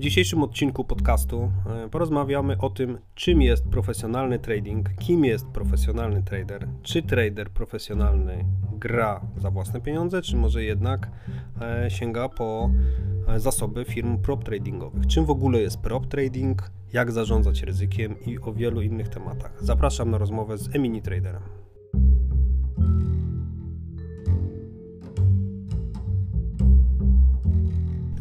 W 0.00 0.02
dzisiejszym 0.02 0.42
odcinku 0.42 0.84
podcastu 0.84 1.52
e, 1.84 1.88
porozmawiamy 1.88 2.58
o 2.58 2.70
tym, 2.70 2.98
czym 3.14 3.42
jest 3.42 3.68
profesjonalny 3.68 4.38
trading, 4.38 4.88
kim 4.98 5.24
jest 5.24 5.46
profesjonalny 5.46 6.22
trader, 6.22 6.68
czy 6.82 7.02
trader 7.02 7.50
profesjonalny 7.50 8.44
gra 8.72 9.20
za 9.38 9.50
własne 9.50 9.80
pieniądze, 9.80 10.22
czy 10.22 10.36
może 10.36 10.64
jednak 10.64 11.10
e, 11.60 11.90
sięga 11.90 12.28
po 12.28 12.70
e, 13.28 13.40
zasoby 13.40 13.84
firm 13.84 14.18
prop 14.18 14.44
tradingowych. 14.44 15.06
Czym 15.06 15.24
w 15.24 15.30
ogóle 15.30 15.60
jest 15.60 15.80
prop 15.80 16.06
trading, 16.06 16.70
jak 16.92 17.12
zarządzać 17.12 17.62
ryzykiem 17.62 18.14
i 18.26 18.38
o 18.38 18.52
wielu 18.52 18.82
innych 18.82 19.08
tematach. 19.08 19.64
Zapraszam 19.64 20.10
na 20.10 20.18
rozmowę 20.18 20.58
z 20.58 20.74
Emini 20.74 21.02
Traderem. 21.02 21.42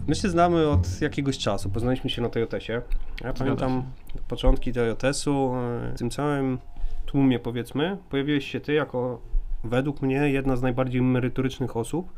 My 0.10 0.16
się 0.16 0.30
znamy 0.30 0.68
od 0.68 1.02
jakiegoś 1.02 1.38
czasu, 1.38 1.70
poznaliśmy 1.70 2.10
się 2.10 2.22
na 2.22 2.30
Toyotesie. 2.30 2.82
Ja 3.24 3.34
pamiętam 3.34 3.84
początki 4.28 4.74
Toyotesu, 4.74 5.52
e, 5.56 5.94
w 5.96 5.98
tym 5.98 6.10
całym 6.10 6.60
tłumie 7.06 7.40
powiedzmy, 7.40 7.98
pojawiłeś 8.10 8.52
się 8.52 8.60
ty 8.60 8.74
jako 8.74 9.22
według 9.64 10.02
mnie 10.02 10.16
jedna 10.16 10.56
z 10.56 10.62
najbardziej 10.62 11.02
merytorycznych 11.02 11.78
osób, 11.78 12.14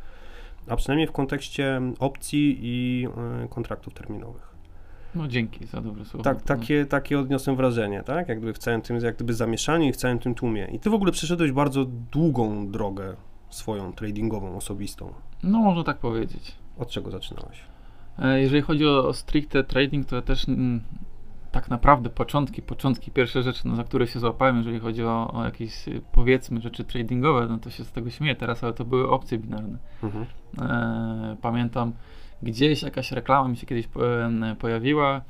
a 0.68 0.76
przynajmniej 0.76 1.06
w 1.06 1.12
kontekście 1.12 1.80
opcji 1.98 2.58
i 2.62 3.06
e, 3.44 3.48
kontraktów 3.48 3.94
terminowych. 3.94 4.54
No 5.14 5.28
dzięki 5.28 5.66
za 5.66 5.80
dobre 5.80 6.04
słowo. 6.04 6.24
Tak, 6.24 6.42
takie, 6.42 6.86
takie 6.86 7.18
odniosłem 7.18 7.56
wrażenie, 7.56 8.02
tak? 8.02 8.28
Jak 8.28 8.38
gdyby 8.38 8.52
w 8.52 8.58
całym 8.58 8.82
tym, 8.82 8.96
jak 8.96 9.16
gdyby 9.16 9.34
zamieszaniu 9.34 9.88
i 9.88 9.92
w 9.92 9.96
całym 9.96 10.18
tym 10.18 10.34
tłumie. 10.34 10.68
I 10.72 10.78
ty 10.78 10.90
w 10.90 10.94
ogóle 10.94 11.12
przeszedłeś 11.12 11.52
bardzo 11.52 11.84
długą 12.12 12.70
drogę 12.70 13.16
swoją 13.50 13.92
tradingową, 13.92 14.56
osobistą. 14.56 15.12
No 15.42 15.58
można 15.58 15.84
tak 15.84 15.98
powiedzieć. 15.98 16.54
Od 16.78 16.88
czego 16.88 17.10
zaczynałeś? 17.10 17.71
E, 18.18 18.40
jeżeli 18.40 18.62
chodzi 18.62 18.86
o, 18.86 19.08
o 19.08 19.12
stricte 19.12 19.64
trading, 19.64 20.06
to 20.06 20.16
ja 20.16 20.22
też 20.22 20.48
mm, 20.48 20.80
tak 21.52 21.70
naprawdę 21.70 22.10
początki, 22.10 22.62
początki, 22.62 23.10
pierwsze 23.10 23.42
rzeczy, 23.42 23.68
no, 23.68 23.76
za 23.76 23.84
które 23.84 24.06
się 24.06 24.20
złapałem, 24.20 24.56
jeżeli 24.56 24.80
chodzi 24.80 25.04
o, 25.04 25.32
o 25.34 25.44
jakieś 25.44 25.88
y, 25.88 26.02
powiedzmy 26.12 26.60
rzeczy 26.60 26.84
tradingowe, 26.84 27.46
no 27.46 27.58
to 27.58 27.70
się 27.70 27.84
z 27.84 27.92
tego 27.92 28.10
śmieję 28.10 28.36
teraz, 28.36 28.64
ale 28.64 28.72
to 28.72 28.84
były 28.84 29.10
opcje 29.10 29.38
binarne. 29.38 29.78
Mhm. 30.02 30.26
E, 30.60 31.36
pamiętam 31.42 31.92
gdzieś 32.42 32.82
jakaś 32.82 33.12
reklama 33.12 33.48
mi 33.48 33.56
się 33.56 33.66
kiedyś 33.66 33.86
e, 33.86 34.56
pojawiła, 34.58 35.20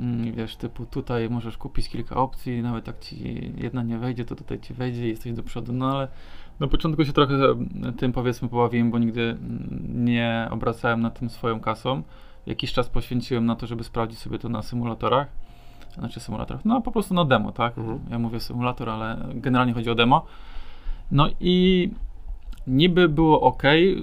mm, 0.00 0.32
wiesz, 0.32 0.56
typu 0.56 0.86
tutaj 0.86 1.30
możesz 1.30 1.58
kupić 1.58 1.88
kilka 1.88 2.16
opcji, 2.16 2.62
nawet 2.62 2.86
jak 2.86 2.98
ci 2.98 3.52
jedna 3.56 3.82
nie 3.82 3.98
wejdzie, 3.98 4.24
to 4.24 4.34
tutaj 4.34 4.60
ci 4.60 4.74
wejdzie 4.74 5.06
i 5.06 5.08
jesteś 5.08 5.32
do 5.32 5.42
przodu, 5.42 5.72
no 5.72 5.90
ale 5.90 6.08
na 6.60 6.66
początku 6.66 7.04
się 7.04 7.12
trochę 7.12 7.34
tym 7.98 8.12
powiedzmy 8.12 8.48
pobawiłem, 8.48 8.90
bo 8.90 8.98
nigdy 8.98 9.22
mm, 9.22 10.04
nie 10.04 10.48
obracałem 10.50 11.00
na 11.00 11.10
tym 11.10 11.30
swoją 11.30 11.60
kasą. 11.60 12.02
Jakiś 12.46 12.72
czas 12.72 12.88
poświęciłem 12.88 13.46
na 13.46 13.56
to, 13.56 13.66
żeby 13.66 13.84
sprawdzić 13.84 14.18
sobie 14.18 14.38
to 14.38 14.48
na 14.48 14.62
symulatorach. 14.62 15.26
Znaczy 15.98 16.20
symulatorach, 16.20 16.64
no 16.64 16.80
po 16.80 16.92
prostu 16.92 17.14
na 17.14 17.24
demo, 17.24 17.52
tak? 17.52 17.78
Mhm. 17.78 18.00
Ja 18.10 18.18
mówię 18.18 18.40
symulator, 18.40 18.90
ale 18.90 19.18
generalnie 19.34 19.72
chodzi 19.72 19.90
o 19.90 19.94
demo. 19.94 20.26
No 21.10 21.28
i 21.40 21.90
niby 22.66 23.08
było 23.08 23.40
ok. 23.40 23.62
Yy, 23.62 24.02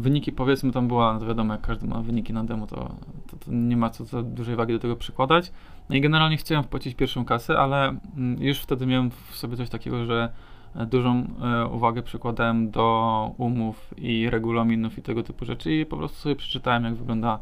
wyniki 0.00 0.32
powiedzmy 0.32 0.72
tam 0.72 0.88
była, 0.88 1.18
no 1.20 1.26
wiadomo, 1.26 1.52
jak 1.52 1.62
każdy 1.62 1.86
ma 1.86 2.02
wyniki 2.02 2.32
na 2.32 2.44
demo, 2.44 2.66
to, 2.66 2.76
to, 3.30 3.36
to, 3.36 3.52
nie 3.52 3.76
ma 3.76 3.90
co, 3.90 4.04
co 4.04 4.22
dużej 4.22 4.56
wagi 4.56 4.72
do 4.72 4.78
tego 4.78 4.96
przykładać. 4.96 5.52
No 5.88 5.96
i 5.96 6.00
generalnie 6.00 6.36
chciałem 6.36 6.64
wpłacić 6.64 6.94
pierwszą 6.94 7.24
kasę, 7.24 7.58
ale 7.58 7.96
mm, 8.16 8.42
już 8.42 8.58
wtedy 8.58 8.86
miałem 8.86 9.10
w 9.10 9.36
sobie 9.36 9.56
coś 9.56 9.68
takiego, 9.68 10.04
że 10.04 10.28
dużą 10.74 11.26
e, 11.42 11.66
uwagę 11.66 12.02
przykładałem 12.02 12.70
do 12.70 13.34
umów 13.38 13.94
i 13.96 14.30
regulaminów 14.30 14.98
i 14.98 15.02
tego 15.02 15.22
typu 15.22 15.44
rzeczy 15.44 15.74
i 15.74 15.86
po 15.86 15.96
prostu 15.96 16.16
sobie 16.16 16.36
przeczytałem, 16.36 16.84
jak 16.84 16.94
wygląda 16.94 17.38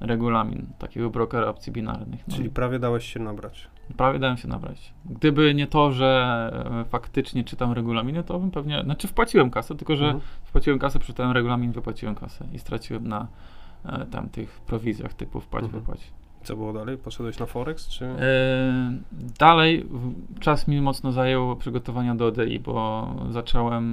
regulamin 0.00 0.66
takiego 0.78 1.10
brokera 1.10 1.48
opcji 1.48 1.72
binarnych. 1.72 2.28
No 2.28 2.36
Czyli 2.36 2.50
prawie 2.50 2.78
dałeś 2.78 3.12
się 3.12 3.20
nabrać. 3.20 3.68
Prawie 3.96 4.18
dałem 4.18 4.36
się 4.36 4.48
nabrać. 4.48 4.92
Gdyby 5.04 5.54
nie 5.54 5.66
to, 5.66 5.92
że 5.92 6.50
e, 6.80 6.84
faktycznie 6.84 7.44
czytam 7.44 7.72
regulaminy, 7.72 8.22
to 8.22 8.38
bym 8.38 8.50
pewnie, 8.50 8.82
znaczy 8.84 9.08
wpłaciłem 9.08 9.50
kasę, 9.50 9.74
tylko 9.74 9.96
że 9.96 10.04
mhm. 10.04 10.22
wpłaciłem 10.44 10.78
kasę, 10.78 10.98
przeczytałem 10.98 11.32
regulamin, 11.32 11.72
wypłaciłem 11.72 12.14
kasę 12.14 12.44
i 12.52 12.58
straciłem 12.58 13.08
na 13.08 13.26
e, 13.84 14.06
tam 14.06 14.28
tych 14.28 14.60
prowizjach 14.60 15.14
typu 15.14 15.40
wpłać, 15.40 15.64
mhm. 15.64 15.80
wypłać. 15.80 16.10
Co 16.42 16.56
było 16.56 16.72
dalej? 16.72 16.98
Poszedłeś 16.98 17.38
na 17.38 17.46
Forex, 17.46 17.88
czy? 17.88 18.04
E, 18.04 18.92
dalej 19.38 19.86
czas 20.40 20.68
mi 20.68 20.80
mocno 20.80 21.12
zajęło 21.12 21.56
przygotowania 21.56 22.14
do 22.14 22.26
ODI, 22.26 22.60
bo 22.60 23.08
zacząłem 23.30 23.84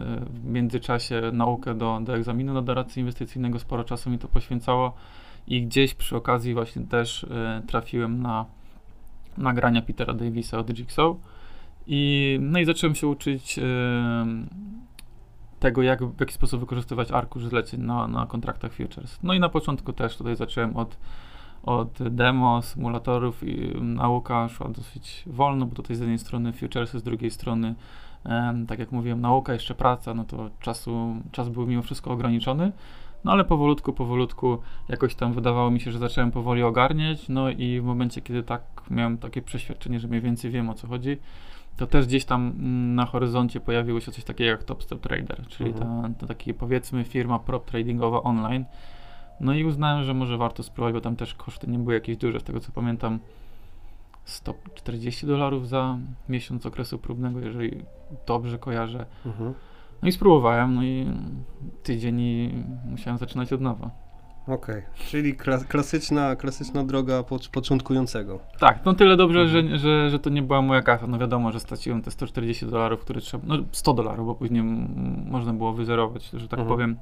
e, 0.00 0.20
w 0.24 0.44
międzyczasie 0.44 1.22
naukę 1.32 1.74
do, 1.74 2.00
do 2.02 2.16
egzaminu 2.16 2.54
na 2.54 2.62
doradcy 2.62 3.00
inwestycyjnego, 3.00 3.58
sporo 3.58 3.84
czasu 3.84 4.10
mi 4.10 4.18
to 4.18 4.28
poświęcało 4.28 4.92
i 5.46 5.62
gdzieś 5.62 5.94
przy 5.94 6.16
okazji 6.16 6.54
właśnie 6.54 6.82
też 6.82 7.24
e, 7.24 7.62
trafiłem 7.66 8.22
na 8.22 8.44
nagrania 9.38 9.82
Petera 9.82 10.14
Davisa 10.14 10.58
od 10.58 10.70
Jigsaw 10.70 11.16
i 11.86 12.38
no 12.42 12.58
i 12.58 12.64
zacząłem 12.64 12.94
się 12.94 13.06
uczyć 13.06 13.60
tego, 15.60 15.82
jak, 15.82 16.04
w 16.04 16.20
jaki 16.20 16.34
sposób 16.34 16.60
wykorzystywać 16.60 17.10
arkusz 17.10 17.44
zleceń 17.44 17.80
na, 17.80 18.08
na 18.08 18.26
kontraktach 18.26 18.72
futures. 18.72 19.18
No 19.22 19.34
i 19.34 19.40
na 19.40 19.48
początku 19.48 19.92
też 19.92 20.16
tutaj 20.16 20.36
zacząłem 20.36 20.76
od 20.76 20.96
od 21.62 21.98
demo, 22.10 22.62
symulatorów 22.62 23.42
i 23.42 23.80
nauka 23.80 24.48
szła 24.48 24.68
dosyć 24.68 25.22
wolno, 25.26 25.66
bo 25.66 25.74
tutaj 25.74 25.96
z 25.96 26.00
jednej 26.00 26.18
strony 26.18 26.52
futuresy, 26.52 26.98
z 26.98 27.02
drugiej 27.02 27.30
strony, 27.30 27.74
tak 28.68 28.78
jak 28.78 28.92
mówiłem, 28.92 29.20
nauka, 29.20 29.52
jeszcze 29.52 29.74
praca, 29.74 30.14
no 30.14 30.24
to 30.24 30.50
czasu, 30.60 31.16
czas 31.32 31.48
był 31.48 31.66
mimo 31.66 31.82
wszystko 31.82 32.10
ograniczony. 32.10 32.72
No 33.24 33.32
ale 33.32 33.44
powolutku, 33.44 33.92
powolutku 33.92 34.58
jakoś 34.88 35.14
tam 35.14 35.32
wydawało 35.32 35.70
mi 35.70 35.80
się, 35.80 35.92
że 35.92 35.98
zacząłem 35.98 36.30
powoli 36.30 36.62
ogarniać, 36.62 37.28
no 37.28 37.50
i 37.50 37.80
w 37.80 37.84
momencie, 37.84 38.20
kiedy 38.20 38.42
tak 38.42 38.62
miałem 38.90 39.18
takie 39.18 39.42
przeświadczenie, 39.42 40.00
że 40.00 40.08
mniej 40.08 40.20
więcej 40.20 40.50
wiem 40.50 40.70
o 40.70 40.74
co 40.74 40.86
chodzi, 40.86 41.18
to 41.76 41.86
też 41.86 42.06
gdzieś 42.06 42.24
tam 42.24 42.46
mm, 42.46 42.94
na 42.94 43.06
horyzoncie 43.06 43.60
pojawiło 43.60 44.00
się 44.00 44.12
coś 44.12 44.24
takiego 44.24 44.50
jak 44.50 44.64
Top 44.64 44.82
Step 44.82 45.00
Trader, 45.00 45.46
czyli 45.48 45.70
mhm. 45.70 46.14
ta, 46.14 46.20
ta 46.20 46.26
taki 46.26 46.54
powiedzmy 46.54 47.04
firma 47.04 47.38
prop 47.38 47.64
tradingowa 47.64 48.22
online, 48.22 48.64
no 49.40 49.54
i 49.54 49.64
uznałem, 49.64 50.04
że 50.04 50.14
może 50.14 50.36
warto 50.36 50.62
spróbować, 50.62 50.94
bo 50.94 51.00
tam 51.00 51.16
też 51.16 51.34
koszty 51.34 51.66
nie 51.66 51.78
były 51.78 51.94
jakieś 51.94 52.16
duże, 52.16 52.40
z 52.40 52.44
tego 52.44 52.60
co 52.60 52.72
pamiętam 52.72 53.18
140 54.24 55.26
dolarów 55.26 55.68
za 55.68 55.98
miesiąc 56.28 56.66
okresu 56.66 56.98
próbnego, 56.98 57.40
jeżeli 57.40 57.82
dobrze 58.26 58.58
kojarzę. 58.58 59.06
Mhm. 59.26 59.54
No 60.02 60.08
i 60.08 60.12
spróbowałem, 60.12 60.74
no 60.74 60.84
i 60.84 61.06
tydzień 61.82 62.20
i 62.20 62.64
musiałem 62.84 63.18
zaczynać 63.18 63.52
od 63.52 63.60
nowa. 63.60 63.90
Okej, 64.42 64.78
okay. 64.78 65.06
czyli 65.06 65.34
klasyczna, 65.68 66.36
klasyczna 66.36 66.84
droga 66.84 67.24
początkującego. 67.52 68.40
Tak, 68.58 68.84
no 68.84 68.94
tyle 68.94 69.16
dobrze, 69.16 69.40
mhm. 69.40 69.68
że, 69.68 69.78
że, 69.78 70.10
że 70.10 70.18
to 70.18 70.30
nie 70.30 70.42
była 70.42 70.62
moja 70.62 70.82
kasa. 70.82 71.06
No 71.06 71.18
wiadomo, 71.18 71.52
że 71.52 71.60
straciłem 71.60 72.02
te 72.02 72.10
140 72.10 72.66
dolarów, 72.66 73.00
które 73.00 73.20
trzeba, 73.20 73.44
no 73.46 73.56
100 73.72 73.94
dolarów, 73.94 74.26
bo 74.26 74.34
później 74.34 74.62
można 75.26 75.52
było 75.52 75.72
wyzerować, 75.72 76.30
że 76.30 76.48
tak 76.48 76.60
mhm. 76.60 76.68
powiem 76.68 76.96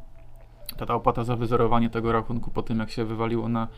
ta, 0.79 0.87
ta 0.87 0.95
opłata 0.95 1.25
za 1.25 1.37
wyzerowanie 1.37 1.91
tego 1.91 2.13
rachunku 2.13 2.51
po 2.51 2.63
tym, 2.63 2.79
jak 2.79 2.91
się 2.91 3.05
wywaliło 3.05 3.49
na, 3.49 3.69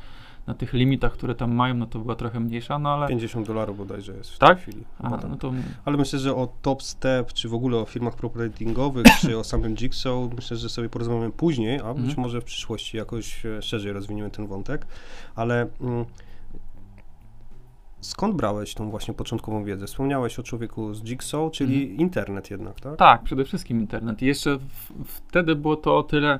na 0.46 0.54
tych 0.54 0.72
limitach, 0.72 1.12
które 1.12 1.34
tam 1.34 1.54
mają, 1.54 1.74
no 1.74 1.86
to 1.86 1.98
była 1.98 2.14
trochę 2.14 2.40
mniejsza, 2.40 2.78
no 2.78 2.88
ale... 2.88 3.08
50 3.08 3.46
dolarów 3.46 3.76
bodajże 3.76 4.12
jest 4.12 4.30
w 4.30 4.38
tak? 4.38 4.58
tej 4.58 4.62
chwili. 4.62 4.84
Aha, 5.02 5.20
no 5.30 5.36
to... 5.36 5.52
Ale 5.84 5.96
myślę, 5.96 6.18
że 6.18 6.36
o 6.36 6.48
Top 6.62 6.82
Step, 6.82 7.32
czy 7.32 7.48
w 7.48 7.54
ogóle 7.54 7.78
o 7.78 7.84
firmach 7.84 8.14
properatingowych, 8.14 9.06
czy 9.20 9.38
o 9.38 9.44
samym 9.44 9.76
Jigsaw, 9.76 10.34
myślę, 10.36 10.56
że 10.56 10.68
sobie 10.68 10.88
porozmawiamy 10.88 11.30
później, 11.30 11.80
a 11.80 11.94
być 11.94 12.04
mhm. 12.04 12.20
może 12.20 12.40
w 12.40 12.44
przyszłości 12.44 12.96
jakoś 12.96 13.46
e, 13.46 13.62
szerzej 13.62 13.92
rozwiniemy 13.92 14.30
ten 14.30 14.46
wątek, 14.46 14.86
ale... 15.34 15.66
Mm, 15.80 16.04
Skąd 18.00 18.36
brałeś 18.36 18.74
tą 18.74 18.90
właśnie 18.90 19.14
początkową 19.14 19.64
wiedzę? 19.64 19.86
Wspomniałeś 19.86 20.38
o 20.38 20.42
człowieku 20.42 20.94
z 20.94 21.02
Jigsaw, 21.02 21.52
czyli 21.52 21.82
mhm. 21.82 22.00
internet 22.00 22.50
jednak, 22.50 22.80
tak? 22.80 22.96
Tak, 22.96 23.22
przede 23.22 23.44
wszystkim 23.44 23.80
internet. 23.80 24.22
I 24.22 24.26
jeszcze 24.26 24.58
w, 24.58 24.92
wtedy 25.04 25.56
było 25.56 25.76
to 25.76 25.98
o 25.98 26.02
tyle 26.02 26.38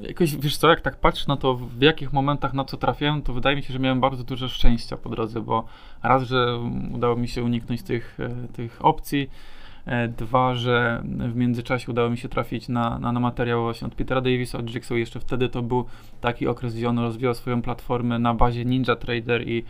jakoś, 0.00 0.36
wiesz 0.36 0.56
co, 0.56 0.68
jak 0.68 0.80
tak 0.80 0.96
patrzę 0.96 1.24
na 1.28 1.36
to, 1.36 1.54
w 1.54 1.82
jakich 1.82 2.12
momentach 2.12 2.54
na 2.54 2.64
co 2.64 2.76
trafiałem, 2.76 3.22
to 3.22 3.32
wydaje 3.32 3.56
mi 3.56 3.62
się, 3.62 3.72
że 3.72 3.78
miałem 3.78 4.00
bardzo 4.00 4.24
dużo 4.24 4.48
szczęścia 4.48 4.96
po 4.96 5.08
drodze, 5.08 5.40
bo 5.40 5.64
raz, 6.02 6.22
że 6.22 6.58
udało 6.94 7.16
mi 7.16 7.28
się 7.28 7.44
uniknąć 7.44 7.82
tych, 7.82 8.20
e, 8.20 8.48
tych 8.52 8.84
opcji, 8.84 9.30
e, 9.86 10.08
dwa, 10.08 10.54
że 10.54 11.02
w 11.04 11.36
międzyczasie 11.36 11.92
udało 11.92 12.10
mi 12.10 12.18
się 12.18 12.28
trafić 12.28 12.68
na, 12.68 12.98
na, 12.98 13.12
na 13.12 13.20
materiał 13.20 13.62
właśnie 13.62 13.86
od 13.86 13.94
Petera 13.94 14.20
Davisa, 14.20 14.58
od 14.58 14.70
Jigsaw, 14.70 14.98
jeszcze 14.98 15.20
wtedy 15.20 15.48
to 15.48 15.62
był 15.62 15.84
taki 16.20 16.46
okres, 16.46 16.74
gdzie 16.74 16.88
on 16.88 16.98
rozwijał 16.98 17.34
swoją 17.34 17.62
platformę 17.62 18.18
na 18.18 18.34
bazie 18.34 18.64
Ninja 18.64 18.96
Trader 18.96 19.48
i 19.48 19.64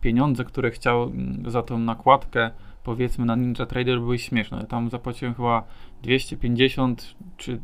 pieniądze, 0.00 0.44
które 0.44 0.70
chciał 0.70 1.12
za 1.46 1.62
tą 1.62 1.78
nakładkę 1.78 2.50
powiedzmy 2.86 3.24
na 3.24 3.36
Ninja 3.36 3.66
Trader 3.66 4.00
były 4.00 4.18
śmieszne. 4.18 4.66
Tam 4.66 4.90
zapłaciłem 4.90 5.34
chyba 5.34 5.62
250 6.02 7.14
czy 7.36 7.60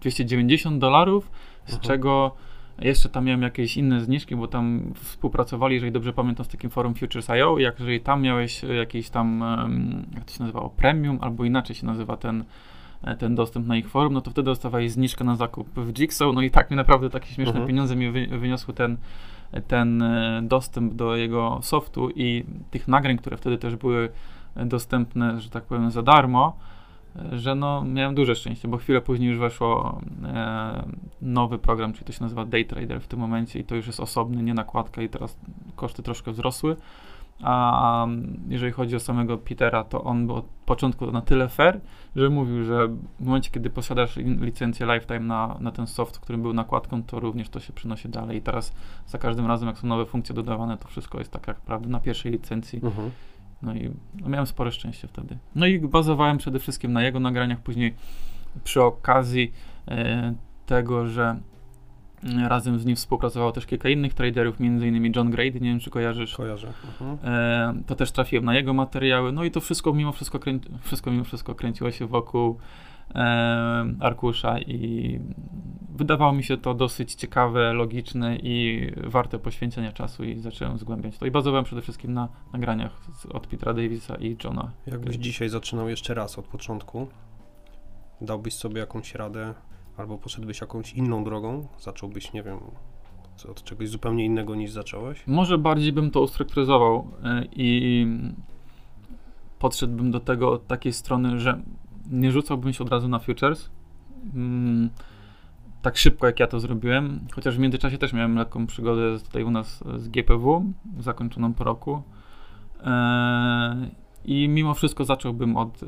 290 0.00 0.78
dolarów, 0.78 1.30
z 1.66 1.74
Aha. 1.74 1.82
czego 1.82 2.36
jeszcze 2.78 3.08
tam 3.08 3.24
miałem 3.24 3.42
jakieś 3.42 3.76
inne 3.76 4.00
zniżki, 4.00 4.36
bo 4.36 4.48
tam 4.48 4.92
współpracowali, 4.94 5.74
jeżeli 5.74 5.92
dobrze 5.92 6.12
pamiętam, 6.12 6.44
z 6.44 6.48
takim 6.48 6.70
forum 6.70 6.94
Futures.io. 6.94 7.58
Jak 7.58 7.78
jeżeli 7.78 8.00
tam 8.00 8.22
miałeś 8.22 8.62
jakieś 8.62 9.10
tam, 9.10 9.44
jak 10.14 10.24
to 10.24 10.32
się 10.32 10.40
nazywało, 10.40 10.70
premium, 10.70 11.18
albo 11.20 11.44
inaczej 11.44 11.76
się 11.76 11.86
nazywa 11.86 12.16
ten, 12.16 12.44
e, 13.02 13.16
ten 13.16 13.34
dostęp 13.34 13.66
na 13.66 13.76
ich 13.76 13.88
forum, 13.88 14.12
no 14.12 14.20
to 14.20 14.30
wtedy 14.30 14.46
dostawałeś 14.46 14.92
zniżkę 14.92 15.24
na 15.24 15.36
zakup 15.36 15.68
w 15.76 15.92
Jigsaw, 15.92 16.34
no 16.34 16.42
i 16.42 16.50
tak 16.50 16.70
mi 16.70 16.76
naprawdę 16.76 17.10
takie 17.10 17.26
śmieszne 17.26 17.52
Mhm. 17.52 17.66
pieniądze 17.66 17.96
mi 17.96 18.10
wy, 18.10 18.26
wyniosły 18.26 18.74
ten, 18.74 18.96
ten 19.68 20.02
e, 20.02 20.40
dostęp 20.42 20.94
do 20.94 21.16
jego 21.16 21.58
softu 21.62 22.10
i 22.10 22.44
tych 22.70 22.88
nagrań, 22.88 23.18
które 23.18 23.36
wtedy 23.36 23.58
też 23.58 23.76
były 23.76 24.08
e, 24.56 24.66
dostępne, 24.66 25.40
że 25.40 25.50
tak 25.50 25.64
powiem, 25.64 25.90
za 25.90 26.02
darmo, 26.02 26.56
e, 26.56 26.81
że 27.32 27.54
no 27.54 27.84
miałem 27.84 28.14
duże 28.14 28.34
szczęście, 28.34 28.68
bo 28.68 28.76
chwilę 28.76 29.00
później 29.00 29.28
już 29.28 29.38
weszło 29.38 30.00
e, 30.24 30.82
nowy 31.22 31.58
program, 31.58 31.92
czyli 31.92 32.04
to 32.04 32.12
się 32.12 32.22
nazywa 32.22 32.44
Daytrader 32.44 33.00
w 33.00 33.06
tym 33.06 33.20
momencie 33.20 33.58
i 33.58 33.64
to 33.64 33.74
już 33.74 33.86
jest 33.86 34.00
osobny, 34.00 34.42
nie 34.42 34.54
nakładka 34.54 35.02
i 35.02 35.08
teraz 35.08 35.36
koszty 35.76 36.02
troszkę 36.02 36.32
wzrosły. 36.32 36.76
A 37.42 38.06
jeżeli 38.48 38.72
chodzi 38.72 38.96
o 38.96 39.00
samego 39.00 39.38
Petera, 39.38 39.84
to 39.84 40.04
on 40.04 40.26
był 40.26 40.36
od 40.36 40.44
początku 40.44 41.12
na 41.12 41.20
tyle 41.20 41.48
fair, 41.48 41.80
że 42.16 42.30
mówił, 42.30 42.64
że 42.64 42.88
w 43.20 43.24
momencie, 43.24 43.50
kiedy 43.50 43.70
posiadasz 43.70 44.16
licencję 44.16 44.86
Lifetime 44.86 45.20
na, 45.20 45.56
na 45.60 45.72
ten 45.72 45.86
soft, 45.86 46.18
który 46.18 46.38
był 46.38 46.52
nakładką, 46.52 47.02
to 47.02 47.20
również 47.20 47.48
to 47.48 47.60
się 47.60 47.72
przenosi 47.72 48.08
dalej. 48.08 48.38
I 48.38 48.42
teraz 48.42 48.72
za 49.06 49.18
każdym 49.18 49.46
razem, 49.46 49.68
jak 49.68 49.78
są 49.78 49.86
nowe 49.86 50.06
funkcje 50.06 50.34
dodawane, 50.34 50.78
to 50.78 50.88
wszystko 50.88 51.18
jest 51.18 51.30
tak 51.30 51.48
jak 51.48 51.60
prawda 51.60 51.88
na 51.88 52.00
pierwszej 52.00 52.32
licencji. 52.32 52.80
Mhm. 52.82 53.10
No 53.62 53.74
i 53.74 53.90
no 54.20 54.28
miałem 54.28 54.46
spore 54.46 54.72
szczęście 54.72 55.08
wtedy. 55.08 55.38
No 55.54 55.66
i 55.66 55.80
bazowałem 55.80 56.38
przede 56.38 56.58
wszystkim 56.58 56.92
na 56.92 57.02
jego 57.02 57.20
nagraniach, 57.20 57.60
później 57.60 57.94
przy 58.64 58.82
okazji 58.82 59.52
e, 59.88 60.34
tego, 60.66 61.06
że 61.06 61.40
e, 62.24 62.48
razem 62.48 62.78
z 62.78 62.86
nim 62.86 62.96
współpracowało 62.96 63.52
też 63.52 63.66
kilka 63.66 63.88
innych 63.88 64.14
traderów, 64.14 64.60
innymi 64.60 65.12
John 65.16 65.30
Grady, 65.30 65.60
nie 65.60 65.70
wiem 65.70 65.80
czy 65.80 65.90
kojarzysz. 65.90 66.34
Kojarzę. 66.34 66.72
Mhm. 67.00 67.18
E, 67.34 67.82
to 67.86 67.94
też 67.94 68.12
trafiłem 68.12 68.44
na 68.44 68.54
jego 68.54 68.74
materiały, 68.74 69.32
no 69.32 69.44
i 69.44 69.50
to 69.50 69.60
wszystko 69.60 69.92
mimo 69.92 70.12
wszystko, 70.12 70.38
krę... 70.38 70.58
wszystko, 70.80 71.10
mimo 71.10 71.24
wszystko 71.24 71.54
kręciło 71.54 71.90
się 71.90 72.06
wokół 72.06 72.58
arkusza 74.00 74.58
i 74.58 75.20
wydawało 75.94 76.32
mi 76.32 76.44
się 76.44 76.56
to 76.56 76.74
dosyć 76.74 77.14
ciekawe, 77.14 77.72
logiczne 77.72 78.36
i 78.36 78.86
warte 79.06 79.38
poświęcenia 79.38 79.92
czasu 79.92 80.24
i 80.24 80.38
zacząłem 80.38 80.78
zgłębiać 80.78 81.18
to. 81.18 81.26
I 81.26 81.30
bazowałem 81.30 81.64
przede 81.64 81.82
wszystkim 81.82 82.12
na 82.14 82.28
nagraniach 82.52 83.00
od 83.32 83.46
Petera 83.46 83.74
Davisa 83.74 84.14
i 84.16 84.36
Johna. 84.44 84.70
Jakbyś 84.86 85.16
dzisiaj 85.16 85.48
zaczynał 85.48 85.88
jeszcze 85.88 86.14
raz 86.14 86.38
od 86.38 86.44
początku, 86.48 87.06
dałbyś 88.20 88.54
sobie 88.54 88.80
jakąś 88.80 89.14
radę, 89.14 89.54
albo 89.96 90.18
poszedłbyś 90.18 90.60
jakąś 90.60 90.92
inną 90.92 91.24
drogą, 91.24 91.66
zacząłbyś, 91.78 92.32
nie 92.32 92.42
wiem, 92.42 92.58
od- 93.36 93.46
od 93.50 93.64
czegoś 93.64 93.88
zupełnie 93.88 94.24
innego 94.24 94.54
niż 94.54 94.70
zacząłeś? 94.70 95.26
Może 95.26 95.58
bardziej 95.58 95.92
bym 95.92 96.10
to 96.10 96.20
ustrukturyzował 96.20 97.08
e, 97.24 97.44
i 97.56 98.06
podszedłbym 99.58 100.10
do 100.10 100.20
tego 100.20 100.52
od 100.52 100.66
takiej 100.66 100.92
strony, 100.92 101.40
że 101.40 101.62
nie 102.10 102.32
rzucałbym 102.32 102.72
się 102.72 102.84
od 102.84 102.90
razu 102.90 103.08
na 103.08 103.18
futures. 103.18 103.70
Mm, 104.34 104.90
tak 105.82 105.96
szybko 105.96 106.26
jak 106.26 106.40
ja 106.40 106.46
to 106.46 106.60
zrobiłem, 106.60 107.20
chociaż 107.32 107.56
w 107.56 107.58
międzyczasie 107.60 107.98
też 107.98 108.12
miałem 108.12 108.36
lekką 108.36 108.66
przygodę 108.66 109.18
tutaj 109.24 109.44
u 109.44 109.50
nas 109.50 109.84
z 109.96 110.08
GPW, 110.08 110.64
zakończoną 110.98 111.52
po 111.54 111.64
roku. 111.64 112.02
E, 112.84 113.88
I 114.24 114.48
mimo 114.48 114.74
wszystko 114.74 115.04
zacząłbym 115.04 115.56
od 115.56 115.82
e, 115.82 115.86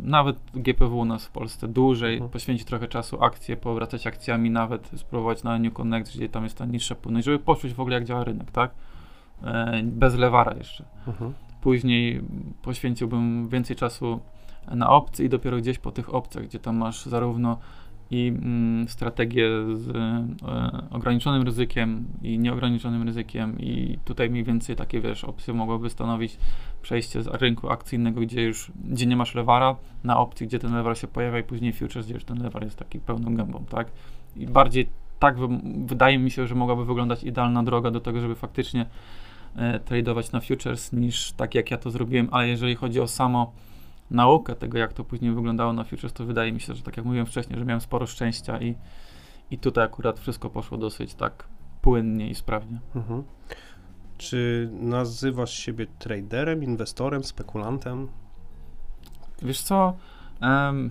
nawet 0.00 0.36
GPW 0.54 0.98
u 0.98 1.04
nas 1.04 1.26
w 1.26 1.30
Polsce 1.30 1.68
dłużej, 1.68 2.14
Mhm. 2.14 2.30
poświęcić 2.30 2.66
trochę 2.66 2.88
czasu 2.88 3.22
akcje, 3.24 3.56
powracać 3.56 4.06
akcjami, 4.06 4.50
nawet 4.50 4.90
spróbować 4.96 5.42
na 5.42 5.58
New 5.58 5.72
Connect, 5.72 6.16
gdzie 6.16 6.28
tam 6.28 6.44
jest 6.44 6.58
ta 6.58 6.64
niższa 6.66 6.94
płynność, 6.94 7.24
żeby 7.24 7.38
poczuć 7.38 7.74
w 7.74 7.80
ogóle 7.80 7.94
jak 7.94 8.04
działa 8.04 8.24
rynek, 8.24 8.50
tak? 8.50 8.70
E, 9.42 9.82
bez 9.82 10.14
lewara 10.14 10.54
jeszcze. 10.54 10.84
Mhm. 11.06 11.32
Później 11.60 12.22
poświęciłbym 12.62 13.48
więcej 13.48 13.76
czasu 13.76 14.20
na 14.74 14.90
opcje 14.90 15.26
i 15.26 15.28
dopiero 15.28 15.56
gdzieś 15.56 15.78
po 15.78 15.92
tych 15.92 16.14
opcjach, 16.14 16.44
gdzie 16.44 16.58
tam 16.58 16.76
masz 16.76 17.06
zarówno 17.06 17.58
i 18.10 18.28
mm, 18.28 18.88
strategię 18.88 19.48
z 19.74 19.88
e, 19.96 20.26
ograniczonym 20.90 21.42
ryzykiem 21.42 22.04
i 22.22 22.38
nieograniczonym 22.38 23.02
ryzykiem 23.02 23.58
i 23.58 23.98
tutaj 24.04 24.30
mniej 24.30 24.44
więcej 24.44 24.76
takie, 24.76 25.00
wiesz, 25.00 25.24
opcje 25.24 25.54
mogłyby 25.54 25.90
stanowić 25.90 26.38
przejście 26.82 27.22
z 27.22 27.26
rynku 27.26 27.70
akcyjnego, 27.70 28.20
gdzie 28.20 28.42
już, 28.42 28.72
gdzie 28.84 29.06
nie 29.06 29.16
masz 29.16 29.34
lewara, 29.34 29.76
na 30.04 30.18
opcji, 30.18 30.46
gdzie 30.46 30.58
ten 30.58 30.74
lewar 30.74 30.98
się 30.98 31.06
pojawia 31.06 31.38
i 31.38 31.42
później 31.42 31.72
futures, 31.72 32.06
gdzie 32.06 32.14
już 32.14 32.24
ten 32.24 32.42
lewar 32.42 32.64
jest 32.64 32.78
taki 32.78 33.00
pełną 33.00 33.34
gębą, 33.34 33.64
tak? 33.70 33.86
I 34.36 34.46
bardziej 34.46 34.88
tak 35.18 35.38
wy, 35.38 35.48
wydaje 35.86 36.18
mi 36.18 36.30
się, 36.30 36.46
że 36.46 36.54
mogłaby 36.54 36.84
wyglądać 36.84 37.24
idealna 37.24 37.62
droga 37.62 37.90
do 37.90 38.00
tego, 38.00 38.20
żeby 38.20 38.34
faktycznie 38.34 38.86
e, 39.56 39.80
tradować 39.80 40.32
na 40.32 40.40
futures 40.40 40.92
niż 40.92 41.32
tak 41.32 41.54
jak 41.54 41.70
ja 41.70 41.76
to 41.76 41.90
zrobiłem, 41.90 42.28
ale 42.30 42.48
jeżeli 42.48 42.74
chodzi 42.74 43.00
o 43.00 43.08
samo 43.08 43.52
naukę 44.10 44.54
tego, 44.54 44.78
jak 44.78 44.92
to 44.92 45.04
później 45.04 45.32
wyglądało 45.32 45.72
na 45.72 45.84
futures, 45.84 46.12
to 46.12 46.24
wydaje 46.24 46.52
mi 46.52 46.60
się, 46.60 46.74
że 46.74 46.82
tak 46.82 46.96
jak 46.96 47.06
mówiłem 47.06 47.26
wcześniej, 47.26 47.58
że 47.58 47.64
miałem 47.64 47.80
sporo 47.80 48.06
szczęścia 48.06 48.60
i, 48.60 48.74
i 49.50 49.58
tutaj 49.58 49.84
akurat 49.84 50.20
wszystko 50.20 50.50
poszło 50.50 50.78
dosyć 50.78 51.14
tak 51.14 51.48
płynnie 51.82 52.30
i 52.30 52.34
sprawnie. 52.34 52.80
Mhm. 52.94 53.22
Czy 54.18 54.70
nazywasz 54.72 55.52
siebie 55.52 55.86
traderem, 55.98 56.64
inwestorem, 56.64 57.24
spekulantem? 57.24 58.08
Wiesz 59.42 59.60
co? 59.60 59.96
Em, 60.40 60.90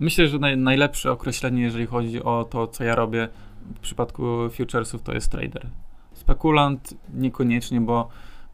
myślę, 0.00 0.28
że 0.28 0.38
naj, 0.38 0.56
najlepsze 0.56 1.12
określenie, 1.12 1.62
jeżeli 1.62 1.86
chodzi 1.86 2.22
o 2.22 2.46
to, 2.50 2.66
co 2.66 2.84
ja 2.84 2.94
robię 2.94 3.28
w 3.74 3.80
przypadku 3.80 4.22
futuresów, 4.50 5.02
to 5.02 5.12
jest 5.12 5.30
trader. 5.30 5.66
Spekulant 6.12 6.94
niekoniecznie, 7.14 7.80
bo 7.80 8.08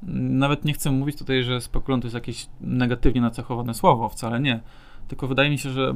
nawet 0.06 0.64
nie 0.64 0.72
chcę 0.72 0.90
mówić 0.90 1.18
tutaj, 1.18 1.42
że 1.42 1.60
spekulant 1.60 2.02
to 2.02 2.06
jest 2.06 2.14
jakieś 2.14 2.46
negatywnie 2.60 3.20
nacechowane 3.20 3.74
słowo, 3.74 4.08
wcale 4.08 4.40
nie. 4.40 4.60
Tylko 5.08 5.28
wydaje 5.28 5.50
mi 5.50 5.58
się, 5.58 5.70
że 5.70 5.94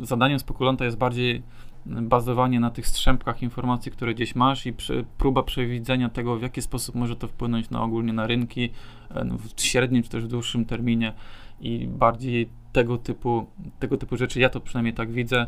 zadaniem 0.00 0.38
spekulanta 0.38 0.84
jest 0.84 0.96
bardziej 0.96 1.42
bazowanie 1.86 2.60
na 2.60 2.70
tych 2.70 2.86
strzępkach 2.86 3.42
informacji, 3.42 3.92
które 3.92 4.14
gdzieś 4.14 4.34
masz 4.34 4.66
i 4.66 4.74
próba 5.18 5.42
przewidzenia 5.42 6.08
tego, 6.08 6.36
w 6.36 6.42
jaki 6.42 6.62
sposób 6.62 6.94
może 6.94 7.16
to 7.16 7.28
wpłynąć 7.28 7.70
na 7.70 7.82
ogólnie 7.82 8.12
na 8.12 8.26
rynki 8.26 8.70
e, 9.10 9.24
w 9.56 9.60
średnim 9.62 10.02
czy 10.02 10.08
też 10.08 10.24
w 10.24 10.28
dłuższym 10.28 10.64
terminie 10.64 11.12
i 11.60 11.88
bardziej 11.88 12.48
tego 12.72 12.98
typu, 12.98 13.46
tego 13.78 13.96
typu 13.96 14.16
rzeczy. 14.16 14.40
Ja 14.40 14.48
to 14.48 14.60
przynajmniej 14.60 14.94
tak 14.94 15.12
widzę. 15.12 15.46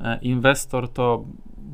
E, 0.00 0.18
Inwestor 0.22 0.88
to 0.92 1.24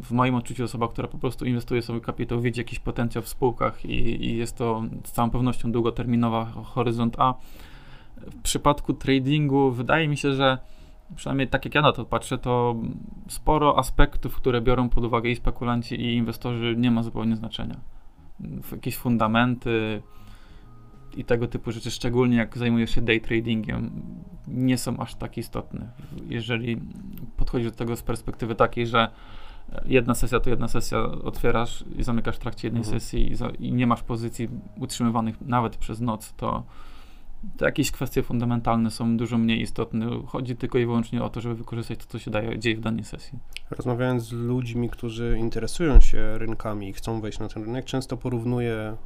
w 0.02 0.12
moim 0.12 0.34
odczuciu 0.34 0.64
osoba, 0.64 0.88
która 0.88 1.08
po 1.08 1.18
prostu 1.18 1.44
inwestuje 1.44 1.82
sobie 1.82 2.00
kapitał, 2.00 2.40
widzi 2.40 2.60
jakiś 2.60 2.78
potencjał 2.78 3.22
w 3.22 3.28
spółkach 3.28 3.84
i, 3.84 4.24
i 4.26 4.36
jest 4.36 4.56
to 4.56 4.82
z 5.04 5.12
całą 5.12 5.30
pewnością 5.30 5.72
długoterminowa 5.72 6.44
horyzont 6.44 7.16
A. 7.18 7.34
W 8.16 8.42
przypadku 8.42 8.92
tradingu 8.92 9.70
wydaje 9.70 10.08
mi 10.08 10.16
się, 10.16 10.34
że 10.34 10.58
przynajmniej 11.16 11.48
tak 11.48 11.64
jak 11.64 11.74
ja 11.74 11.82
na 11.82 11.92
to 11.92 12.04
patrzę, 12.04 12.38
to 12.38 12.76
sporo 13.28 13.78
aspektów, 13.78 14.36
które 14.36 14.60
biorą 14.60 14.88
pod 14.88 15.04
uwagę 15.04 15.30
i 15.30 15.36
spekulanci, 15.36 15.94
i 15.94 16.14
inwestorzy, 16.14 16.74
nie 16.78 16.90
ma 16.90 17.02
zupełnie 17.02 17.36
znaczenia. 17.36 17.76
Jakieś 18.72 18.96
fundamenty 18.96 20.02
i 21.16 21.24
tego 21.24 21.48
typu 21.48 21.72
rzeczy, 21.72 21.90
szczególnie 21.90 22.36
jak 22.36 22.58
zajmujesz 22.58 22.90
się 22.94 23.00
day 23.00 23.20
tradingiem, 23.20 24.02
nie 24.48 24.78
są 24.78 24.96
aż 24.98 25.14
tak 25.14 25.38
istotne. 25.38 25.88
Jeżeli 26.28 26.80
podchodzisz 27.36 27.70
do 27.70 27.76
tego 27.76 27.96
z 27.96 28.02
perspektywy 28.02 28.54
takiej, 28.54 28.86
że 28.86 29.08
jedna 29.84 30.14
sesja 30.14 30.40
to 30.40 30.50
jedna 30.50 30.68
sesja, 30.68 30.98
otwierasz 31.02 31.84
i 31.98 32.02
zamykasz 32.02 32.36
w 32.36 32.38
trakcie 32.38 32.66
jednej 32.68 32.82
Mhm. 32.82 33.00
sesji 33.00 33.32
i, 33.32 33.34
za, 33.34 33.48
i 33.50 33.72
nie 33.72 33.86
masz 33.86 34.02
pozycji 34.02 34.48
utrzymywanych 34.80 35.40
nawet 35.40 35.76
przez 35.76 36.00
noc, 36.00 36.32
to, 36.32 36.62
to 37.56 37.64
jakieś 37.64 37.90
kwestie 37.90 38.22
fundamentalne 38.22 38.90
są 38.90 39.16
dużo 39.16 39.38
mniej 39.38 39.60
istotne. 39.60 40.06
Chodzi 40.26 40.56
tylko 40.56 40.78
i 40.78 40.86
wyłącznie 40.86 41.22
o 41.22 41.30
to, 41.30 41.40
żeby 41.40 41.54
wykorzystać 41.54 41.98
to, 41.98 42.06
co 42.06 42.18
się 42.18 42.30
daje, 42.30 42.58
dzieje 42.58 42.76
w 42.76 42.80
danej 42.80 43.04
sesji. 43.04 43.38
Rozmawiając 43.70 44.22
z 44.22 44.32
ludźmi, 44.32 44.90
którzy 44.90 45.38
interesują 45.38 46.00
się 46.00 46.38
rynkami 46.38 46.88
i 46.88 46.92
chcą 46.92 47.20
wejść 47.20 47.38
na 47.38 47.48
ten 47.48 47.64
rynek, 47.64 47.84
często 47.84 48.16
porównuję 48.16 48.74
e, 48.74 48.96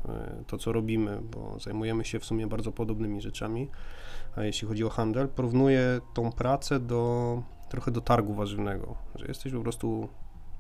to, 0.47 0.59
co 0.59 0.73
robimy, 0.73 1.21
bo 1.33 1.59
zajmujemy 1.61 2.05
się 2.05 2.19
w 2.19 2.25
sumie 2.25 2.47
bardzo 2.47 2.73
podobnymi 2.73 3.21
rzeczami. 3.21 3.69
A 4.37 4.43
jeśli 4.43 4.69
chodzi 4.69 4.85
o 4.85 4.91
handel, 4.91 5.29
porównuję 5.29 6.01
tą 6.15 6.33
pracę 6.33 6.81
do 6.81 7.43
trochę 7.69 7.91
do 7.91 8.01
targu 8.01 8.35
warzywnego, 8.35 8.97
że 9.15 9.27
jesteś 9.27 9.53
po 9.53 9.61
prostu, 9.61 10.09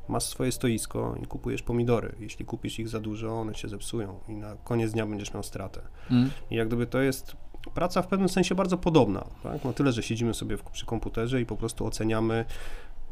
masz 0.09 0.23
swoje 0.23 0.53
stoisko 0.53 1.17
i 1.23 1.27
kupujesz 1.27 1.63
pomidory. 1.63 2.15
Jeśli 2.21 2.45
kupisz 2.45 2.79
ich 2.79 2.89
za 2.89 3.01
dużo, 3.01 3.41
one 3.41 3.55
się 3.55 3.69
zepsują 3.69 4.21
i 4.29 4.35
na 4.35 4.57
koniec 4.57 4.93
dnia 4.93 5.07
będziesz 5.07 5.35
miał 5.35 5.43
stratę. 5.43 5.81
Mm. 6.11 6.31
I 6.51 6.55
jak 6.55 6.69
gdyby 6.69 6.87
to 6.87 7.01
jest 7.01 7.37
praca 7.75 8.03
w 8.03 8.07
pewnym 8.07 8.29
sensie 8.29 8.55
bardzo 8.55 8.79
podobna. 8.79 9.25
Tak? 9.43 9.65
No 9.65 9.73
tyle, 9.73 9.93
że 9.93 10.03
siedzimy 10.03 10.35
sobie 10.35 10.57
w, 10.57 10.63
przy 10.63 10.87
komputerze 10.87 11.41
i 11.41 11.47
po 11.47 11.57
prostu 11.57 11.87
oceniamy 11.87 12.45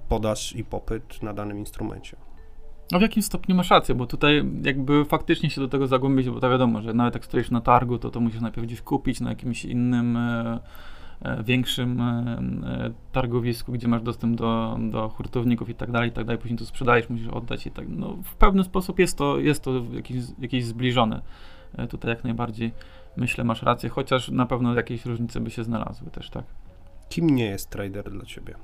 podaż 0.09 0.57
i 0.57 0.65
popyt 0.65 1.23
na 1.23 1.35
danym 1.35 1.59
instrumencie. 1.59 2.17
No 2.93 2.99
w 2.99 3.03
jakim 3.03 3.23
stopniu 3.23 3.57
masz 3.57 3.71
rację, 3.71 3.95
bo 3.95 4.07
tutaj 4.07 4.45
jakby 4.63 5.05
faktycznie 5.05 5.51
się 5.51 5.61
do 5.61 5.69
tego 5.69 5.87
zagłębić, 5.87 6.31
bo 6.31 6.41
to 6.41 6.51
wiadomo, 6.51 6.83
że 6.83 6.95
nawet 6.95 7.15
jak 7.15 7.25
stoisz 7.25 7.51
na 7.51 7.61
targu, 7.61 7.99
to 7.99 8.11
to 8.11 8.21
musisz 8.21 8.41
najpierw 8.41 8.67
gdzieś 8.67 8.81
kupić 8.81 9.21
na 9.21 9.31
jakimś 9.31 9.65
innym 9.65 10.17
e, 10.17 10.59
e, 11.23 11.43
większym 11.43 12.01
e, 12.01 12.39
e, 12.67 12.91
targowisku, 13.13 13.73
gdzie 13.73 13.89
masz 13.89 14.03
dostęp 14.03 14.37
do, 14.37 14.79
do 14.91 15.09
hurtowników 15.09 15.69
i 15.69 15.75
tak 15.75 15.91
dalej, 15.91 16.09
i 16.09 16.13
tak 16.13 16.25
dalej, 16.25 16.39
później 16.39 16.59
to 16.59 16.67
sprzedajesz, 16.67 17.09
musisz 17.09 17.29
oddać 17.29 17.67
i 17.67 17.71
tak, 17.71 17.89
no 17.89 18.17
w 18.25 18.35
pewien 18.35 18.65
sposób 18.65 18.99
jest 18.99 19.19
to, 19.19 19.39
jest 19.39 19.63
to 19.63 19.83
jakieś, 19.93 20.17
jakieś 20.39 20.65
zbliżone. 20.65 21.23
E, 21.77 21.87
tutaj 21.87 22.11
jak 22.11 22.25
najbardziej 22.25 22.73
myślę, 23.17 23.45
masz 23.45 23.63
rację, 23.63 23.89
chociaż 23.89 24.29
na 24.29 24.47
pewno 24.47 24.75
jakieś 24.75 25.07
różnice 25.07 25.41
by 25.41 25.51
się 25.51 25.65
znalazły 25.65 26.11
też, 26.11 26.31
tak? 26.31 26.45
Kim 27.09 27.31
nie 27.31 27.47
jest 27.47 27.71
trader 27.71 28.11
dla 28.11 28.25
ciebie? 28.25 28.55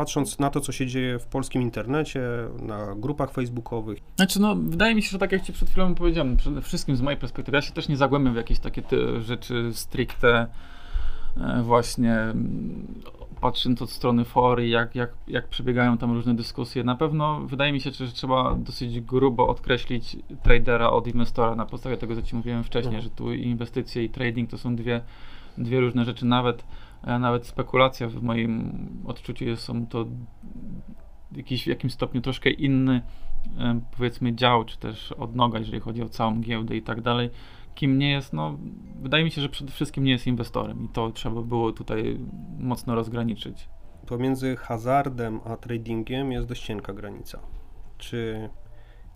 patrząc 0.00 0.38
na 0.38 0.50
to, 0.50 0.60
co 0.60 0.72
się 0.72 0.86
dzieje 0.86 1.18
w 1.18 1.26
polskim 1.26 1.62
internecie, 1.62 2.20
na 2.62 2.94
grupach 2.96 3.30
facebookowych. 3.30 3.98
Znaczy, 4.16 4.40
no, 4.40 4.56
wydaje 4.56 4.94
mi 4.94 5.02
się, 5.02 5.10
że 5.10 5.18
tak 5.18 5.32
jak 5.32 5.42
ci 5.42 5.52
przed 5.52 5.70
chwilą 5.70 5.94
powiedziałem, 5.94 6.36
przede 6.36 6.62
wszystkim 6.62 6.96
z 6.96 7.00
mojej 7.00 7.20
perspektywy, 7.20 7.56
ja 7.56 7.62
się 7.62 7.72
też 7.72 7.88
nie 7.88 7.96
zagłębiam 7.96 8.34
w 8.34 8.36
jakieś 8.36 8.58
takie 8.58 8.82
rzeczy 9.20 9.70
stricte 9.72 10.46
e, 11.36 11.62
właśnie 11.62 12.16
patrząc 13.40 13.82
od 13.82 13.90
strony 13.90 14.24
fory, 14.24 14.68
jak, 14.68 14.94
jak, 14.94 15.10
jak 15.28 15.48
przebiegają 15.48 15.98
tam 15.98 16.12
różne 16.12 16.34
dyskusje. 16.34 16.84
Na 16.84 16.96
pewno 16.96 17.40
wydaje 17.40 17.72
mi 17.72 17.80
się, 17.80 17.90
że 17.90 18.12
trzeba 18.12 18.54
dosyć 18.54 19.00
grubo 19.00 19.48
odkreślić 19.48 20.16
tradera 20.42 20.90
od 20.90 21.06
inwestora 21.06 21.54
na 21.54 21.66
podstawie 21.66 21.96
tego, 21.96 22.14
co 22.14 22.22
ci 22.22 22.36
mówiłem 22.36 22.64
wcześniej, 22.64 22.94
mhm. 22.94 23.02
że 23.02 23.10
tu 23.10 23.32
inwestycje 23.32 24.04
i 24.04 24.08
trading 24.08 24.50
to 24.50 24.58
są 24.58 24.76
dwie, 24.76 25.00
dwie 25.58 25.80
różne 25.80 26.04
rzeczy. 26.04 26.26
Nawet 26.26 26.64
E, 27.04 27.18
nawet 27.18 27.46
spekulacja 27.46 28.08
w 28.08 28.22
moim 28.22 28.72
odczuciu 29.06 29.44
jest, 29.44 29.62
są 29.62 29.86
to 29.86 30.06
jakiś 31.36 31.64
w 31.64 31.66
jakimś 31.66 31.92
stopniu 31.92 32.20
troszkę 32.20 32.50
inny 32.50 33.02
e, 33.58 33.80
powiedzmy 33.96 34.34
dział, 34.34 34.64
czy 34.64 34.78
też 34.78 35.12
odnoga, 35.12 35.58
jeżeli 35.58 35.80
chodzi 35.80 36.02
o 36.02 36.08
całą 36.08 36.40
giełdę 36.40 36.76
i 36.76 36.82
tak 36.82 37.00
dalej. 37.00 37.30
Kim 37.80 37.98
nie 37.98 38.10
jest, 38.10 38.32
no 38.32 38.58
wydaje 39.02 39.24
mi 39.24 39.30
się, 39.30 39.40
że 39.40 39.48
przede 39.48 39.72
wszystkim 39.72 40.04
nie 40.04 40.12
jest 40.12 40.26
inwestorem 40.26 40.84
i 40.84 40.88
to 40.88 41.10
trzeba 41.10 41.42
było 41.42 41.72
tutaj 41.72 42.18
mocno 42.58 42.94
rozgraniczyć. 42.94 43.68
Pomiędzy 44.06 44.56
hazardem 44.56 45.40
a 45.44 45.56
tradingiem 45.56 46.32
jest 46.32 46.46
dość 46.46 46.62
cienka 46.62 46.92
granica. 46.92 47.38
Czy 47.98 48.48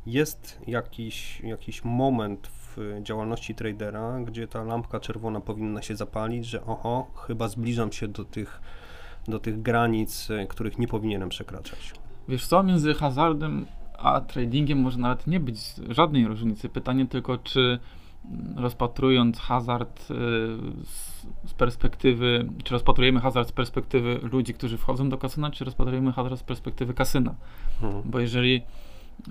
jest 0.07 0.61
jakiś, 0.67 1.41
jakiś 1.41 1.85
moment 1.85 2.47
w 2.47 3.01
działalności 3.03 3.55
tradera, 3.55 4.21
gdzie 4.21 4.49
ta 4.49 4.65
lampka 4.65 5.01
czerwona 5.01 5.41
powinna 5.41 5.83
się 5.83 5.97
zapalić, 5.97 6.47
że 6.47 6.67
oho, 6.67 7.07
chyba 7.27 7.49
zbliżam 7.49 7.93
się 7.93 8.09
do 8.09 8.25
tych, 8.25 8.61
do 9.29 9.39
tych 9.39 9.63
granic, 9.63 10.31
e, 10.31 10.47
których 10.47 10.79
nie 10.79 10.89
powinienem 10.89 11.29
przekraczać. 11.29 11.93
Wiesz 12.29 12.47
co, 12.47 12.63
między 12.63 12.95
hazardem 12.95 13.67
a 13.99 14.21
tradingiem 14.21 14.79
może 14.79 14.99
nawet 14.99 15.27
nie 15.27 15.41
być 15.41 15.59
żadnej 15.89 16.27
różnicy. 16.27 16.69
Pytanie 16.69 17.07
tylko, 17.07 17.39
czy 17.39 17.79
rozpatrując 18.57 19.39
hazard 19.39 20.01
e, 20.01 20.15
z 21.49 21.55
perspektywy, 21.57 22.49
czy 22.65 22.73
rozpatrujemy 22.73 23.21
hazard 23.21 23.49
z 23.49 23.53
perspektywy 23.53 24.21
ludzi, 24.33 24.55
którzy 24.55 24.79
wchodzą 24.79 25.09
do 25.09 25.19
kasyna, 25.19 25.51
czy 25.51 25.65
rozpatrujemy 25.65 26.13
hazard 26.13 26.41
z 26.41 26.43
perspektywy 26.43 26.95
kasyna. 26.95 27.35
Mhm. 27.83 28.03
Bo 28.05 28.21
jeżeli 28.21 28.63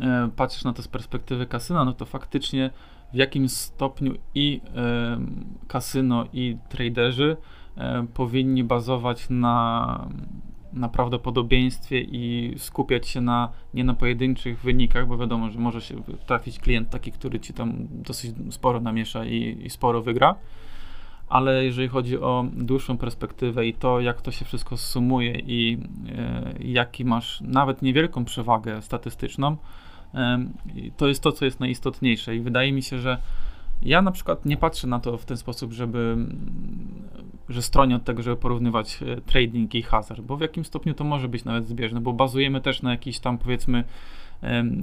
e, 0.02 0.30
patrzysz 0.36 0.64
na 0.64 0.74
to 0.74 0.82
z 0.82 0.88
perspektywy 0.88 1.46
kasyna, 1.46 1.86
no 1.86 1.94
to 1.94 2.06
faktycznie 2.06 2.70
w 3.14 3.16
jakim 3.16 3.50
stopniu 3.50 4.14
i 4.36 4.62
e, 4.76 5.20
kasyno, 5.68 6.26
i 6.34 6.58
traderzy 6.70 7.38
e, 7.78 8.08
powinni 8.14 8.64
bazować 8.64 9.28
na, 9.30 10.08
na 10.74 10.90
prawdopodobieństwie 10.90 12.02
i 12.02 12.54
skupiać 12.58 13.08
się 13.08 13.22
na, 13.22 13.50
nie 13.74 13.84
na 13.84 13.94
pojedynczych 13.94 14.62
wynikach, 14.62 15.08
bo 15.08 15.18
wiadomo, 15.18 15.50
że 15.50 15.60
może 15.60 15.82
się 15.82 15.96
trafić 16.26 16.60
klient 16.60 16.90
taki, 16.90 17.12
który 17.12 17.40
ci 17.40 17.54
tam 17.54 17.74
dosyć 17.90 18.36
sporo 18.50 18.80
namiesza 18.80 19.26
i, 19.26 19.58
i 19.64 19.70
sporo 19.70 20.02
wygra. 20.02 20.36
Ale 21.30 21.66
jeżeli 21.66 21.88
chodzi 21.88 22.20
o 22.20 22.46
dłuższą 22.54 22.98
perspektywę 22.98 23.68
i 23.68 23.74
to, 23.74 24.00
jak 24.00 24.22
to 24.22 24.32
się 24.32 24.46
wszystko 24.46 24.78
sumuje 24.78 25.40
i 25.40 25.78
e, 26.18 26.54
jaki 26.60 27.06
masz 27.06 27.42
nawet 27.42 27.82
niewielką 27.82 28.26
przewagę 28.26 28.82
statystyczną, 28.82 29.58
to 30.98 31.08
jest 31.08 31.24
to, 31.24 31.32
co 31.32 31.46
jest 31.46 31.60
najistotniejsze 31.60 32.36
i 32.36 32.40
wydaje 32.40 32.72
mi 32.72 32.84
się, 32.84 33.00
że 33.00 33.18
ja 33.82 34.02
na 34.02 34.12
przykład 34.12 34.46
nie 34.46 34.58
patrzę 34.58 34.88
na 34.88 35.00
to 35.00 35.18
w 35.18 35.26
ten 35.26 35.38
sposób, 35.38 35.72
żeby, 35.72 36.18
że 37.50 37.62
stronię 37.62 37.96
od 37.96 38.04
tego, 38.04 38.24
żeby 38.24 38.38
porównywać 38.38 39.04
e, 39.04 39.22
trading 39.22 39.76
i 39.76 39.82
hazard, 39.84 40.22
bo 40.22 40.38
w 40.38 40.42
jakim 40.42 40.66
stopniu 40.66 40.94
to 40.94 41.04
może 41.04 41.28
być 41.28 41.46
nawet 41.46 41.68
zbieżne, 41.68 42.02
bo 42.02 42.14
bazujemy 42.14 42.62
też 42.62 42.82
na 42.82 42.92
jakichś 42.92 43.20
tam 43.20 43.38
powiedzmy 43.38 43.84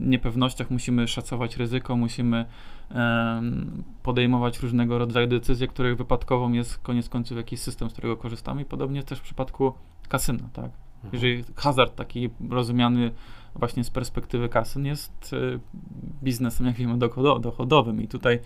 niepewnościach, 0.00 0.70
musimy 0.70 1.08
szacować 1.08 1.56
ryzyko, 1.56 1.96
musimy 1.96 2.44
podejmować 4.02 4.60
różnego 4.60 4.98
rodzaju 4.98 5.26
decyzje, 5.26 5.68
których 5.68 5.96
wypadkową 5.96 6.52
jest 6.52 6.78
koniec 6.78 7.08
końców 7.08 7.36
jakiś 7.36 7.60
system, 7.60 7.90
z 7.90 7.92
którego 7.92 8.16
korzystamy 8.16 8.62
i 8.62 8.64
podobnie 8.64 9.02
też 9.02 9.18
w 9.18 9.22
przypadku 9.22 9.72
kasyna, 10.08 10.48
tak? 10.52 10.64
Mhm. 10.64 11.12
Jeżeli 11.12 11.44
hazard 11.56 11.94
taki 11.94 12.30
rozumiany 12.50 13.10
właśnie 13.54 13.84
z 13.84 13.90
perspektywy 13.90 14.48
kasyn 14.48 14.86
jest 14.86 15.32
y, 15.32 15.60
biznesem, 16.22 16.66
jak 16.66 16.76
wiemy, 16.76 16.98
dochodowym 17.40 18.02
i 18.02 18.08
tutaj 18.08 18.38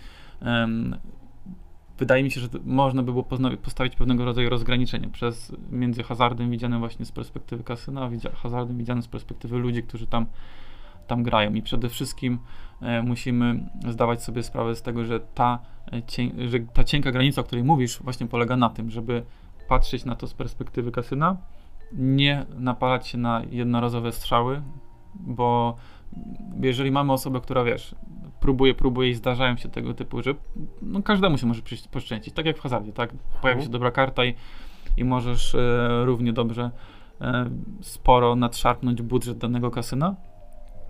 wydaje 1.98 2.22
mi 2.22 2.30
się, 2.30 2.40
że 2.40 2.48
można 2.64 3.02
by 3.02 3.12
było 3.12 3.24
postawić 3.62 3.96
pewnego 3.96 4.24
rodzaju 4.24 4.50
rozgraniczenie 4.50 5.08
przez 5.08 5.52
między 5.70 6.02
hazardem 6.02 6.50
widzianym 6.50 6.78
właśnie 6.78 7.04
z 7.04 7.12
perspektywy 7.12 7.64
kasyna, 7.64 8.10
a 8.32 8.36
hazardem 8.36 8.78
widzianym 8.78 9.02
z 9.02 9.08
perspektywy 9.08 9.58
ludzi, 9.58 9.82
którzy 9.82 10.06
tam, 10.06 10.26
tam 11.06 11.22
grają. 11.22 11.54
I 11.54 11.62
przede 11.62 11.88
wszystkim 11.88 12.38
e, 12.80 13.02
musimy 13.02 13.68
zdawać 13.88 14.22
sobie 14.22 14.42
sprawę 14.42 14.76
z 14.76 14.82
tego, 14.82 15.04
że 15.04 15.20
ta, 15.20 15.58
e, 15.92 16.48
że 16.48 16.60
ta 16.60 16.84
cienka 16.84 17.12
granica, 17.12 17.40
o 17.40 17.44
której 17.44 17.64
mówisz, 17.64 17.98
właśnie 18.02 18.26
polega 18.26 18.56
na 18.56 18.70
tym, 18.70 18.90
żeby 18.90 19.22
patrzeć 19.68 20.04
na 20.04 20.14
to 20.14 20.26
z 20.26 20.34
perspektywy 20.34 20.92
kasyna, 20.92 21.36
nie 21.92 22.46
napalać 22.58 23.06
się 23.06 23.18
na 23.18 23.42
jednorazowe 23.50 24.12
strzały, 24.12 24.62
bo 25.14 25.76
jeżeli 26.61 26.90
mamy 26.90 27.12
osobę, 27.12 27.40
która 27.40 27.64
wiesz, 27.64 27.94
próbuje, 28.40 28.75
próbuje 28.75 29.11
i 29.11 29.14
zdarzają 29.14 29.56
się 29.56 29.68
tego 29.68 29.94
typu, 29.94 30.23
że 30.23 30.35
no, 30.83 31.02
każdemu 31.02 31.38
się 31.38 31.47
może 31.47 31.62
poszczęścić, 31.90 32.35
tak 32.35 32.47
jak 32.47 32.56
w 32.56 32.61
hazardzie, 32.61 32.92
tak? 32.92 33.11
Pojawi 33.42 33.61
się 33.61 33.66
mhm. 33.66 33.73
dobra 33.73 33.90
karta 33.90 34.25
i, 34.25 34.35
i 34.97 35.04
możesz 35.04 35.54
e, 35.54 36.04
równie 36.04 36.33
dobrze 36.33 36.71
e, 37.21 37.50
sporo 37.80 38.37
nadszarpnąć 38.37 39.02
budżet 39.02 39.38
danego 39.38 39.71
kasyna. 39.71 40.16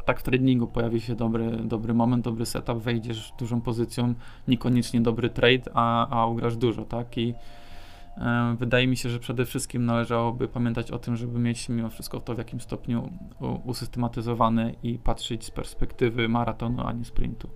Tak 0.05 0.21
w 0.21 0.23
tradingu 0.23 0.67
pojawi 0.67 1.01
się 1.01 1.15
dobry, 1.15 1.51
dobry 1.51 1.95
moment, 1.95 2.25
dobry 2.25 2.47
setup, 2.47 2.79
wejdziesz 2.79 3.33
dużą 3.39 3.61
pozycją, 3.61 4.15
niekoniecznie 4.49 5.01
dobry 5.01 5.31
trade, 5.31 5.71
a, 5.75 6.09
a 6.21 6.27
ugrasz 6.27 6.57
dużo, 6.57 6.85
tak? 6.85 7.19
I 7.19 7.35
wydaje 8.59 8.87
mi 8.87 8.97
się, 8.97 9.11
że 9.11 9.19
przede 9.19 9.45
wszystkim 9.45 9.85
należałoby 9.85 10.49
pamiętać 10.49 10.91
o 10.91 10.99
tym, 10.99 11.17
żeby 11.17 11.39
mieć 11.39 11.69
mimo 11.69 11.91
wszystko 11.91 12.21
to 12.21 12.35
w 12.35 12.39
jakim 12.39 12.61
stopniu 12.61 13.11
usystematyzowane 13.65 14.73
i 14.83 14.99
patrzeć 14.99 15.45
z 15.45 15.51
perspektywy 15.51 16.29
maratonu, 16.29 16.87
a 16.87 16.93
nie 16.93 17.05
sprintu. 17.05 17.49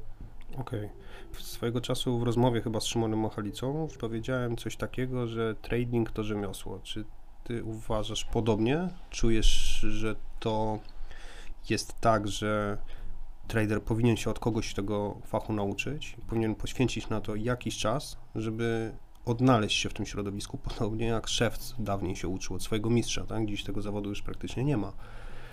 Okej. 0.59 0.85
Okay. 0.85 1.43
Swojego 1.43 1.81
czasu 1.81 2.19
w 2.19 2.23
rozmowie 2.23 2.63
chyba 2.63 2.81
z 2.81 2.85
Szymonem 2.85 3.21
Machalicą 3.21 3.89
powiedziałem 4.01 4.57
coś 4.57 4.77
takiego, 4.77 5.27
że 5.27 5.55
trading 5.55 6.11
to 6.11 6.25
rzemiosło. 6.25 6.81
Czy 6.83 7.05
ty 7.45 7.65
uważasz 7.65 8.25
podobnie? 8.25 8.89
Czujesz, 9.11 9.81
że 9.81 10.17
to 10.41 10.79
jest 11.71 12.01
tak, 12.01 12.29
że 12.29 12.79
trader 13.49 13.83
powinien 13.83 14.17
się 14.17 14.31
od 14.31 14.39
kogoś 14.39 14.75
tego 14.75 15.19
fachu 15.25 15.53
nauczyć, 15.53 16.17
powinien 16.27 16.55
poświęcić 16.55 17.09
na 17.09 17.21
to 17.21 17.35
jakiś 17.35 17.79
czas, 17.79 18.19
żeby 18.35 18.93
odnaleźć 19.25 19.79
się 19.79 19.89
w 19.89 19.95
tym 19.95 20.07
środowisku, 20.07 20.59
podobnie 20.69 21.07
jak 21.07 21.29
szef 21.29 21.59
dawniej 21.79 22.17
się 22.17 22.29
uczył 22.29 22.57
od 22.57 22.63
swojego 22.63 22.91
mistrza, 22.91 23.27
tak? 23.27 23.47
Dziś 23.47 23.65
tego 23.65 23.83
zawodu 23.83 24.09
już 24.09 24.23
praktycznie 24.23 24.65
nie 24.65 24.77
ma. 24.77 24.93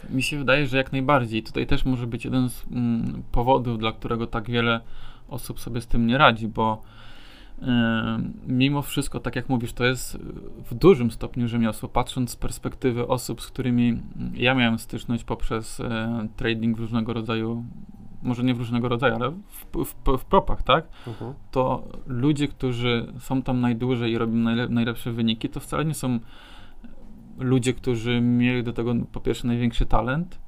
Mi 0.10 0.24
się 0.24 0.38
wydaje, 0.38 0.68
że 0.68 0.78
jak 0.78 0.92
najbardziej. 0.92 1.44
Tutaj 1.44 1.68
też 1.68 1.86
może 1.86 2.08
być 2.08 2.26
jeden 2.26 2.50
z 2.50 2.66
mm, 2.72 3.24
powodów, 3.32 3.80
dla 3.80 3.92
którego 3.92 4.28
tak 4.28 4.50
wiele 4.50 4.82
osób 5.28 5.60
sobie 5.60 5.82
z 5.82 5.88
tym 5.88 6.08
nie 6.08 6.18
radzi, 6.18 6.48
bo 6.48 6.82
mimo 8.48 8.82
wszystko, 8.82 9.20
tak 9.20 9.36
jak 9.36 9.50
mówisz, 9.50 9.74
to 9.74 9.86
jest 9.86 10.18
w 10.70 10.74
dużym 10.74 11.12
stopniu 11.12 11.48
rzemiosło. 11.48 11.90
Patrząc 11.90 12.32
z 12.32 12.36
perspektywy 12.36 13.08
osób, 13.08 13.42
z 13.42 13.48
którymi 13.48 14.02
ja 14.34 14.56
miałem 14.56 14.80
styczność 14.80 15.24
poprzez 15.24 15.80
yy, 15.80 15.86
trading 16.36 16.78
w 16.78 16.80
różnego 16.80 17.14
rodzaju 17.14 17.66
może 18.26 18.44
nie 18.44 18.54
w 18.54 18.60
różnego 18.60 18.90
rodzaju, 18.90 19.16
ale 19.16 19.32
w, 19.32 19.86
w, 19.86 20.18
w 20.18 20.26
propach, 20.26 20.64
tak? 20.64 20.86
Uh-huh. 20.86 21.34
To 21.52 21.84
ludzie, 22.08 22.48
którzy 22.48 23.14
są 23.20 23.42
tam 23.42 23.62
najdłużej 23.62 24.12
i 24.12 24.18
robią 24.18 24.34
najle, 24.34 24.70
najlepsze 24.70 25.12
wyniki, 25.12 25.50
to 25.50 25.60
wcale 25.60 25.86
nie 25.86 25.94
są 25.94 26.20
ludzie, 27.38 27.74
którzy 27.74 28.22
mieli 28.22 28.64
do 28.64 28.74
tego 28.74 28.94
po 29.12 29.20
pierwsze 29.20 29.48
największy 29.48 29.86
talent, 29.86 30.40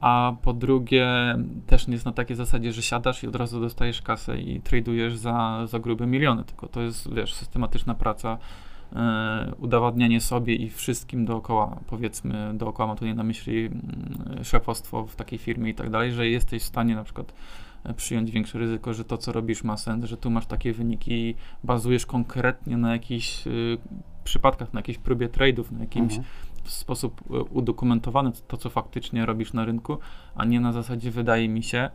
a 0.00 0.32
po 0.42 0.52
drugie 0.52 1.36
też 1.66 1.86
nie 1.86 1.92
jest 1.92 2.06
na 2.06 2.12
takiej 2.12 2.36
zasadzie, 2.36 2.72
że 2.72 2.82
siadasz 2.82 3.22
i 3.24 3.26
od 3.26 3.36
razu 3.36 3.60
dostajesz 3.60 4.02
kasę 4.02 4.38
i 4.38 4.60
tradujesz 4.60 5.16
za, 5.16 5.66
za 5.66 5.78
grube 5.78 6.06
miliony, 6.06 6.44
tylko 6.44 6.68
to 6.68 6.80
jest, 6.80 7.14
wiesz, 7.14 7.34
systematyczna 7.34 7.94
praca, 7.94 8.38
udowadnianie 9.58 10.20
sobie 10.20 10.54
i 10.54 10.70
wszystkim 10.70 11.24
dookoła, 11.24 11.80
powiedzmy, 11.86 12.54
dookoła 12.54 12.86
ma 12.86 12.96
tu 12.96 13.06
nie 13.06 13.14
na 13.14 13.22
myśli 13.22 13.66
mm, 13.66 14.44
szefostwo 14.44 15.06
w 15.06 15.16
takiej 15.16 15.38
firmie 15.38 15.70
i 15.70 15.74
tak 15.74 15.90
dalej, 15.90 16.12
że 16.12 16.28
jesteś 16.28 16.62
w 16.62 16.66
stanie 16.66 16.94
na 16.94 17.04
przykład 17.04 17.32
e, 17.84 17.94
przyjąć 17.94 18.30
większe 18.30 18.58
ryzyko, 18.58 18.94
że 18.94 19.04
to, 19.04 19.18
co 19.18 19.32
robisz 19.32 19.64
ma 19.64 19.76
sens, 19.76 20.04
że 20.04 20.16
tu 20.16 20.30
masz 20.30 20.46
takie 20.46 20.72
wyniki 20.72 21.12
i 21.12 21.34
bazujesz 21.64 22.06
konkretnie 22.06 22.76
na 22.76 22.92
jakichś 22.92 23.46
y, 23.46 23.78
przypadkach, 24.24 24.72
na 24.72 24.78
jakiejś 24.78 24.98
próbie 24.98 25.28
trade'ów, 25.28 25.72
na 25.72 25.80
jakimś 25.80 26.16
mhm. 26.16 26.24
w 26.64 26.70
sposób 26.70 27.20
udokumentowany 27.50 28.32
to, 28.48 28.56
co 28.56 28.70
faktycznie 28.70 29.26
robisz 29.26 29.52
na 29.52 29.64
rynku, 29.64 29.98
a 30.34 30.44
nie 30.44 30.60
na 30.60 30.72
zasadzie 30.72 31.10
wydaje 31.10 31.48
mi 31.48 31.62
się, 31.62 31.90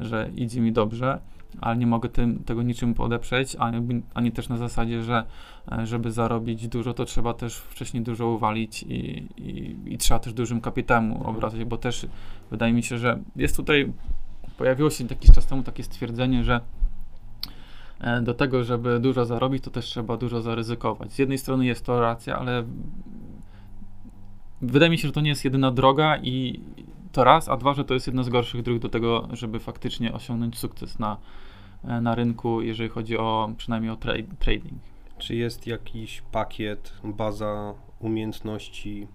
że 0.00 0.30
idzie 0.36 0.60
mi 0.60 0.72
dobrze, 0.72 1.20
ale 1.60 1.76
nie 1.76 1.86
mogę 1.86 2.08
tym, 2.08 2.44
tego 2.44 2.62
niczym 2.62 2.94
podeprzeć, 2.94 3.56
ani, 3.58 4.02
ani 4.14 4.32
też 4.32 4.48
na 4.48 4.56
zasadzie, 4.56 5.02
że 5.02 5.24
e, 5.72 5.86
żeby 5.86 6.12
zarobić 6.12 6.68
dużo, 6.68 6.94
to 6.94 7.04
trzeba 7.04 7.34
też 7.34 7.56
wcześniej 7.56 8.02
dużo 8.02 8.26
uwalić 8.28 8.82
i, 8.82 9.28
i, 9.36 9.76
i 9.86 9.98
trzeba 9.98 10.20
też 10.20 10.32
dużym 10.32 10.60
kapitałem 10.60 11.12
obracać, 11.12 11.64
bo 11.64 11.76
też 11.76 12.06
wydaje 12.50 12.72
mi 12.72 12.82
się, 12.82 12.98
że 12.98 13.18
jest 13.36 13.56
tutaj, 13.56 13.92
pojawiło 14.58 14.90
się 14.90 15.04
jakiś 15.10 15.30
czas 15.30 15.46
temu 15.46 15.62
takie 15.62 15.82
stwierdzenie, 15.82 16.44
że 16.44 16.60
e, 18.00 18.22
do 18.22 18.34
tego, 18.34 18.64
żeby 18.64 19.00
dużo 19.00 19.24
zarobić, 19.24 19.64
to 19.64 19.70
też 19.70 19.84
trzeba 19.84 20.16
dużo 20.16 20.42
zaryzykować. 20.42 21.12
Z 21.12 21.18
jednej 21.18 21.38
strony 21.38 21.66
jest 21.66 21.84
to 21.84 22.00
racja, 22.00 22.38
ale 22.38 22.64
wydaje 24.62 24.90
mi 24.90 24.98
się, 24.98 25.08
że 25.08 25.14
to 25.14 25.20
nie 25.20 25.30
jest 25.30 25.44
jedyna 25.44 25.70
droga 25.70 26.16
i 26.16 26.60
to 27.12 27.24
raz, 27.24 27.48
a 27.48 27.56
dwa, 27.56 27.74
że 27.74 27.84
to 27.84 27.94
jest 27.94 28.06
jedna 28.06 28.22
z 28.22 28.28
gorszych 28.28 28.62
dróg 28.62 28.78
do 28.78 28.88
tego, 28.88 29.28
żeby 29.32 29.60
faktycznie 29.60 30.12
osiągnąć 30.12 30.58
sukces 30.58 30.98
na, 30.98 31.16
e, 31.84 32.00
na 32.00 32.14
rynku, 32.14 32.62
jeżeli 32.62 32.88
chodzi 32.88 33.18
o 33.18 33.52
przynajmniej 33.56 33.92
o 33.92 33.96
tra 33.96 34.12
trading. 34.38 34.80
Czy 35.18 35.34
jest 35.34 35.66
jakiś 35.66 36.22
pakiet, 36.32 36.92
baza 37.04 37.74
umiejętności, 38.00 39.08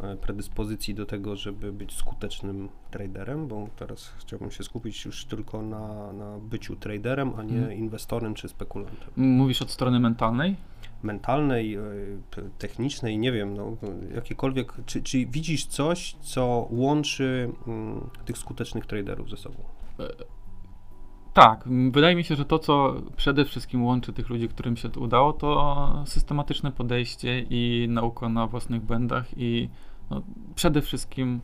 e, 0.00 0.16
predyspozycji 0.16 0.94
do 0.94 1.06
tego, 1.06 1.36
żeby 1.36 1.72
być 1.72 1.92
skutecznym 1.92 2.68
traderem, 2.90 3.48
bo 3.48 3.68
teraz 3.76 4.12
chciałbym 4.18 4.50
się 4.50 4.64
skupić 4.64 5.04
już 5.04 5.24
tylko 5.24 5.62
na, 5.62 6.12
na 6.12 6.38
byciu 6.38 6.76
traderem, 6.76 7.32
a 7.36 7.42
nie 7.42 7.58
hmm. 7.58 7.72
inwestorem 7.72 8.34
czy 8.34 8.48
spekulantem. 8.48 9.08
Mówisz 9.16 9.62
od 9.62 9.70
strony 9.70 10.00
mentalnej? 10.00 10.56
Mentalnej, 11.06 11.74
e, 11.74 11.80
technicznej, 12.58 13.18
nie 13.18 13.32
wiem, 13.32 13.54
no, 13.54 13.76
jakiekolwiek, 14.14 14.72
czy, 14.86 15.02
czy 15.02 15.26
widzisz 15.26 15.66
coś, 15.66 16.16
co 16.20 16.68
łączy 16.70 17.50
mm, 17.66 18.10
tych 18.24 18.38
skutecznych 18.38 18.86
traderów 18.86 19.30
ze 19.30 19.36
sobą? 19.36 19.56
E, 20.00 20.08
tak, 21.32 21.64
wydaje 21.90 22.16
mi 22.16 22.24
się, 22.24 22.36
że 22.36 22.44
to, 22.44 22.58
co 22.58 22.94
przede 23.16 23.44
wszystkim 23.44 23.84
łączy 23.84 24.12
tych 24.12 24.28
ludzi, 24.28 24.48
którym 24.48 24.76
się 24.76 24.88
to 24.88 25.00
udało, 25.00 25.32
to 25.32 26.04
systematyczne 26.06 26.72
podejście 26.72 27.46
i 27.50 27.86
nauka 27.90 28.28
na 28.28 28.46
własnych 28.46 28.82
błędach 28.82 29.26
i 29.36 29.68
no, 30.10 30.22
przede 30.54 30.82
wszystkim 30.82 31.40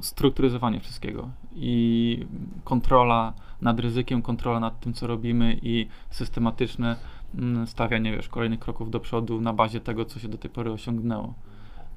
strukturyzowanie 0.00 0.80
wszystkiego 0.80 1.30
i 1.54 2.26
kontrola 2.64 3.32
nad 3.60 3.80
ryzykiem, 3.80 4.22
kontrola 4.22 4.60
nad 4.60 4.80
tym, 4.80 4.92
co 4.92 5.06
robimy 5.06 5.58
i 5.62 5.88
systematyczne 6.10 6.96
stawianie 7.66 8.16
wiesz, 8.16 8.28
kolejnych 8.28 8.60
kroków 8.60 8.90
do 8.90 9.00
przodu 9.00 9.40
na 9.40 9.52
bazie 9.52 9.80
tego, 9.80 10.04
co 10.04 10.18
się 10.18 10.28
do 10.28 10.38
tej 10.38 10.50
pory 10.50 10.72
osiągnęło. 10.72 11.34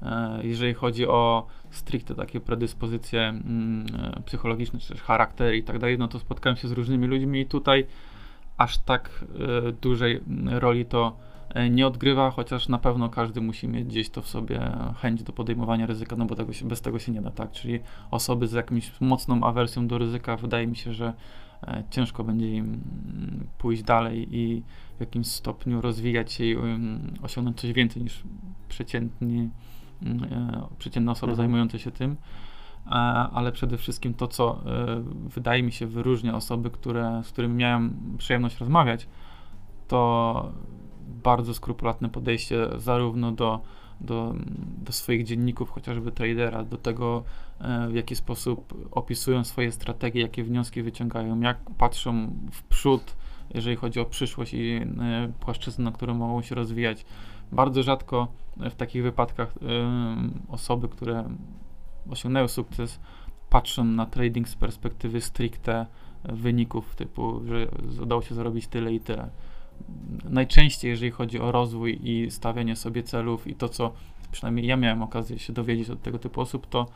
E, 0.02 0.40
jeżeli 0.42 0.74
chodzi 0.74 1.06
o 1.06 1.46
stricte 1.70 2.14
takie 2.14 2.40
predyspozycje 2.40 3.20
mm, 3.20 3.86
e, 4.16 4.22
psychologiczne, 4.22 4.78
czy 4.78 4.88
też 4.88 5.02
charakter 5.02 5.54
i 5.54 5.62
tak 5.62 5.78
dalej, 5.78 5.98
no 5.98 6.08
to 6.08 6.18
spotkałem 6.18 6.56
się 6.56 6.68
z 6.68 6.72
różnymi 6.72 7.06
ludźmi 7.06 7.40
i 7.40 7.46
tutaj 7.46 7.86
aż 8.56 8.78
tak 8.78 9.24
e, 9.68 9.72
dużej 9.72 10.20
roli 10.46 10.84
to 10.84 11.16
nie 11.70 11.86
odgrywa, 11.86 12.30
chociaż 12.30 12.68
na 12.68 12.78
pewno 12.78 13.08
każdy 13.08 13.40
musi 13.40 13.68
mieć 13.68 13.84
gdzieś 13.84 14.10
to 14.10 14.22
w 14.22 14.28
sobie 14.28 14.60
chęć 15.00 15.22
do 15.22 15.32
podejmowania 15.32 15.86
ryzyka, 15.86 16.16
no 16.16 16.24
bo 16.24 16.34
tego 16.34 16.52
się, 16.52 16.68
bez 16.68 16.80
tego 16.80 16.98
się 16.98 17.12
nie 17.12 17.20
da, 17.22 17.30
tak? 17.30 17.50
Czyli 17.50 17.80
osoby 18.10 18.46
z 18.46 18.52
jakimś 18.52 18.92
mocną 19.00 19.44
awersją 19.44 19.86
do 19.86 19.98
ryzyka, 19.98 20.36
wydaje 20.36 20.66
mi 20.66 20.76
się, 20.76 20.92
że 20.92 21.12
ciężko 21.90 22.24
będzie 22.24 22.54
im 22.54 22.64
mm, 22.64 23.46
pójść 23.58 23.82
dalej 23.82 24.28
i 24.30 24.62
w 25.00 25.02
jakimś 25.02 25.26
stopniu 25.26 25.80
rozwijać 25.80 26.32
się 26.32 26.44
i 26.44 26.56
um, 26.56 27.14
osiągnąć 27.22 27.60
coś 27.60 27.72
więcej 27.72 28.02
niż 28.02 28.22
przeciętni, 28.68 29.50
um, 30.06 30.24
e, 30.24 30.66
przeciętne 30.78 31.12
osoby 31.12 31.32
mhm. 31.32 31.36
zajmujące 31.36 31.78
się 31.78 31.90
tym. 31.90 32.16
Ale 33.32 33.52
przede 33.52 33.78
wszystkim 33.78 34.14
to, 34.14 34.28
co 34.28 34.60
e, 34.66 35.02
wydaje 35.28 35.62
mi 35.62 35.72
się 35.72 35.86
wyróżnia 35.86 36.34
osoby, 36.34 36.70
które, 36.70 37.22
z 37.24 37.32
którymi 37.32 37.54
miałem 37.54 38.14
przyjemność 38.18 38.58
rozmawiać, 38.58 39.08
to 39.88 40.52
bardzo 41.24 41.54
skrupulatne 41.54 42.08
podejście 42.08 42.68
zarówno 42.76 43.32
do, 43.32 43.60
do, 44.00 44.34
do 44.84 44.92
swoich 44.92 45.24
dzienników, 45.24 45.70
chociażby 45.70 46.12
tradera, 46.12 46.64
do 46.64 46.76
tego, 46.76 47.24
e, 47.60 47.88
w 47.88 47.94
jaki 47.94 48.16
sposób 48.16 48.88
opisują 48.90 49.44
swoje 49.44 49.72
strategie, 49.72 50.20
jakie 50.20 50.44
wnioski 50.44 50.82
wyciągają, 50.82 51.40
jak 51.40 51.58
patrzą 51.78 52.30
w 52.52 52.62
przód, 52.62 53.16
jeżeli 53.54 53.76
chodzi 53.76 54.00
o 54.00 54.04
przyszłość 54.04 54.54
i 54.54 54.72
e, 54.72 55.32
płaszczyznę, 55.40 55.84
na 55.84 55.92
którą 55.92 56.14
mogą 56.14 56.42
się 56.42 56.54
rozwijać. 56.54 57.04
Bardzo 57.52 57.82
rzadko 57.82 58.28
w 58.56 58.74
takich 58.74 59.02
wypadkach 59.02 59.48
e, 59.48 59.62
osoby, 60.48 60.88
które 60.88 61.28
osiągnęły 62.10 62.48
sukces, 62.48 63.00
patrzą 63.50 63.84
na 63.84 64.06
trading 64.06 64.48
z 64.48 64.54
perspektywy 64.54 65.20
stricte 65.20 65.86
wyników, 66.24 66.94
typu, 66.94 67.40
że 67.46 67.68
udało 68.02 68.22
się 68.22 68.34
zarobić 68.34 68.66
tyle 68.66 68.94
i 68.94 69.00
tyle. 69.00 69.30
Najczęściej, 70.24 70.90
jeżeli 70.90 71.10
chodzi 71.10 71.40
o 71.40 71.52
rozwój 71.52 72.00
i 72.02 72.30
stawianie 72.30 72.76
sobie 72.76 73.02
celów 73.02 73.46
i 73.46 73.54
to, 73.54 73.68
co 73.68 73.92
przynajmniej 74.32 74.66
ja 74.66 74.76
miałem 74.76 75.02
okazję 75.02 75.38
się 75.38 75.52
dowiedzieć 75.52 75.90
od 75.90 76.02
tego 76.02 76.18
typu 76.18 76.40
osób, 76.40 76.66
to 76.66 76.86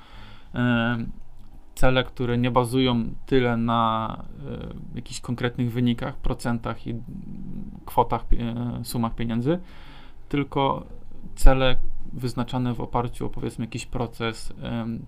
cele, 1.75 2.05
które 2.05 2.39
nie 2.39 2.51
bazują 2.51 3.05
tyle 3.27 3.57
na 3.57 4.25
y, 4.95 4.97
jakichś 4.97 5.21
konkretnych 5.21 5.73
wynikach, 5.73 6.17
procentach 6.17 6.87
i 6.87 6.95
kwotach, 7.85 8.25
y, 8.81 8.85
sumach 8.85 9.15
pieniędzy, 9.15 9.59
tylko 10.29 10.87
cele 11.35 11.79
wyznaczane 12.13 12.75
w 12.75 12.81
oparciu 12.81 13.27
o 13.27 13.29
powiedzmy 13.29 13.65
jakiś 13.65 13.87
proces 13.87 14.51
y, 14.51 14.55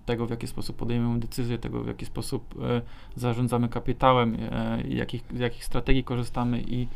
tego, 0.05 0.25
w 0.27 0.29
jaki 0.29 0.47
sposób 0.47 0.75
podejmujemy 0.75 1.19
decyzje, 1.19 1.57
tego, 1.57 1.83
w 1.83 1.87
jaki 1.87 2.05
sposób 2.05 2.55
zarządzamy 3.15 3.69
kapitałem, 3.69 4.37
jakich, 4.87 5.23
z 5.33 5.39
jakich 5.39 5.65
strategii 5.65 6.03
korzystamy 6.03 6.63
i, 6.67 6.87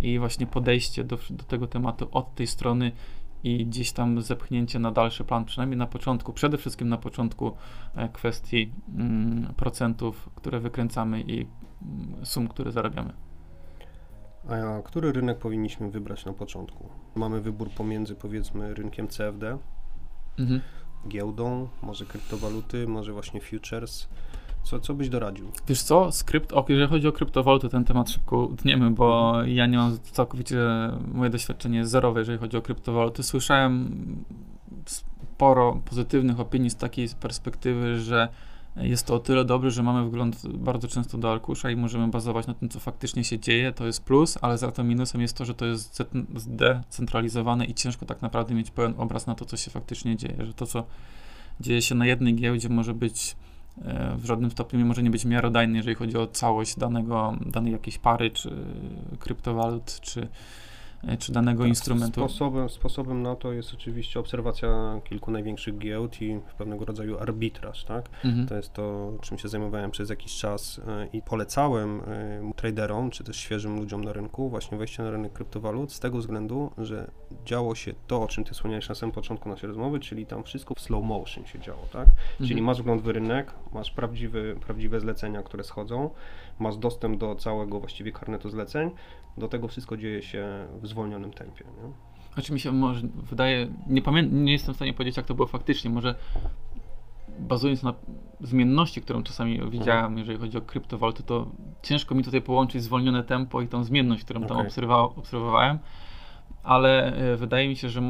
i 0.00 0.18
właśnie 0.18 0.46
podejście 0.46 1.04
do, 1.04 1.18
do 1.30 1.44
tego 1.44 1.66
tematu 1.66 2.08
od 2.12 2.34
tej 2.34 2.46
strony 2.46 2.92
i 3.44 3.66
gdzieś 3.66 3.92
tam 3.92 4.22
zepchnięcie 4.22 4.78
na 4.78 4.90
dalszy 4.92 5.24
plan, 5.24 5.44
przynajmniej 5.44 5.78
na 5.78 5.86
początku, 5.86 6.32
przede 6.32 6.58
wszystkim 6.58 6.88
na 6.88 6.98
początku 6.98 7.52
e, 7.94 8.08
kwestii 8.08 8.72
mm, 8.96 9.54
procentów, 9.56 10.30
które 10.34 10.60
wykręcamy 10.60 11.20
i 11.20 11.46
mm, 11.82 12.26
sum, 12.26 12.48
które 12.48 12.72
zarabiamy. 12.72 13.12
A 14.48 14.82
który 14.82 15.12
rynek 15.12 15.38
powinniśmy 15.38 15.90
wybrać 15.90 16.24
na 16.24 16.32
początku? 16.32 16.88
Mamy 17.14 17.40
wybór 17.40 17.70
pomiędzy 17.70 18.14
powiedzmy 18.14 18.74
rynkiem 18.74 19.08
CFD, 19.08 19.58
mhm. 20.38 20.60
giełdą, 21.08 21.68
może 21.82 22.04
kryptowaluty, 22.04 22.86
może 22.86 23.12
właśnie 23.12 23.40
futures. 23.40 24.08
Co, 24.62 24.80
co 24.80 24.94
byś 24.94 25.08
doradził? 25.08 25.50
Wiesz 25.68 25.82
co, 25.82 26.12
skrypt, 26.12 26.52
jeżeli 26.68 26.88
chodzi 26.88 27.08
o 27.08 27.12
kryptowaluty, 27.12 27.68
ten 27.68 27.84
temat 27.84 28.10
szybko 28.10 28.36
utniemy, 28.38 28.90
bo 28.90 29.34
ja 29.44 29.66
nie 29.66 29.76
mam 29.76 29.98
całkowicie, 30.12 30.58
moje 31.14 31.30
doświadczenie 31.30 31.78
jest 31.78 31.90
zerowe, 31.90 32.20
jeżeli 32.20 32.38
chodzi 32.38 32.56
o 32.56 32.62
kryptowaluty. 32.62 33.22
Słyszałem 33.22 33.90
sporo 34.86 35.80
pozytywnych 35.84 36.40
opinii 36.40 36.70
z 36.70 36.76
takiej 36.76 37.08
perspektywy, 37.20 38.00
że 38.00 38.28
jest 38.76 39.06
to 39.06 39.14
o 39.14 39.18
tyle 39.18 39.44
dobre, 39.44 39.70
że 39.70 39.82
mamy 39.82 40.04
wgląd 40.04 40.46
bardzo 40.48 40.88
często 40.88 41.18
do 41.18 41.32
arkusza 41.32 41.70
i 41.70 41.76
możemy 41.76 42.08
bazować 42.08 42.46
na 42.46 42.54
tym, 42.54 42.68
co 42.68 42.80
faktycznie 42.80 43.24
się 43.24 43.38
dzieje, 43.38 43.72
to 43.72 43.86
jest 43.86 44.04
plus, 44.04 44.38
ale 44.40 44.58
za 44.58 44.72
to 44.72 44.84
minusem 44.84 45.20
jest 45.20 45.36
to, 45.36 45.44
że 45.44 45.54
to 45.54 45.66
jest 45.66 46.02
zdecentralizowane 46.36 47.64
i 47.64 47.74
ciężko 47.74 48.06
tak 48.06 48.22
naprawdę 48.22 48.54
mieć 48.54 48.70
pełen 48.70 48.94
obraz 48.96 49.26
na 49.26 49.34
to, 49.34 49.44
co 49.44 49.56
się 49.56 49.70
faktycznie 49.70 50.16
dzieje, 50.16 50.46
że 50.46 50.54
to, 50.54 50.66
co 50.66 50.84
dzieje 51.60 51.82
się 51.82 51.94
na 51.94 52.06
jednej 52.06 52.34
giełdzie 52.34 52.68
może 52.68 52.94
być 52.94 53.36
w 54.16 54.24
żadnym 54.24 54.50
stopniu 54.50 54.86
może 54.86 55.02
nie 55.02 55.10
być 55.10 55.24
miarodajny, 55.24 55.76
jeżeli 55.76 55.96
chodzi 55.96 56.16
o 56.16 56.26
całość 56.26 56.78
danego, 56.78 57.36
danej 57.46 57.72
jakiejś 57.72 57.98
pary, 57.98 58.30
czy 58.30 58.50
kryptowalut, 59.18 60.00
czy 60.00 60.20
E, 60.20 60.69
czy 61.18 61.32
danego 61.32 61.62
tak, 61.62 61.68
instrumentu. 61.68 62.20
Sposobem, 62.20 62.68
sposobem 62.68 63.22
na 63.22 63.36
to 63.36 63.52
jest 63.52 63.74
oczywiście 63.74 64.20
obserwacja 64.20 65.00
kilku 65.04 65.30
największych 65.30 65.78
giełd 65.78 66.22
i 66.22 66.40
pewnego 66.58 66.84
rodzaju 66.84 67.18
arbitraż, 67.18 67.84
tak? 67.84 68.08
Mhm. 68.24 68.46
To 68.46 68.56
jest 68.56 68.72
to, 68.72 69.12
czym 69.20 69.38
się 69.38 69.48
zajmowałem 69.48 69.90
przez 69.90 70.10
jakiś 70.10 70.36
czas 70.36 70.80
e, 70.88 71.06
i 71.12 71.22
polecałem 71.22 72.00
e, 72.00 72.52
traderom, 72.56 73.10
czy 73.10 73.24
też 73.24 73.36
świeżym 73.36 73.76
ludziom 73.76 74.04
na 74.04 74.12
rynku 74.12 74.48
właśnie 74.48 74.78
wejście 74.78 75.02
na 75.02 75.10
rynek 75.10 75.32
kryptowalut 75.32 75.92
z 75.92 76.00
tego 76.00 76.18
względu, 76.18 76.70
że 76.78 77.10
działo 77.44 77.74
się 77.74 77.94
to, 78.06 78.22
o 78.22 78.28
czym 78.28 78.44
ty 78.44 78.54
wspomniałeś 78.54 78.88
na 78.88 78.94
samym 78.94 79.12
początku 79.12 79.48
naszej 79.48 79.68
rozmowy, 79.68 80.00
czyli 80.00 80.26
tam 80.26 80.44
wszystko 80.44 80.74
w 80.74 80.80
slow 80.80 81.04
motion 81.04 81.46
się 81.46 81.58
działo, 81.58 81.82
tak? 81.92 82.08
Mhm. 82.08 82.48
Czyli 82.48 82.62
masz 82.62 82.82
wgląd 82.82 83.02
w 83.02 83.08
rynek, 83.08 83.54
masz 83.72 83.90
prawdziwy, 83.90 84.56
prawdziwe 84.66 85.00
zlecenia, 85.00 85.42
które 85.42 85.64
schodzą, 85.64 86.10
masz 86.60 86.76
dostęp 86.76 87.18
do 87.18 87.34
całego 87.34 87.80
właściwie 87.80 88.12
karnetu 88.12 88.50
zleceń, 88.50 88.90
do 89.38 89.48
tego 89.48 89.68
wszystko 89.68 89.96
dzieje 89.96 90.22
się 90.22 90.66
w 90.82 90.86
zwolnionym 90.86 91.32
tempie. 91.32 91.64
Nie? 91.64 91.92
Znaczy 92.34 92.52
mi 92.52 92.60
się 92.60 92.72
może 92.72 93.06
wydaje, 93.30 93.68
nie, 93.86 94.02
pamię- 94.02 94.32
nie 94.32 94.52
jestem 94.52 94.74
w 94.74 94.76
stanie 94.76 94.92
powiedzieć, 94.92 95.16
jak 95.16 95.26
to 95.26 95.34
było 95.34 95.48
faktycznie. 95.48 95.90
Może 95.90 96.14
bazując 97.38 97.82
na 97.82 97.94
zmienności, 98.40 99.02
którą 99.02 99.22
czasami 99.22 99.52
mhm. 99.52 99.70
widziałem, 99.70 100.18
jeżeli 100.18 100.38
chodzi 100.38 100.58
o 100.58 100.60
kryptowaluty, 100.60 101.22
to 101.22 101.46
ciężko 101.82 102.14
mi 102.14 102.24
tutaj 102.24 102.42
połączyć 102.42 102.82
zwolnione 102.82 103.24
tempo 103.24 103.62
i 103.62 103.68
tą 103.68 103.84
zmienność, 103.84 104.24
którą 104.24 104.44
okay. 104.44 104.56
tam 104.56 104.66
obserwowa- 104.66 105.18
obserwowałem. 105.18 105.78
Ale 106.62 107.16
e, 107.32 107.36
wydaje 107.36 107.68
mi 107.68 107.76
się, 107.76 107.88
że 107.88 108.00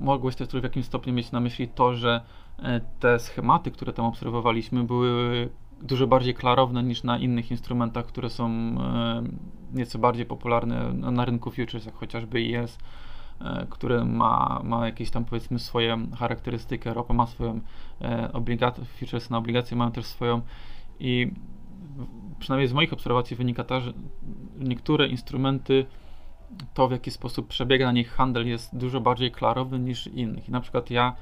mogłeś 0.00 0.36
też 0.36 0.48
w 0.48 0.62
jakimś 0.62 0.86
stopniu 0.86 1.12
mieć 1.12 1.32
na 1.32 1.40
myśli 1.40 1.68
to, 1.68 1.94
że 1.94 2.20
e, 2.58 2.80
te 3.00 3.18
schematy, 3.18 3.70
które 3.70 3.92
tam 3.92 4.04
obserwowaliśmy, 4.04 4.84
były 4.84 5.48
dużo 5.82 6.06
bardziej 6.06 6.34
klarowne 6.34 6.82
niż 6.82 7.02
na 7.02 7.18
innych 7.18 7.50
instrumentach, 7.50 8.06
które 8.06 8.30
są 8.30 8.48
e, 8.50 9.22
nieco 9.72 9.98
bardziej 9.98 10.26
popularne 10.26 10.92
na 10.92 11.24
rynku 11.24 11.50
futures, 11.50 11.86
jak 11.86 11.94
chociażby 11.94 12.42
IS, 12.42 12.78
e, 13.40 13.66
które 13.70 14.04
ma, 14.04 14.60
ma 14.64 14.86
jakieś 14.86 15.10
tam 15.10 15.24
powiedzmy 15.24 15.58
swoje 15.58 16.06
charakterystyki, 16.18 16.88
ropa 16.88 17.14
ma 17.14 17.26
swoją 17.26 17.60
e, 18.00 18.32
obligację, 18.32 18.84
futures 18.84 19.30
na 19.30 19.38
obligacje 19.38 19.76
mają 19.76 19.92
też 19.92 20.06
swoją 20.06 20.40
i 21.00 21.32
przynajmniej 22.38 22.68
z 22.68 22.72
moich 22.72 22.92
obserwacji 22.92 23.36
wynika 23.36 23.64
to, 23.64 23.80
że 23.80 23.92
niektóre 24.58 25.06
instrumenty 25.06 25.86
to, 26.74 26.88
w 26.88 26.92
jaki 26.92 27.10
sposób 27.10 27.48
przebiega 27.48 27.86
na 27.86 27.92
nich 27.92 28.10
handel, 28.10 28.48
jest 28.48 28.76
dużo 28.76 29.00
bardziej 29.00 29.30
klarowny 29.30 29.78
niż 29.78 30.06
innych. 30.06 30.48
I 30.48 30.52
na 30.52 30.60
przykład 30.60 30.90
ja 30.90 31.16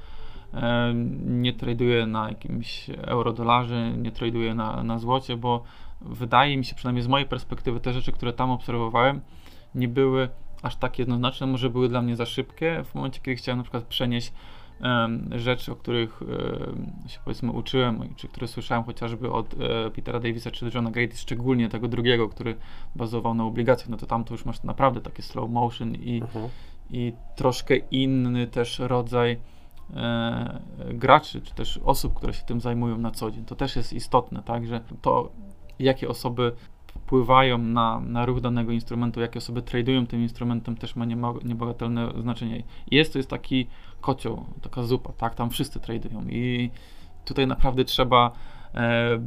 nie 1.25 1.53
traduję 1.53 2.05
na 2.05 2.29
jakimś 2.29 2.89
euro-dolarze, 2.89 3.91
nie 3.91 4.11
traduję 4.11 4.55
na, 4.55 4.83
na 4.83 4.99
złocie, 4.99 5.37
bo 5.37 5.63
wydaje 6.01 6.57
mi 6.57 6.65
się, 6.65 6.75
przynajmniej 6.75 7.03
z 7.03 7.07
mojej 7.07 7.27
perspektywy, 7.27 7.79
te 7.79 7.93
rzeczy, 7.93 8.11
które 8.11 8.33
tam 8.33 8.51
obserwowałem, 8.51 9.21
nie 9.75 9.87
były 9.87 10.29
aż 10.61 10.75
tak 10.75 10.99
jednoznaczne, 10.99 11.47
może 11.47 11.69
były 11.69 11.89
dla 11.89 12.01
mnie 12.01 12.15
za 12.15 12.25
szybkie. 12.25 12.83
W 12.83 12.95
momencie, 12.95 13.19
kiedy 13.23 13.35
chciałem 13.35 13.57
na 13.57 13.63
przykład 13.63 13.83
przenieść 13.83 14.33
rzeczy, 15.31 15.71
o 15.71 15.75
których 15.75 16.19
się 17.07 17.19
powiedzmy 17.25 17.51
uczyłem, 17.51 18.15
czy 18.15 18.27
które 18.27 18.47
słyszałem 18.47 18.83
chociażby 18.83 19.31
od 19.31 19.53
e, 19.53 19.91
Petera 19.91 20.19
Davisa 20.19 20.51
czy 20.51 20.71
Johna 20.75 20.91
Gate, 20.91 21.15
szczególnie 21.15 21.69
tego 21.69 21.87
drugiego, 21.87 22.29
który 22.29 22.55
bazował 22.95 23.33
na 23.33 23.45
obligacjach, 23.45 23.89
no 23.89 23.97
to 23.97 24.05
tam 24.05 24.23
to 24.23 24.33
już 24.33 24.45
masz 24.45 24.63
naprawdę 24.63 25.01
takie 25.01 25.23
slow 25.23 25.49
motion 25.49 25.95
i, 25.95 26.21
uh-huh. 26.21 26.49
i 26.89 27.13
troszkę 27.35 27.75
inny 27.77 28.47
też 28.47 28.79
rodzaj 28.79 29.31
e, 29.31 29.37
graczy, 30.93 31.41
czy 31.41 31.55
też 31.55 31.79
osób, 31.83 32.13
które 32.13 32.33
się 32.33 32.43
tym 32.43 32.61
zajmują 32.61 32.97
na 32.97 33.11
co 33.11 33.31
dzień. 33.31 33.45
To 33.45 33.55
też 33.55 33.75
jest 33.75 33.93
istotne, 33.93 34.43
tak, 34.43 34.67
że 34.67 34.81
to 35.01 35.31
jakie 35.79 36.09
osoby 36.09 36.51
wpływają 36.87 37.57
na, 37.57 37.99
na 37.99 38.25
ruch 38.25 38.41
danego 38.41 38.71
instrumentu, 38.71 39.21
jakie 39.21 39.37
osoby 39.37 39.61
tradują 39.61 40.07
tym 40.07 40.21
instrumentem, 40.21 40.77
też 40.77 40.95
ma 40.95 41.05
niebagatelne 41.43 42.09
znaczenie. 42.21 42.63
Jest 42.91 43.13
to 43.13 43.19
jest 43.19 43.29
taki 43.29 43.67
kocioł, 44.01 44.45
taka 44.61 44.83
zupa, 44.83 45.13
tak, 45.13 45.35
tam 45.35 45.49
wszyscy 45.49 45.79
tradują 45.79 46.21
i 46.29 46.71
tutaj 47.25 47.47
naprawdę 47.47 47.85
trzeba 47.85 48.31
e, 48.75 49.19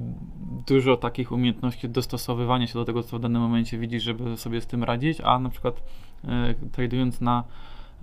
dużo 0.66 0.96
takich 0.96 1.32
umiejętności 1.32 1.88
dostosowywania 1.88 2.66
się 2.66 2.74
do 2.74 2.84
tego, 2.84 3.02
co 3.02 3.18
w 3.18 3.20
danym 3.20 3.42
momencie 3.42 3.78
widzisz, 3.78 4.02
żeby 4.02 4.36
sobie 4.36 4.60
z 4.60 4.66
tym 4.66 4.84
radzić, 4.84 5.20
a 5.20 5.38
na 5.38 5.48
przykład 5.48 5.82
e, 6.24 6.54
tradując 6.72 7.20
na, 7.20 7.44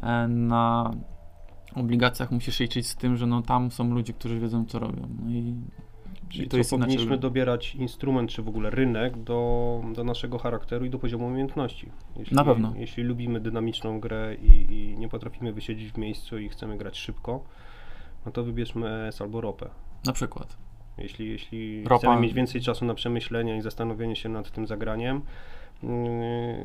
e, 0.04 0.28
na 0.28 0.92
obligacjach 1.78 2.32
musisz 2.32 2.60
liczyć 2.60 2.88
z 2.88 2.96
tym, 2.96 3.18
że 3.18 3.28
no 3.28 3.42
tam 3.42 3.72
są 3.72 3.94
ludzie, 3.94 4.14
którzy 4.14 4.40
wiedzą, 4.40 4.66
co 4.66 4.80
robią. 4.80 5.08
No 5.24 5.32
i 5.32 5.54
Czyli 6.30 6.48
to 6.48 6.58
jest 6.58 6.70
powinniśmy 6.70 7.04
inaczej... 7.04 7.20
dobierać 7.20 7.76
instrument, 7.76 8.30
czy 8.30 8.42
w 8.42 8.48
ogóle 8.48 8.70
rynek 8.70 9.24
do, 9.24 9.82
do 9.96 10.04
naszego 10.04 10.38
charakteru 10.38 10.86
i 10.86 10.90
do 10.90 11.00
poziomu 11.00 11.28
umiejętności. 11.28 11.90
Jeśli, 12.16 12.36
Na 12.36 12.44
pewno. 12.44 12.74
Jeśli 12.76 13.04
lubimy 13.04 13.40
dynamiczną 13.40 14.00
grę 14.00 14.36
i, 14.36 14.74
i, 14.74 14.98
nie 14.98 15.10
potrafimy 15.10 15.54
wysiedzieć 15.54 15.92
w 15.92 15.98
miejscu 15.98 16.38
i 16.38 16.50
chcemy 16.50 16.78
grać 16.78 16.98
szybko, 16.98 17.44
no 18.26 18.32
to 18.32 18.44
wybierzmy 18.44 19.08
ES 19.08 19.22
albo 19.22 19.42
ropę. 19.42 19.70
Na 20.06 20.14
przykład. 20.14 20.58
Jeśli, 20.98 21.30
jeśli 21.30 21.84
Ropa... 21.84 21.98
chcemy 21.98 22.22
mieć 22.22 22.34
więcej 22.34 22.62
czasu 22.62 22.86
na 22.86 22.94
przemyślenia 22.94 23.56
i 23.56 23.62
zastanowienie 23.62 24.16
się 24.16 24.30
nad 24.30 24.52
tym 24.52 24.68
zagraniem, 24.68 25.22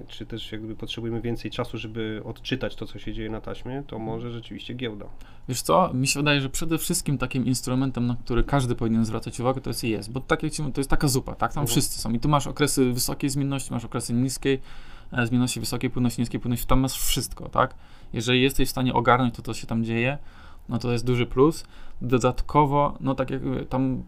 czy 0.08 0.26
też 0.26 0.52
jakby 0.52 0.76
potrzebujemy 0.76 1.20
więcej 1.20 1.50
czasu, 1.50 1.78
żeby 1.78 2.22
odczytać 2.24 2.76
to, 2.76 2.86
co 2.86 2.98
się 2.98 3.12
dzieje 3.12 3.30
na 3.30 3.40
taśmie, 3.40 3.82
to 3.86 3.98
może 3.98 4.30
rzeczywiście 4.30 4.74
giełda. 4.74 5.06
Wiesz 5.48 5.62
co, 5.62 5.94
mi 5.94 6.06
się 6.06 6.20
wydaje, 6.20 6.40
że 6.40 6.48
przede 6.48 6.78
wszystkim 6.78 7.18
takim 7.18 7.46
instrumentem, 7.46 8.06
na 8.06 8.16
który 8.16 8.44
każdy 8.44 8.74
powinien 8.74 9.04
zwracać 9.04 9.40
uwagę, 9.40 9.60
to 9.60 9.70
jest 9.70 9.84
IS, 9.84 10.08
bo 10.08 10.20
tak 10.20 10.42
jak 10.42 10.52
ci 10.52 10.62
to 10.62 10.80
jest 10.80 10.90
taka 10.90 11.08
zupa, 11.08 11.34
tak? 11.34 11.52
Tam 11.52 11.62
mhm. 11.62 11.66
wszyscy 11.66 12.00
są 12.00 12.12
i 12.12 12.20
tu 12.20 12.28
masz 12.28 12.46
okresy 12.46 12.92
wysokiej 12.92 13.30
zmienności, 13.30 13.72
masz 13.72 13.84
okresy 13.84 14.12
niskiej 14.12 14.60
e, 15.12 15.26
zmienności, 15.26 15.60
wysokiej 15.60 15.90
płynności, 15.90 16.20
niskiej 16.20 16.40
płynności, 16.40 16.66
tam 16.66 16.80
masz 16.80 16.92
wszystko, 16.92 17.48
tak? 17.48 17.74
Jeżeli 18.12 18.42
jesteś 18.42 18.68
w 18.68 18.70
stanie 18.70 18.94
ogarnąć 18.94 19.34
to, 19.34 19.42
co 19.42 19.54
się 19.54 19.66
tam 19.66 19.84
dzieje, 19.84 20.18
no 20.68 20.78
to 20.78 20.92
jest 20.92 21.04
duży 21.04 21.26
plus. 21.26 21.64
Dodatkowo, 22.00 22.96
no 23.00 23.14
tak 23.14 23.30
jak 23.30 23.42
tam 23.68 24.02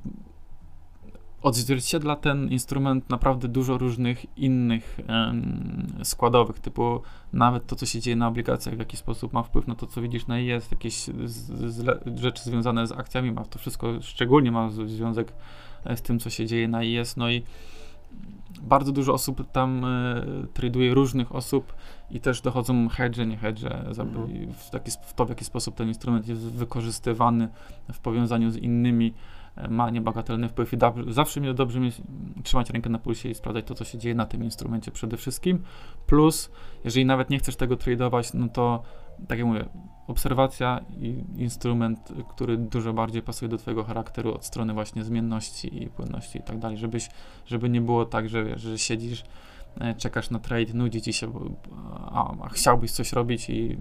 odzwierciedla 1.43 2.17
ten 2.17 2.49
instrument 2.49 3.11
naprawdę 3.11 3.49
dużo 3.49 3.79
różnych 3.79 4.39
innych 4.39 4.99
um, 5.09 5.87
składowych, 6.03 6.61
typu 6.61 7.03
nawet 7.33 7.67
to, 7.67 7.77
co 7.77 7.87
się 7.87 8.01
dzieje 8.01 8.17
na 8.17 8.29
obligacjach, 8.29 8.75
w 8.75 8.79
jaki 8.79 8.97
sposób 8.97 9.33
ma 9.33 9.43
wpływ 9.43 9.67
na 9.67 9.75
to, 9.75 9.87
co 9.87 10.03
widzisz 10.03 10.27
na 10.27 10.41
IS, 10.41 10.71
jakieś 10.71 10.95
z, 11.25 11.73
z, 11.75 12.19
rzeczy 12.19 12.43
związane 12.45 12.87
z 12.87 12.93
akcjami, 12.93 13.33
ma 13.33 13.45
to 13.45 13.59
wszystko 13.59 14.03
szczególnie 14.03 14.53
ma 14.53 14.71
związek 14.71 15.33
e, 15.85 15.97
z 15.97 16.03
tym, 16.03 16.19
co 16.19 16.31
się 16.31 16.47
dzieje 16.47 16.69
na 16.69 16.83
IS, 16.83 17.17
no 17.17 17.31
i 17.31 17.43
bardzo 18.63 18.93
dużo 18.93 19.13
osób 19.13 19.53
tam 19.53 19.85
e, 19.85 20.23
traduje 20.55 20.95
różnych 20.95 21.35
osób 21.35 21.75
i 22.11 22.21
też 22.21 22.41
dochodzą 22.41 22.89
hedge, 22.89 23.19
nie 23.19 23.37
hedge, 23.37 23.65
mhm. 23.65 24.53
w, 24.53 24.71
taki, 24.71 24.91
w 24.91 25.15
to, 25.15 25.27
w 25.27 25.29
jaki 25.29 25.45
sposób 25.45 25.75
ten 25.75 25.89
instrument 25.89 26.29
jest 26.29 26.41
wykorzystywany 26.41 27.49
w 27.93 27.99
powiązaniu 27.99 28.51
z 28.51 28.57
innymi 28.57 29.15
ma 29.69 29.91
niebagatelny 29.91 30.49
wpływ 30.49 30.73
i 30.73 30.77
da, 30.77 30.95
zawsze 31.09 31.41
mnie 31.41 31.55
dobrze 31.55 31.81
mieć, 31.81 32.03
trzymać 32.43 32.71
rękę 32.71 32.91
na 32.91 32.99
pulsie 32.99 33.29
i 33.29 33.35
sprawdzać 33.35 33.65
to, 33.67 33.75
co 33.75 33.85
się 33.85 33.99
dzieje 33.99 34.15
na 34.15 34.27
tym 34.27 34.45
instrumencie 34.45 34.91
przede 34.91 35.17
wszystkim. 35.17 35.63
Plus, 36.07 36.51
jeżeli 36.85 37.07
nawet 37.07 37.31
nie 37.31 37.39
chcesz 37.39 37.57
tego 37.57 37.77
tradować, 37.77 38.35
no 38.35 38.49
to 38.49 38.83
tak 39.29 39.39
jak 39.39 39.49
mówię, 39.49 39.65
obserwacja 40.07 40.81
i 41.01 41.25
instrument, 41.37 42.13
który 42.29 42.57
dużo 42.57 42.93
bardziej 42.93 43.23
pasuje 43.23 43.49
do 43.49 43.59
twojego 43.59 43.85
charakteru 43.85 44.35
od 44.35 44.45
strony 44.45 44.75
właśnie 44.75 45.05
zmienności 45.05 45.83
i 45.83 45.87
płynności 45.87 46.39
i 46.39 46.43
tak 46.43 46.59
dalej, 46.59 46.79
żebyś, 46.79 47.09
żeby 47.47 47.69
nie 47.69 47.81
było 47.81 48.05
tak, 48.05 48.29
że, 48.29 48.45
wiesz, 48.45 48.63
że 48.63 48.79
siedzisz 48.79 49.25
e, 49.81 49.95
czekasz 49.95 50.31
na 50.31 50.39
trade, 50.39 50.75
nudzi 50.75 51.03
ci 51.03 51.13
się, 51.13 51.33
a, 52.11 52.35
a 52.43 52.49
chciałbyś 52.49 52.91
coś 52.91 53.13
robić 53.13 53.51
i 53.51 53.77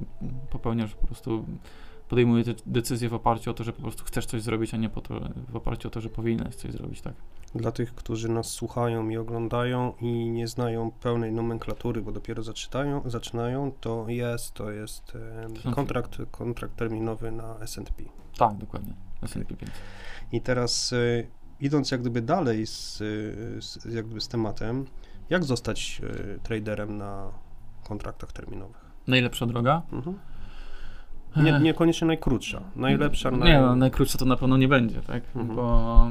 popełniasz 0.50 0.96
po 0.96 1.08
prostu 1.08 1.46
podejmuje 2.10 2.44
te 2.44 2.54
decyzje 2.66 3.10
w 3.10 3.14
oparciu 3.14 3.52
o 3.52 3.54
to, 3.54 3.64
że 3.64 3.74
po 3.74 3.82
prostu 3.82 4.04
chcesz 4.04 4.26
coś 4.26 4.42
zrobić, 4.42 4.74
a 4.74 4.78
nie 4.78 4.90
po 4.90 5.02
to, 5.02 5.20
w 5.50 5.56
oparciu 5.56 5.88
o 5.88 5.92
to, 5.92 6.02
że 6.02 6.10
powinieneś 6.10 6.56
coś 6.56 6.72
zrobić, 6.72 7.02
tak? 7.02 7.14
Dla 7.56 7.72
tych, 7.72 7.96
którzy 7.96 8.30
nas 8.30 8.50
słuchają 8.50 9.10
i 9.10 9.18
oglądają 9.18 9.94
i 10.02 10.30
nie 10.30 10.48
znają 10.48 10.92
pełnej 10.92 11.32
nomenklatury, 11.32 12.02
bo 12.02 12.12
dopiero 12.12 12.44
zaczynają, 12.44 13.02
zaczynają 13.06 13.72
to 13.80 14.06
jest, 14.10 14.54
to 14.54 14.72
jest 14.72 15.14
e, 15.66 15.72
kontrakt, 15.72 16.18
kontrakt 16.32 16.76
terminowy 16.76 17.32
na 17.32 17.60
S&P. 17.60 18.04
Tak, 18.38 18.58
dokładnie, 18.58 18.94
S&P 19.22 19.56
5. 19.56 19.72
I 20.32 20.42
teraz 20.42 20.94
e, 20.94 21.24
idąc 21.60 21.92
jak 21.92 22.02
gdyby 22.02 22.22
dalej 22.22 22.68
z, 22.68 22.98
z, 23.60 23.86
jak 23.86 24.06
gdyby 24.06 24.22
z 24.22 24.28
tematem, 24.28 24.86
jak 25.30 25.44
zostać 25.44 26.02
e, 26.04 26.40
traderem 26.40 26.98
na 26.98 27.32
kontraktach 27.84 28.32
terminowych? 28.34 28.86
Najlepsza 29.08 29.46
droga? 29.46 29.82
Mhm. 29.92 30.20
Nie, 31.44 31.60
niekoniecznie 31.60 32.08
najkrótsza, 32.08 32.62
najlepsza. 32.76 33.32
Naj... 33.32 33.50
Nie, 33.50 33.60
no, 33.62 33.76
najkrótsza 33.76 34.18
to 34.18 34.26
na 34.26 34.38
pewno 34.38 34.58
nie 34.58 34.68
będzie, 34.68 35.02
tak? 35.02 35.24
Mhm. 35.36 35.56
Bo 35.56 36.08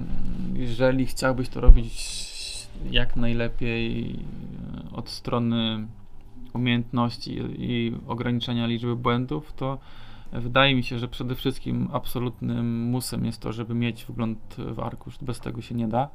jeżeli 0.55 1.07
chciałbyś 1.07 1.49
to 1.49 1.61
robić 1.61 2.27
jak 2.91 3.17
najlepiej 3.17 4.11
e, 4.93 4.97
od 4.97 5.09
strony 5.09 5.87
umiejętności 6.53 7.39
i 7.59 7.95
ograniczenia 8.07 8.67
liczby 8.67 8.97
błędów, 8.97 9.53
to 9.53 9.79
wydaje 10.33 10.75
mi 10.75 10.85
się, 10.85 10.99
że 10.99 11.09
przede 11.09 11.35
wszystkim 11.35 11.89
absolutnym 11.93 12.83
musem 12.83 13.25
jest 13.25 13.41
to, 13.41 13.53
żeby 13.53 13.75
mieć 13.75 14.05
wgląd 14.05 14.57
w 14.59 14.81
arkusz. 14.81 15.19
Bez 15.23 15.41
tego 15.41 15.63
się 15.63 15.75
nie 15.75 15.89
da. 15.89 16.09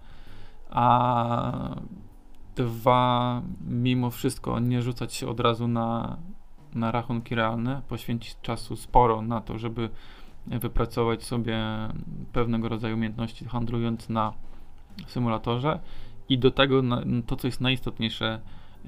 A 0.69 1.75
dwa, 2.55 3.41
mimo 3.67 4.09
wszystko 4.09 4.59
nie 4.59 4.81
rzucać 4.81 5.13
się 5.13 5.27
od 5.27 5.39
razu 5.39 5.67
na 5.67 6.17
na 6.75 6.91
rachunki 6.91 7.35
realne, 7.35 7.81
poświęcić 7.89 8.35
czasu 8.41 8.75
sporo 8.75 9.21
na 9.21 9.41
to, 9.41 9.57
żeby 9.57 9.89
wypracować 10.47 11.23
sobie 11.23 11.59
pewnego 12.33 12.69
rodzaju 12.69 12.95
umiejętności 12.95 13.45
handlując 13.45 14.09
na 14.09 14.33
symulatorze 15.07 15.79
i 16.29 16.37
do 16.37 16.51
tego 16.51 16.81
to, 17.27 17.35
co 17.35 17.47
jest 17.47 17.61
najistotniejsze, 17.61 18.39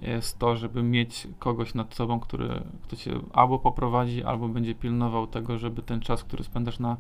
jest 0.02 0.39
to, 0.39 0.56
żeby 0.56 0.84
mieć 0.84 1.28
kogoś 1.39 1.74
nad 1.74 1.96
sobą, 1.96 2.19
który, 2.19 2.63
kto 2.84 2.96
cię 2.96 3.12
albo 3.34 3.60
poprowadzi, 3.60 4.24
albo 4.24 4.48
będzie 4.48 4.76
pilnował 4.76 5.28
tego, 5.28 5.58
żeby 5.58 5.82
ten 5.82 6.00
czas, 6.00 6.24
który 6.24 6.43
spędzasz 6.43 6.80
na, 6.80 6.98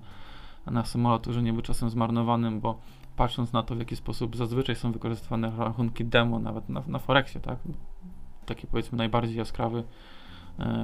na 0.65 0.85
symulatorze 0.85 1.41
nie 1.41 1.53
był 1.53 1.61
czasem 1.61 1.89
zmarnowanym, 1.89 2.59
bo 2.59 2.79
patrząc 3.15 3.53
na 3.53 3.63
to, 3.63 3.75
w 3.75 3.79
jaki 3.79 3.95
sposób 3.95 4.37
zazwyczaj 4.37 4.75
są 4.75 4.91
wykorzystywane 4.91 5.51
rachunki 5.57 6.05
demo, 6.05 6.39
nawet 6.39 6.69
na, 6.69 6.83
na 6.87 6.99
Forexie, 6.99 7.41
tak? 7.41 7.57
Taki 8.45 8.67
powiedzmy 8.67 8.97
najbardziej 8.97 9.37
jaskrawy 9.37 9.83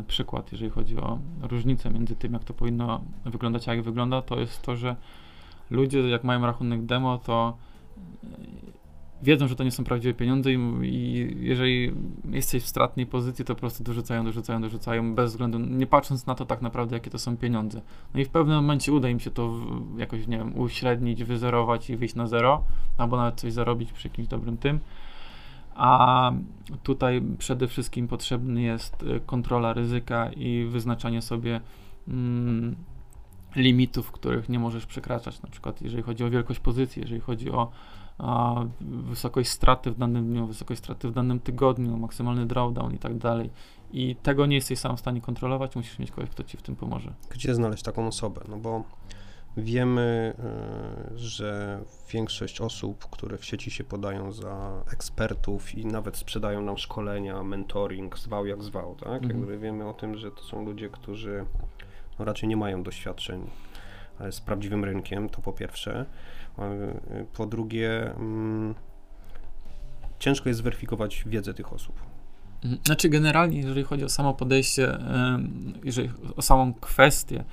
przykład, 0.08 0.52
jeżeli 0.52 0.72
chodzi 0.72 0.98
o 0.98 1.20
różnicę 1.42 1.90
między 1.90 2.16
tym, 2.16 2.34
jak 2.34 2.44
to 2.44 2.54
powinno 2.54 3.02
wyglądać, 3.26 3.70
a 3.70 3.76
jak 3.76 3.84
wygląda, 3.84 4.22
to 4.22 4.40
jest 4.40 4.62
to, 4.62 4.76
że 4.76 4.96
ludzie, 5.72 6.10
jak 6.10 6.24
mają 6.24 6.46
rachunek 6.46 6.86
demo, 6.86 7.18
to 7.18 7.58
wiedzą, 9.22 9.48
że 9.48 9.56
to 9.56 9.64
nie 9.64 9.72
są 9.72 9.84
prawdziwe 9.84 10.14
pieniądze 10.14 10.54
i, 10.54 10.58
i, 10.84 11.36
jeżeli 11.40 11.94
jesteś 12.30 12.64
w 12.64 12.68
stratnej 12.68 13.06
pozycji, 13.06 13.46
to 13.46 13.56
po 13.56 13.60
prostu 13.60 13.84
dorzucają, 13.84 14.24
dorzucają, 14.24 14.62
dorzucają, 14.62 15.16
bez 15.16 15.32
względu, 15.32 15.60
nie 15.60 15.88
patrząc 15.88 16.26
na 16.26 16.36
to 16.36 16.46
tak 16.46 16.62
naprawdę, 16.62 16.96
jakie 16.96 17.10
to 17.10 17.20
są 17.20 17.38
pieniądze. 17.38 17.82
No 18.14 18.20
i 18.20 18.26
w 18.26 18.30
pewnym 18.30 18.56
momencie 18.56 18.94
uda 18.94 19.10
im 19.10 19.20
się 19.20 19.32
to 19.32 19.54
jakoś, 19.98 20.28
nie 20.28 20.38
wiem, 20.38 20.60
uśrednić, 20.60 21.24
wyzerować 21.24 21.90
i 21.90 21.98
wyjść 21.98 22.16
na 22.16 22.28
zero, 22.28 22.64
albo 22.98 23.18
nawet 23.18 23.40
coś 23.40 23.54
zarobić 23.54 23.94
przy 23.94 24.08
jakimś 24.08 24.28
dobrym 24.28 24.58
tym. 24.58 24.80
A 25.80 26.32
tutaj 26.84 27.22
przede 27.38 27.68
wszystkim 27.68 28.08
potrzebny 28.08 28.62
jest 28.62 29.04
y, 29.04 29.22
kontrola 29.26 29.74
ryzyka 29.74 30.32
i 30.32 30.66
wyznaczanie 30.66 31.22
sobie 31.22 31.62
mm, 32.08 32.76
limitów, 33.56 34.12
których 34.12 34.50
nie 34.50 34.60
możesz 34.60 34.86
przekraczać. 34.86 35.42
Na 35.42 35.50
przykład, 35.50 35.82
jeżeli 35.82 36.04
chodzi 36.04 36.24
o 36.24 36.30
wielkość 36.30 36.60
pozycji, 36.60 37.02
jeżeli 37.02 37.22
chodzi 37.22 37.52
o 37.52 37.72
a, 38.18 38.56
wysokość 38.82 39.50
straty 39.50 39.92
w 39.92 39.98
danym 39.98 40.28
dniu, 40.28 40.48
wysokość 40.48 40.80
straty 40.80 41.08
w 41.08 41.14
danym 41.14 41.40
tygodniu, 41.40 41.98
maksymalny 41.98 42.46
drawdown 42.46 42.94
i 42.94 42.98
tak 42.98 43.18
dalej. 43.18 43.50
I 43.92 44.16
tego 44.16 44.46
nie 44.46 44.56
jesteś 44.56 44.80
sam 44.80 44.98
w 44.98 45.00
stanie 45.00 45.22
kontrolować, 45.22 45.76
musisz 45.76 46.00
mieć 46.00 46.12
kogoś, 46.12 46.30
kto 46.30 46.44
ci 46.44 46.58
w 46.58 46.62
tym 46.62 46.76
pomoże. 46.76 47.14
Gdzie 47.30 47.56
znaleźć 47.56 47.84
taką 47.84 48.08
osobę? 48.08 48.42
No 48.50 48.58
bo 48.58 48.84
wiemy, 49.62 50.34
y, 51.14 51.18
że 51.18 51.80
większość 52.14 52.62
osób, 52.62 53.10
które 53.10 53.38
w 53.38 53.46
sieci 53.46 53.72
się 53.72 53.84
podają 53.84 54.32
za 54.32 54.84
ekspertów 54.94 55.76
i 55.76 55.86
nawet 55.86 56.18
sprzedają 56.18 56.62
nam 56.62 56.78
szkolenia, 56.78 57.44
mentoring, 57.44 58.18
zwał 58.18 58.46
jak 58.46 58.64
zwał, 58.64 58.96
tak? 58.96 59.24
Mhm. 59.24 59.30
Jakby 59.30 59.58
wiemy 59.58 59.88
o 59.88 59.94
tym, 59.94 60.18
że 60.18 60.32
to 60.32 60.44
są 60.44 60.66
ludzie, 60.66 60.90
którzy 60.90 61.46
no 62.20 62.26
raczej 62.26 62.50
nie 62.50 62.58
mają 62.58 62.84
doświadczeń 62.84 63.50
e, 64.20 64.32
z 64.32 64.42
prawdziwym 64.42 64.86
rynkiem, 64.86 65.30
to 65.30 65.42
po 65.42 65.54
pierwsze. 65.54 66.06
E, 66.60 67.26
po 67.34 67.46
drugie, 67.46 68.16
mm, 68.16 68.76
ciężko 70.20 70.50
jest 70.50 70.60
zweryfikować 70.60 71.24
wiedzę 71.28 71.54
tych 71.54 71.74
osób. 71.74 71.96
Mhm. 72.64 72.82
Znaczy, 72.86 73.10
generalnie, 73.10 73.60
jeżeli 73.60 73.84
chodzi 73.84 74.04
o 74.04 74.10
samo 74.10 74.34
podejście, 74.34 74.98
jeżeli 75.84 76.10
o 76.36 76.42
samą 76.42 76.74
kwestię 76.74 77.44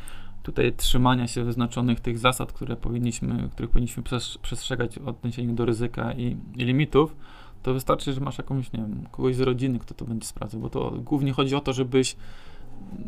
tutaj 0.47 0.73
trzymania 0.73 1.27
się 1.27 1.45
wyznaczonych 1.45 2.01
tych 2.01 2.19
zasad, 2.19 2.53
które 2.53 2.77
powinniśmy, 2.77 3.49
których 3.53 3.71
powinniśmy 3.71 4.03
przestrzegać 4.43 4.99
w 4.99 5.09
odniesieniu 5.09 5.55
do 5.55 5.65
ryzyka 5.65 6.13
i, 6.13 6.37
i 6.57 6.65
limitów, 6.65 7.17
to 7.63 7.75
wystarczy, 7.75 8.13
że 8.13 8.21
masz 8.21 8.39
jakąś, 8.39 8.73
nie 8.73 8.81
wiem, 8.81 9.07
kogoś 9.11 9.37
z 9.37 9.41
rodziny, 9.41 9.79
kto 9.79 9.95
to 9.95 10.05
będzie 10.05 10.27
sprawdzał, 10.27 10.61
bo 10.61 10.71
to 10.71 10.91
głównie 10.91 11.33
chodzi 11.33 11.55
o 11.55 11.61
to, 11.61 11.73
żebyś 11.73 12.17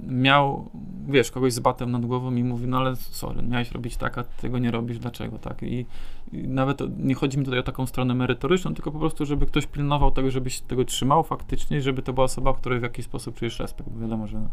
miał, 0.07 0.70
wiesz, 1.09 1.31
kogoś 1.31 1.53
z 1.53 1.59
batem 1.59 1.90
nad 1.90 2.07
głową 2.07 2.35
i 2.35 2.44
mówi, 2.44 2.66
no 2.66 2.79
ale 2.79 2.96
sorry, 2.96 3.42
miałeś 3.42 3.72
robić 3.72 3.96
tak, 3.96 4.18
a 4.18 4.24
tego 4.24 4.59
nie 4.59 4.70
robisz, 4.70 4.98
dlaczego, 4.98 5.38
tak? 5.38 5.62
I, 5.62 5.87
i 6.33 6.48
nawet 6.48 6.81
nie 6.98 7.14
chodzi 7.14 7.38
mi 7.38 7.44
tutaj 7.44 7.61
o 7.61 7.62
taką 7.62 7.87
stronę 7.87 8.14
merytoryczną, 8.14 8.74
tylko 8.74 8.90
po 8.92 8.98
prostu, 8.98 9.27
żeby 9.27 9.46
ktoś 9.46 9.66
pilnował 9.66 10.11
tego, 10.11 10.31
żebyś 10.31 10.61
tego 10.61 10.85
trzymał 10.85 11.22
faktycznie, 11.24 11.83
żeby 11.83 12.03
to 12.03 12.12
była 12.12 12.24
osoba, 12.24 12.55
której 12.55 12.81
w 12.81 12.83
jakiś 12.83 13.05
sposób 13.05 13.35
czujesz 13.35 13.59
respekt, 13.59 13.90
bo 13.90 14.01
wiadomo, 14.01 14.27
że 14.27 14.48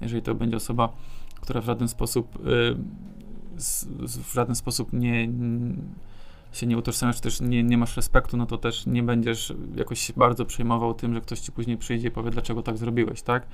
jeżeli 0.00 0.22
to 0.22 0.34
będzie 0.34 0.56
osoba, 0.56 0.88
która 1.42 1.60
w 1.60 1.64
żaden 1.64 1.88
sposób 1.88 2.36
y, 2.46 2.76
w 3.98 4.32
żaden 4.32 4.54
sposób 4.54 4.92
nie 4.92 5.28
się 6.52 6.66
nie 6.66 6.78
utożsamiasz, 6.78 7.20
też 7.20 7.40
nie, 7.40 7.62
nie 7.62 7.78
masz 7.78 7.96
respektu, 7.96 8.36
no 8.36 8.46
to 8.46 8.58
też 8.58 8.86
nie 8.86 9.02
będziesz 9.02 9.54
jakoś 9.76 10.12
bardzo 10.12 10.44
przejmował 10.44 10.94
tym, 10.94 11.14
że 11.14 11.20
ktoś 11.20 11.40
ci 11.40 11.52
później 11.52 11.76
przyjdzie 11.76 12.08
i 12.08 12.10
powie, 12.10 12.30
dlaczego 12.30 12.62
tak 12.62 12.78
zrobiłeś, 12.78 13.22
tak? 13.22 13.46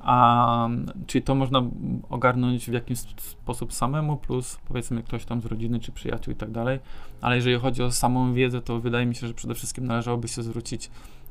A, 0.00 0.68
czyli 1.06 1.24
to 1.24 1.34
można 1.34 1.62
ogarnąć 2.10 2.70
w 2.70 2.72
jakiś 2.72 2.98
sposób 3.16 3.72
samemu, 3.72 4.16
plus 4.16 4.58
powiedzmy 4.68 5.02
ktoś 5.02 5.24
tam 5.24 5.40
z 5.40 5.46
rodziny 5.46 5.80
czy 5.80 5.92
przyjaciół 5.92 6.34
i 6.34 6.36
tak 6.36 6.50
dalej. 6.50 6.78
Ale 7.20 7.36
jeżeli 7.36 7.58
chodzi 7.58 7.82
o 7.82 7.92
samą 7.92 8.34
wiedzę, 8.34 8.62
to 8.62 8.80
wydaje 8.80 9.06
mi 9.06 9.14
się, 9.14 9.26
że 9.26 9.34
przede 9.34 9.54
wszystkim 9.54 9.86
należałoby 9.86 10.28
się 10.28 10.42
zwrócić 10.42 10.90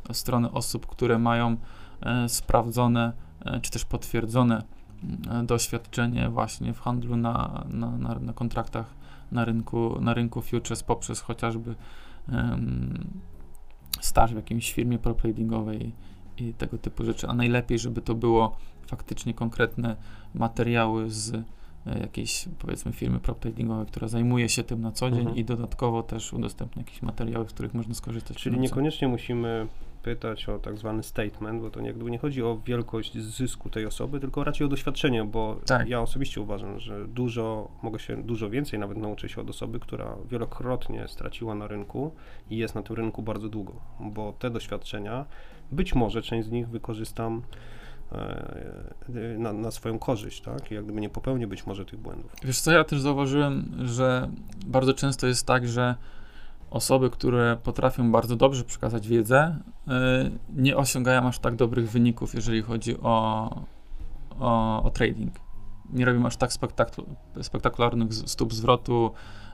w 0.10 0.18
stronę 0.18 0.52
osób, 0.52 0.86
które 0.86 1.20
mają 1.20 1.58
e, 2.02 2.30
sprawdzone 2.30 3.14
e, 3.46 3.60
czy 3.60 3.72
też 3.72 3.86
potwierdzone 3.86 4.64
doświadczenie 5.44 6.30
właśnie 6.30 6.74
w 6.74 6.80
handlu 6.80 7.18
na, 7.18 7.66
na, 7.70 7.92
na, 7.98 8.20
na, 8.20 8.34
kontraktach 8.34 8.94
na 9.32 9.46
rynku, 9.46 10.02
na 10.02 10.14
rynku 10.14 10.42
futures 10.42 10.84
poprzez 10.84 11.22
chociażby 11.22 11.76
staż 14.02 14.34
w 14.34 14.36
jakiejś 14.36 14.74
firmie 14.74 15.00
prop-tradingowej 15.00 15.92
i 16.38 16.54
tego 16.54 16.78
typu 16.78 17.04
rzeczy, 17.04 17.28
a 17.28 17.34
najlepiej, 17.34 17.80
żeby 17.80 18.02
to 18.02 18.16
było 18.16 18.58
faktycznie 18.88 19.34
konkretne 19.34 19.96
materiały 20.34 21.10
z 21.10 21.44
e, 21.96 22.00
jakiejś 22.00 22.46
powiedzmy 22.60 22.92
firmy 22.92 23.20
prop 23.20 23.40
tradingowej, 23.40 23.86
która 23.86 24.08
zajmuje 24.08 24.50
się 24.50 24.64
tym 24.64 24.82
na 24.82 24.92
co 24.92 25.10
dzień 25.10 25.20
mhm. 25.20 25.38
i 25.38 25.46
dodatkowo 25.46 26.04
też 26.04 26.34
udostępnia 26.34 26.82
jakieś 26.82 27.02
materiały, 27.02 27.50
z 27.50 27.54
których 27.54 27.74
można 27.74 27.94
skorzystać. 27.94 28.38
Czyli 28.38 28.60
niekoniecznie 28.60 29.08
musimy 29.08 29.68
pytać 30.04 30.50
o 30.50 30.60
tak 30.60 30.78
zwany 30.78 31.04
statement, 31.04 31.62
bo 31.62 31.70
to 31.70 31.82
nie, 31.82 31.94
nie 31.94 32.18
chodzi 32.18 32.44
o 32.44 32.62
wielkość 32.66 33.18
zysku 33.18 33.70
tej 33.70 33.86
osoby, 33.86 34.20
tylko 34.20 34.44
raczej 34.44 34.66
o 34.66 34.70
doświadczenie, 34.70 35.24
bo 35.24 35.60
tak. 35.66 35.88
ja 35.88 36.02
osobiście 36.02 36.42
uważam, 36.42 36.80
że 36.80 37.08
dużo, 37.08 37.72
mogę 37.82 38.00
się 38.00 38.24
dużo 38.24 38.50
więcej 38.50 38.80
nawet 38.80 38.98
nauczyć 38.98 39.32
się 39.32 39.42
od 39.42 39.50
osoby, 39.50 39.80
która 39.80 40.16
wielokrotnie 40.30 41.08
straciła 41.08 41.56
na 41.56 41.68
rynku 41.68 42.12
i 42.50 42.58
jest 42.58 42.76
na 42.76 42.84
tym 42.84 42.96
rynku 42.96 43.22
bardzo 43.22 43.50
długo, 43.50 43.74
bo 44.00 44.34
te 44.40 44.50
doświadczenia 44.50 45.26
być 45.72 45.96
może 45.96 46.22
część 46.22 46.48
z 46.48 46.52
nich 46.52 46.70
wykorzystam 46.70 47.42
na, 49.38 49.54
na, 49.54 49.72
swoją 49.72 50.00
korzyść, 50.00 50.42
tak? 50.42 50.72
Jak 50.72 50.84
gdyby 50.84 51.02
nie 51.02 51.10
popełnię 51.10 51.48
być 51.48 51.66
może 51.66 51.86
tych 51.86 52.00
błędów. 52.00 52.32
Wiesz 52.44 52.60
co, 52.60 52.72
ja 52.72 52.84
też 52.84 53.02
zauważyłem, 53.02 53.72
że 53.86 54.30
bardzo 54.66 54.94
często 54.94 55.28
jest 55.28 55.46
tak, 55.46 55.68
że 55.68 55.96
osoby, 56.70 57.10
które 57.10 57.58
potrafią 57.64 58.12
bardzo 58.12 58.36
dobrze 58.36 58.64
przekazać 58.64 59.08
wiedzę, 59.08 59.58
e, 59.88 60.30
nie 60.56 60.78
osiągają 60.78 61.28
aż 61.28 61.40
tak 61.40 61.56
dobrych 61.56 61.90
wyników, 61.90 62.34
jeżeli 62.34 62.62
chodzi 62.62 62.98
o, 63.02 63.50
o, 64.40 64.84
o 64.84 64.90
trading. 64.90 65.34
Nie 65.94 66.06
robią 66.06 66.26
aż 66.26 66.38
tak 66.38 66.52
spektakularnych 67.42 68.14
stóp 68.14 68.54
zwrotu, 68.54 69.12
E, 69.12 69.47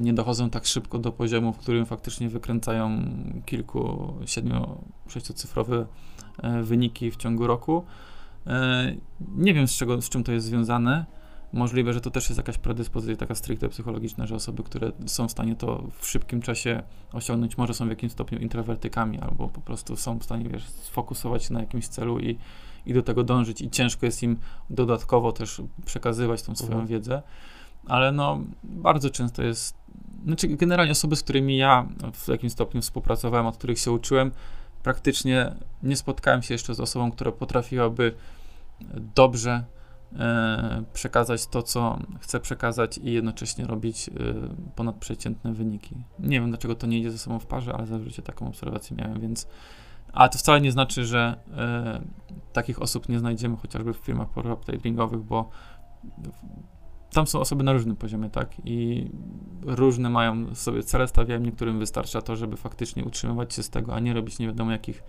nie 0.00 0.14
dochodzą 0.14 0.50
tak 0.50 0.66
szybko 0.66 0.98
do 0.98 1.12
poziomu, 1.12 1.52
w 1.52 1.58
którym 1.58 1.86
faktycznie 1.86 2.28
wykręcają 2.28 3.02
kilku, 3.46 4.14
siedmiu, 4.26 4.84
sześciocyfrowe 5.08 5.86
e, 6.42 6.62
wyniki 6.62 7.10
w 7.10 7.16
ciągu 7.16 7.46
roku. 7.46 7.84
E, 8.46 8.94
nie 9.36 9.54
wiem 9.54 9.68
z, 9.68 9.76
czego, 9.76 10.02
z 10.02 10.08
czym 10.08 10.24
to 10.24 10.32
jest 10.32 10.46
związane. 10.46 11.06
Możliwe, 11.52 11.92
że 11.92 12.00
to 12.00 12.10
też 12.10 12.28
jest 12.28 12.36
jakaś 12.36 12.58
predyspozycja 12.58 13.16
taka 13.16 13.34
stricte 13.34 13.68
psychologiczna, 13.68 14.26
że 14.26 14.34
osoby, 14.34 14.62
które 14.62 14.92
są 15.06 15.28
w 15.28 15.30
stanie 15.30 15.56
to 15.56 15.88
w 15.98 16.06
szybkim 16.06 16.42
czasie 16.42 16.82
osiągnąć, 17.12 17.58
może 17.58 17.74
są 17.74 17.86
w 17.86 17.90
jakimś 17.90 18.12
stopniu 18.12 18.38
introwertykami, 18.38 19.20
albo 19.20 19.48
po 19.48 19.60
prostu 19.60 19.96
są 19.96 20.18
w 20.18 20.24
stanie, 20.24 20.48
wiesz, 20.48 20.64
sfokusować 20.64 21.44
się 21.44 21.54
na 21.54 21.60
jakimś 21.60 21.88
celu 21.88 22.18
i, 22.18 22.38
i 22.86 22.94
do 22.94 23.02
tego 23.02 23.24
dążyć 23.24 23.60
i 23.60 23.70
ciężko 23.70 24.06
jest 24.06 24.22
im 24.22 24.36
dodatkowo 24.70 25.32
też 25.32 25.62
przekazywać 25.84 26.42
tą 26.42 26.56
swoją 26.56 26.72
mhm. 26.72 26.86
wiedzę 26.86 27.22
ale 27.86 28.12
no 28.12 28.40
bardzo 28.64 29.10
często 29.10 29.42
jest, 29.42 29.76
znaczy 30.24 30.48
generalnie 30.48 30.92
osoby, 30.92 31.16
z 31.16 31.22
którymi 31.22 31.56
ja 31.56 31.88
w 32.12 32.28
jakimś 32.28 32.52
stopniu 32.52 32.82
współpracowałem, 32.82 33.46
od 33.46 33.56
których 33.56 33.78
się 33.78 33.90
uczyłem, 33.90 34.32
praktycznie 34.82 35.54
nie 35.82 35.96
spotkałem 35.96 36.42
się 36.42 36.54
jeszcze 36.54 36.74
z 36.74 36.80
osobą, 36.80 37.12
która 37.12 37.32
potrafiłaby 37.32 38.14
dobrze 39.14 39.64
e, 40.18 40.84
przekazać 40.92 41.46
to, 41.46 41.62
co 41.62 41.98
chce 42.20 42.40
przekazać 42.40 42.98
i 42.98 43.12
jednocześnie 43.12 43.66
robić 43.66 44.08
e, 44.08 44.12
ponadprzeciętne 44.74 45.52
wyniki. 45.52 45.96
Nie 46.18 46.40
wiem, 46.40 46.48
dlaczego 46.48 46.74
to 46.74 46.86
nie 46.86 46.98
idzie 46.98 47.10
ze 47.10 47.18
sobą 47.18 47.38
w 47.38 47.46
parze, 47.46 47.72
ale 47.72 47.86
zawsze 47.86 48.22
taką 48.22 48.48
obserwację 48.48 48.96
miałem, 48.96 49.20
więc 49.20 49.48
ale 50.12 50.28
to 50.28 50.38
wcale 50.38 50.60
nie 50.60 50.72
znaczy, 50.72 51.06
że 51.06 51.36
e, 51.56 52.00
takich 52.52 52.82
osób 52.82 53.08
nie 53.08 53.18
znajdziemy 53.18 53.56
chociażby 53.56 53.94
w 53.94 53.96
firmach 53.96 54.28
prop 54.28 54.64
tradingowych, 54.64 55.20
bo 55.20 55.50
tam 57.16 57.26
są 57.26 57.40
osoby 57.40 57.64
na 57.64 57.72
różnym 57.72 57.96
poziomie, 57.96 58.30
tak? 58.30 58.48
I 58.64 59.06
różne 59.62 60.10
mają 60.10 60.54
sobie 60.54 60.82
cele, 60.82 61.08
stawiają, 61.08 61.40
niektórym 61.40 61.78
wystarcza 61.78 62.22
to, 62.22 62.36
żeby 62.36 62.56
faktycznie 62.56 63.04
utrzymywać 63.04 63.54
się 63.54 63.62
z 63.62 63.70
tego, 63.70 63.94
a 63.94 64.00
nie 64.00 64.14
robić 64.14 64.38
nie 64.38 64.46
wiadomo 64.46 64.72
jakich 64.72 65.02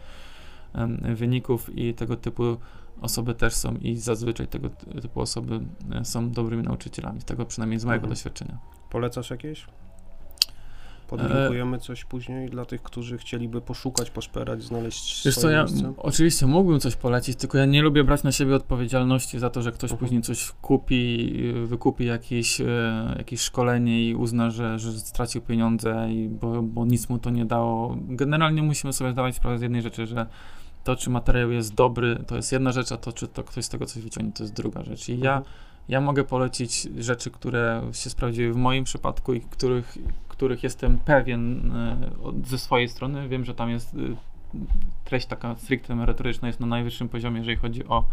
um, 0.76 1.16
wyników 1.16 1.78
i 1.78 1.94
tego 1.94 2.16
typu 2.16 2.58
osoby 3.02 3.36
też 3.36 3.54
są 3.54 3.76
i 3.76 3.96
zazwyczaj 3.96 4.48
tego 4.48 4.70
typu 5.02 5.22
osoby 5.22 5.60
e, 5.92 6.06
są 6.06 6.30
dobrymi 6.30 6.64
nauczycielami, 6.64 7.22
z 7.22 7.26
tego 7.26 7.46
przynajmniej 7.46 7.80
z 7.80 7.86
mojego 7.86 8.04
mhm. 8.04 8.10
doświadczenia. 8.10 8.58
Polecasz 8.90 9.30
jakieś? 9.30 9.66
Podlinkujemy 11.08 11.80
coś 11.80 12.06
później 12.06 12.50
dla 12.50 12.66
tych, 12.66 12.84
którzy 12.84 13.18
chcieliby 13.18 13.62
poszukać, 13.62 14.10
poszperać, 14.10 14.64
znaleźć 14.64 15.26
Wiesz 15.26 15.36
co, 15.36 15.50
ja 15.50 15.66
oczywiście 15.98 16.46
mógłbym 16.46 16.80
coś 16.80 16.96
polecić, 16.96 17.38
tylko 17.38 17.58
ja 17.58 17.66
nie 17.66 17.82
lubię 17.82 18.04
brać 18.04 18.24
na 18.24 18.32
siebie 18.32 18.56
odpowiedzialności 18.56 19.40
za 19.40 19.50
to, 19.50 19.62
że 19.62 19.72
ktoś 19.72 19.92
uh 19.92 20.00
później 20.00 20.22
coś 20.22 20.52
kupi, 20.62 21.44
wykupi 21.66 22.06
jakieś, 22.06 22.62
e, 22.62 23.16
jakieś 23.18 23.42
szkolenie 23.42 24.10
i 24.10 24.16
uzna, 24.16 24.50
że, 24.50 24.80
że 24.80 24.92
stracił 24.92 25.42
pieniądze, 25.42 26.08
i 26.12 26.30
bo, 26.30 26.62
bo 26.62 26.86
nic 26.86 27.10
mu 27.10 27.20
to 27.20 27.30
nie 27.30 27.46
dało. 27.46 27.98
Generalnie 28.00 28.64
musimy 28.64 28.94
sobie 28.94 29.12
zdawać 29.12 29.36
sprawę 29.36 29.60
z 29.60 29.62
jednej 29.62 29.82
rzeczy, 29.82 30.08
że 30.08 30.26
to, 30.84 30.96
czy 30.96 31.10
materiał 31.10 31.52
jest 31.52 31.74
dobry, 31.74 32.24
to 32.28 32.36
jest 32.36 32.52
jedna 32.52 32.72
rzecz, 32.72 32.92
a 32.92 32.98
to, 32.98 33.14
czy 33.14 33.28
to 33.28 33.44
ktoś 33.44 33.66
z 33.66 33.70
tego 33.70 33.86
coś 33.86 34.04
wyciągnie, 34.04 34.34
to 34.34 34.44
jest 34.44 34.54
druga 34.54 34.84
rzecz. 34.84 35.10
I 35.10 35.20
ja, 35.20 35.38
mhm. 35.38 35.56
ja 35.90 36.02
mogę 36.02 36.24
polecić 36.24 36.88
rzeczy, 36.98 37.32
które 37.32 37.82
się 37.94 38.10
sprawdziły 38.10 38.54
w 38.54 38.56
moim 38.56 38.84
przypadku 38.84 39.34
i 39.34 39.42
których 39.42 39.98
których 40.38 40.64
jestem 40.64 40.98
pewien 40.98 41.72
ze 42.44 42.58
swojej 42.58 42.90
strony. 42.90 43.30
Wiem, 43.30 43.46
że 43.46 43.56
tam 43.56 43.70
jest 43.70 43.96
treść 45.06 45.28
taka 45.28 45.56
stricte 45.56 45.96
merytoryczna 45.96 46.48
jest 46.48 46.60
na 46.60 46.68
najwyższym 46.68 47.10
poziomie, 47.10 47.38
jeżeli 47.38 47.58
chodzi 47.58 47.88
o, 47.88 48.04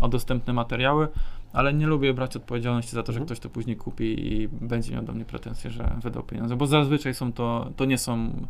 o 0.00 0.08
dostępne 0.08 0.52
materiały, 0.52 1.08
ale 1.52 1.74
nie 1.74 1.86
lubię 1.86 2.14
brać 2.14 2.36
odpowiedzialności 2.36 2.90
za 2.90 3.02
to, 3.02 3.12
że 3.12 3.16
mhm. 3.16 3.26
ktoś 3.26 3.40
to 3.40 3.48
później 3.48 3.76
kupi 3.76 4.32
i 4.32 4.48
będzie 4.48 4.92
miał 4.92 5.02
do 5.02 5.12
mnie 5.12 5.24
pretensje, 5.24 5.70
że 5.70 5.96
wydał 6.02 6.22
pieniądze, 6.22 6.56
bo 6.56 6.66
zazwyczaj 6.66 7.14
są 7.14 7.32
to, 7.32 7.70
to 7.76 7.84
nie 7.84 7.98
są 7.98 8.46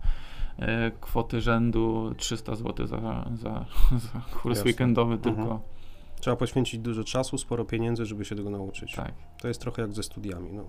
e, 0.58 0.90
kwoty 1.00 1.40
rzędu 1.40 2.14
300 2.16 2.56
zł 2.56 2.86
za, 2.86 3.24
za, 3.34 3.64
za 4.12 4.20
kurs 4.32 4.58
Jasne. 4.58 4.70
weekendowy, 4.70 5.14
mhm. 5.14 5.34
tylko 5.36 5.60
Trzeba 6.20 6.36
poświęcić 6.36 6.80
dużo 6.80 7.04
czasu, 7.04 7.38
sporo 7.38 7.64
pieniędzy, 7.64 8.06
żeby 8.06 8.24
się 8.24 8.36
tego 8.36 8.50
nauczyć. 8.50 8.94
Tak. 8.94 9.12
To 9.42 9.48
jest 9.48 9.60
trochę 9.60 9.82
jak 9.82 9.92
ze 9.92 10.02
studiami 10.02 10.52
no, 10.52 10.64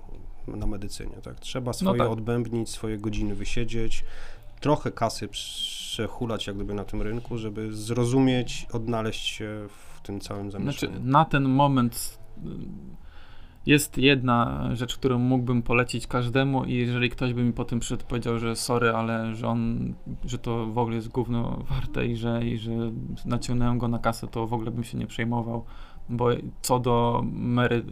na 0.47 0.67
medycynie. 0.67 1.15
Tak? 1.23 1.39
Trzeba 1.39 1.69
no 1.69 1.73
swoje 1.73 1.97
no 1.97 2.03
tak. 2.03 2.13
odbębnić, 2.13 2.69
swoje 2.69 2.97
godziny 2.97 3.35
wysiedzieć, 3.35 4.03
trochę 4.59 4.91
kasy 4.91 5.27
przehulać 5.27 6.47
jak 6.47 6.55
gdyby 6.55 6.73
na 6.73 6.83
tym 6.83 7.01
rynku, 7.01 7.37
żeby 7.37 7.73
zrozumieć, 7.73 8.67
odnaleźć 8.73 9.25
się 9.25 9.67
w 9.67 10.01
tym 10.01 10.19
całym 10.19 10.51
zamieszaniu. 10.51 10.93
Znaczy, 10.93 11.05
na 11.05 11.25
ten 11.25 11.43
moment 11.43 12.21
jest 13.65 13.97
jedna 13.97 14.69
rzecz, 14.73 14.97
którą 14.97 15.19
mógłbym 15.19 15.61
polecić 15.61 16.07
każdemu 16.07 16.65
i 16.65 16.73
jeżeli 16.73 17.09
ktoś 17.09 17.33
by 17.33 17.43
mi 17.43 17.53
po 17.53 17.65
tym 17.65 17.79
przyszedł 17.79 18.05
powiedział, 18.05 18.39
że 18.39 18.55
sorry, 18.55 18.89
ale 18.89 19.35
że 19.35 19.47
on, 19.47 19.93
że 20.25 20.37
to 20.37 20.65
w 20.65 20.77
ogóle 20.77 20.95
jest 20.95 21.07
gówno 21.07 21.63
warte 21.69 22.05
i 22.05 22.15
że, 22.15 22.45
i 22.45 22.57
że 22.57 22.71
naciągnąłem 23.25 23.77
go 23.77 23.87
na 23.87 23.99
kasę, 23.99 24.27
to 24.27 24.47
w 24.47 24.53
ogóle 24.53 24.71
bym 24.71 24.83
się 24.83 24.97
nie 24.97 25.07
przejmował, 25.07 25.65
bo 26.09 26.29
co 26.61 26.79
do 26.79 27.23
mery, 27.25 27.83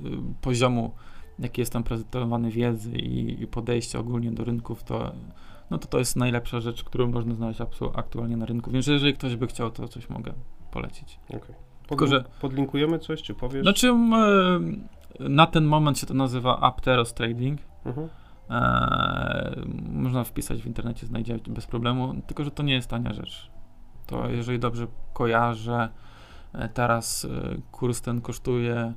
poziomu, 0.42 0.92
jaki 1.40 1.62
jest 1.62 1.74
tam 1.74 1.84
prezentowany 1.84 2.52
wiedzy 2.52 2.92
i, 2.92 3.44
i 3.44 3.48
podejścia 3.48 4.00
ogólnie 4.00 4.32
do 4.32 4.44
rynków, 4.44 4.84
to 4.84 5.12
no 5.70 5.78
to 5.78 5.88
to 5.88 6.00
jest 6.00 6.16
najlepsza 6.16 6.60
rzecz, 6.60 6.84
którą 6.84 7.12
można 7.12 7.36
znaleźć 7.36 7.60
aktualnie 7.94 8.38
na 8.38 8.46
rynku. 8.46 8.72
Więc 8.72 8.88
jeżeli 8.88 9.14
ktoś 9.14 9.36
by 9.36 9.48
chciał, 9.48 9.72
to 9.72 9.88
coś 9.88 10.10
mogę 10.10 10.34
polecić. 10.72 11.20
Okay. 11.30 11.56
Tylko, 11.88 12.08
że 12.08 12.24
podlinkujemy 12.42 13.00
coś, 13.00 13.22
czy 13.22 13.34
powiesz? 13.34 13.62
Znaczy, 13.62 13.94
na 15.20 15.48
ten 15.48 15.66
moment 15.66 16.00
się 16.00 16.08
to 16.08 16.14
nazywa 16.14 16.60
Apteros 16.60 17.14
Trading. 17.14 17.60
Mhm. 17.86 18.10
E, 18.50 19.62
można 19.92 20.24
wpisać 20.24 20.62
w 20.62 20.66
internecie, 20.66 21.08
znajdzie 21.08 21.40
bez 21.48 21.66
problemu, 21.66 22.22
tylko 22.28 22.44
że 22.44 22.52
to 22.52 22.64
nie 22.64 22.74
jest 22.74 22.90
tania 22.90 23.14
rzecz. 23.14 23.52
To 24.06 24.30
jeżeli 24.30 24.60
dobrze 24.60 24.88
kojarzę, 25.14 25.90
e, 26.54 26.70
teraz 26.70 27.26
e, 27.26 27.58
kurs 27.72 28.02
ten 28.02 28.22
kosztuje 28.22 28.94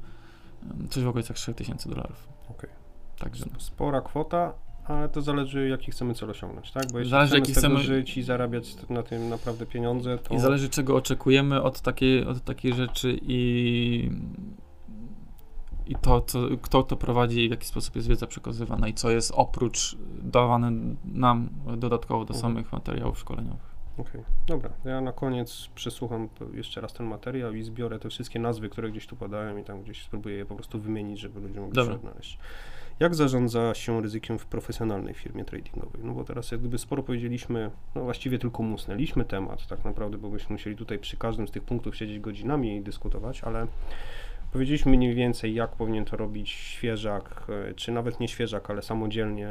coś 0.91 1.05
w 1.05 1.09
okolicach 1.09 1.37
3000 1.37 1.91
dolarów. 1.91 2.29
Okej. 2.49 2.71
Także. 3.19 3.45
Spora 3.59 4.01
kwota, 4.01 4.55
ale 4.85 5.09
to 5.09 5.23
zależy, 5.23 5.69
jaki 5.69 5.91
chcemy 5.91 6.15
cel 6.15 6.31
osiągnąć, 6.31 6.73
tak? 6.73 6.93
Bo 6.93 6.99
jeśli 6.99 7.11
zależy, 7.11 7.41
chcemy 7.41 7.55
chcemy... 7.55 7.79
żyć 7.79 8.17
i 8.17 8.23
zarabiać 8.23 8.77
na 8.91 9.03
tym 9.03 9.29
naprawdę 9.29 9.67
pieniądze, 9.67 10.19
to... 10.19 10.35
I 10.35 10.39
zależy, 10.39 10.69
czego 10.69 10.97
oczekujemy 10.97 11.63
od 11.63 11.81
takiej, 11.81 12.27
od 12.27 12.45
takiej 12.45 12.75
rzeczy 12.75 13.19
i, 13.23 14.11
i 15.87 15.95
to, 15.95 16.21
co, 16.21 16.39
kto 16.63 16.83
to 16.83 16.97
prowadzi 16.97 17.45
i 17.45 17.49
w 17.49 17.51
jaki 17.51 17.67
sposób 17.67 17.97
jest 17.97 18.09
wiedza 18.09 18.27
przekazywana 18.27 18.89
i 18.89 18.95
co 18.95 19.11
jest 19.11 19.33
oprócz 19.35 19.97
dawane 20.23 20.73
nam 21.05 21.49
dodatkowo 21.77 22.25
do 22.25 22.35
mhm. 22.35 22.41
samych 22.41 22.73
materiałów 22.73 23.19
szkoleniowych. 23.19 23.72
Okej, 23.99 24.21
okay. 24.21 24.25
dobra. 24.47 24.71
Ja 24.85 25.01
na 25.01 25.13
koniec 25.13 25.69
przesłucham 25.75 26.29
jeszcze 26.55 26.81
raz 26.81 26.93
ten 26.93 27.07
materiał 27.07 27.55
i 27.55 27.63
zbiorę 27.63 27.99
te 27.99 28.09
wszystkie 28.09 28.39
nazwy, 28.39 28.69
które 28.69 28.91
gdzieś 28.91 29.07
tu 29.07 29.17
padają 29.17 29.57
i 29.57 29.65
tam 29.65 29.83
gdzieś 29.83 30.03
spróbuję 30.03 30.37
je 30.37 30.47
po 30.47 30.55
prostu 30.55 30.81
wymienić, 30.81 31.21
żeby 31.21 31.41
ludzie 31.41 31.61
mogli 31.61 31.85
się 31.85 31.93
odnaleźć. 31.93 32.39
Jak 33.01 33.15
zarządza 33.15 33.75
się 33.75 34.03
ryzykiem 34.03 34.39
w 34.39 34.47
profesjonalnej 34.47 35.15
firmie 35.15 35.45
tradingowej? 35.45 36.03
No 36.05 36.13
bo 36.13 36.25
teraz 36.25 36.51
jak 36.51 36.61
gdyby 36.61 36.79
sporo 36.79 37.03
powiedzieliśmy, 37.03 37.71
no 37.95 38.03
właściwie 38.03 38.39
tylko 38.39 38.63
musnęliśmy 38.63 39.25
temat 39.25 39.67
tak 39.67 39.85
naprawdę, 39.85 40.19
bo 40.19 40.29
byśmy 40.29 40.53
musieli 40.53 40.77
tutaj 40.77 40.99
przy 40.99 41.17
każdym 41.17 41.49
z 41.49 41.51
tych 41.51 41.63
punktów 41.63 41.97
siedzieć 41.97 42.21
godzinami 42.21 42.77
i 42.77 42.83
dyskutować, 42.83 43.45
ale 43.45 43.67
powiedzieliśmy 44.53 44.93
mniej 44.93 45.15
więcej, 45.15 45.55
jak 45.55 45.71
powinien 45.71 46.05
to 46.05 46.17
robić 46.17 46.51
świeżak, 46.51 47.47
e, 47.71 47.75
czy 47.75 47.93
nawet 47.93 48.21
nie 48.21 48.29
świeżak, 48.29 48.71
ale 48.71 48.83
samodzielnie 48.83 49.49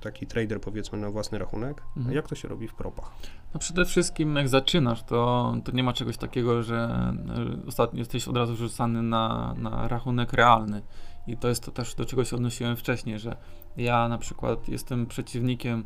taki 0.00 0.26
trader 0.26 0.60
powiedzmy 0.60 0.98
na 0.98 1.10
własny 1.10 1.38
rachunek. 1.38 1.82
Mhm. 1.96 2.16
Jak 2.16 2.28
to 2.28 2.34
się 2.34 2.48
robi 2.48 2.68
w 2.68 2.74
propach? 2.74 3.10
No 3.54 3.60
przede 3.60 3.84
wszystkim 3.84 4.36
jak 4.36 4.48
zaczynasz, 4.48 5.02
to, 5.02 5.54
to 5.64 5.72
nie 5.72 5.82
ma 5.82 5.92
czegoś 5.92 6.16
takiego, 6.16 6.62
że 6.62 7.12
ostatnio 7.66 7.98
jesteś 7.98 8.28
od 8.28 8.36
razu 8.36 8.54
wrzucany 8.54 9.02
na, 9.02 9.54
na 9.58 9.88
rachunek 9.88 10.32
realny. 10.32 10.82
I 11.26 11.36
to 11.36 11.48
jest 11.48 11.64
to 11.64 11.70
też, 11.70 11.94
do 11.94 12.04
czego 12.04 12.24
się 12.24 12.36
odnosiłem 12.36 12.76
wcześniej, 12.76 13.18
że 13.18 13.36
ja 13.76 14.08
na 14.08 14.18
przykład 14.18 14.68
jestem 14.68 15.06
przeciwnikiem 15.06 15.84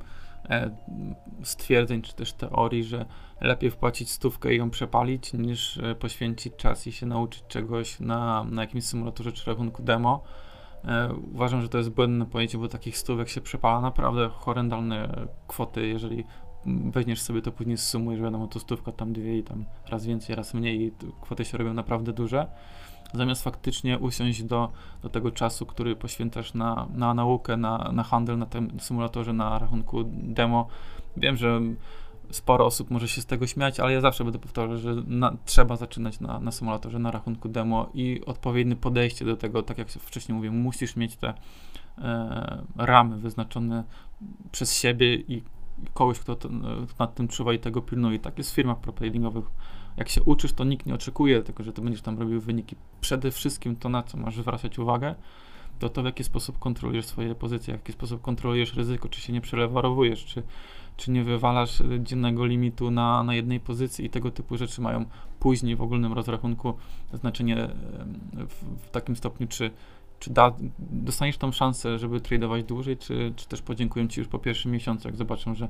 e, 0.50 0.76
stwierdzeń 1.42 2.02
czy 2.02 2.14
też 2.14 2.32
teorii, 2.32 2.84
że 2.84 3.06
lepiej 3.40 3.70
wpłacić 3.70 4.10
stówkę 4.10 4.54
i 4.54 4.58
ją 4.58 4.70
przepalić, 4.70 5.32
niż 5.32 5.78
e, 5.78 5.94
poświęcić 5.94 6.56
czas 6.56 6.86
i 6.86 6.92
się 6.92 7.06
nauczyć 7.06 7.44
czegoś 7.48 8.00
na, 8.00 8.44
na 8.44 8.62
jakimś 8.62 8.84
symulatorze 8.84 9.32
czy 9.32 9.50
rachunku 9.50 9.82
demo. 9.82 10.22
E, 10.86 11.14
uważam, 11.34 11.62
że 11.62 11.68
to 11.68 11.78
jest 11.78 11.90
błędne 11.90 12.26
pojęcie, 12.26 12.58
bo 12.58 12.68
takich 12.68 12.98
stówek 12.98 13.28
się 13.28 13.40
przepala 13.40 13.80
naprawdę 13.80 14.28
horrendalne 14.28 15.26
kwoty, 15.48 15.86
jeżeli 15.86 16.24
weźmiesz 16.66 17.20
sobie 17.20 17.42
to 17.42 17.52
później 17.52 17.76
sumujesz, 17.76 18.20
wiadomo, 18.20 18.46
to 18.46 18.60
stówka 18.60 18.92
tam 18.92 19.12
dwie 19.12 19.38
i 19.38 19.42
tam 19.42 19.64
raz 19.88 20.06
więcej, 20.06 20.36
raz 20.36 20.54
mniej 20.54 20.92
kwoty 21.20 21.44
się 21.44 21.58
robią 21.58 21.74
naprawdę 21.74 22.12
duże 22.12 22.46
zamiast 23.14 23.42
faktycznie 23.44 23.98
usiąść 23.98 24.42
do, 24.42 24.72
do 25.02 25.08
tego 25.08 25.30
czasu, 25.30 25.66
który 25.66 25.96
poświęcasz 25.96 26.54
na, 26.54 26.88
na 26.94 27.14
naukę, 27.14 27.56
na, 27.56 27.90
na 27.92 28.02
handel 28.02 28.38
na 28.38 28.46
tym 28.46 28.80
symulatorze, 28.80 29.32
na 29.32 29.58
rachunku 29.58 30.04
demo. 30.06 30.68
Wiem, 31.16 31.36
że 31.36 31.60
sporo 32.30 32.66
osób 32.66 32.90
może 32.90 33.08
się 33.08 33.20
z 33.20 33.26
tego 33.26 33.46
śmiać, 33.46 33.80
ale 33.80 33.92
ja 33.92 34.00
zawsze 34.00 34.24
będę 34.24 34.38
powtarzał, 34.38 34.78
że 34.78 34.94
na, 35.06 35.36
trzeba 35.44 35.76
zaczynać 35.76 36.20
na, 36.20 36.40
na 36.40 36.52
symulatorze, 36.52 36.98
na 36.98 37.10
rachunku 37.10 37.48
demo 37.48 37.90
i 37.94 38.20
odpowiednie 38.26 38.76
podejście 38.76 39.24
do 39.24 39.36
tego, 39.36 39.62
tak 39.62 39.78
jak 39.78 39.88
wcześniej 39.88 40.36
mówiłem, 40.36 40.58
musisz 40.58 40.96
mieć 40.96 41.16
te 41.16 41.34
e, 41.98 42.62
ramy 42.76 43.16
wyznaczone 43.16 43.84
przez 44.52 44.74
siebie 44.76 45.14
i 45.14 45.42
kogoś, 45.94 46.18
kto, 46.18 46.36
to, 46.36 46.48
nad 46.98 47.14
tym 47.14 47.28
czuwa 47.28 47.52
i 47.52 47.58
tego 47.58 47.82
pilnuje. 47.82 48.18
Tak 48.18 48.38
jest 48.38 48.50
w 48.50 48.54
firmach 48.54 48.78
propagandingowych 48.78 49.44
jak 49.96 50.08
się 50.08 50.22
uczysz, 50.22 50.52
to 50.52 50.64
nikt 50.64 50.86
nie 50.86 50.94
oczekuje 50.94 51.42
tego, 51.42 51.64
że 51.64 51.72
ty 51.72 51.82
będziesz 51.82 52.02
tam 52.02 52.18
robił 52.18 52.40
wyniki. 52.40 52.76
Przede 53.00 53.30
wszystkim 53.30 53.76
to, 53.76 53.88
na 53.88 54.02
co 54.02 54.18
masz 54.18 54.36
zwracać 54.36 54.78
uwagę, 54.78 55.14
to 55.78 55.88
to, 55.88 56.02
w 56.02 56.04
jaki 56.04 56.24
sposób 56.24 56.58
kontrolujesz 56.58 57.06
swoje 57.06 57.34
pozycje, 57.34 57.74
w 57.74 57.76
jaki 57.76 57.92
sposób 57.92 58.22
kontrolujesz 58.22 58.74
ryzyko, 58.74 59.08
czy 59.08 59.20
się 59.20 59.32
nie 59.32 59.40
przelewarowujesz, 59.40 60.24
czy, 60.24 60.42
czy 60.96 61.10
nie 61.10 61.24
wywalasz 61.24 61.82
dziennego 62.00 62.46
limitu 62.46 62.90
na, 62.90 63.22
na 63.22 63.34
jednej 63.34 63.60
pozycji 63.60 64.04
i 64.04 64.10
tego 64.10 64.30
typu 64.30 64.56
rzeczy 64.56 64.80
mają 64.80 65.04
później 65.40 65.76
w 65.76 65.82
ogólnym 65.82 66.12
rozrachunku 66.12 66.74
znaczenie 67.12 67.68
w, 68.48 68.86
w 68.86 68.90
takim 68.90 69.16
stopniu, 69.16 69.46
czy, 69.46 69.70
czy 70.20 70.30
da, 70.30 70.52
dostaniesz 70.78 71.38
tą 71.38 71.52
szansę, 71.52 71.98
żeby 71.98 72.20
tradować 72.20 72.64
dłużej, 72.64 72.96
czy, 72.96 73.32
czy 73.36 73.48
też 73.48 73.62
podziękuję 73.62 74.08
Ci 74.08 74.20
już 74.20 74.28
po 74.28 74.38
pierwszym 74.38 74.72
miesiącu, 74.72 75.08
jak 75.08 75.16
zobaczą, 75.16 75.54
że 75.54 75.68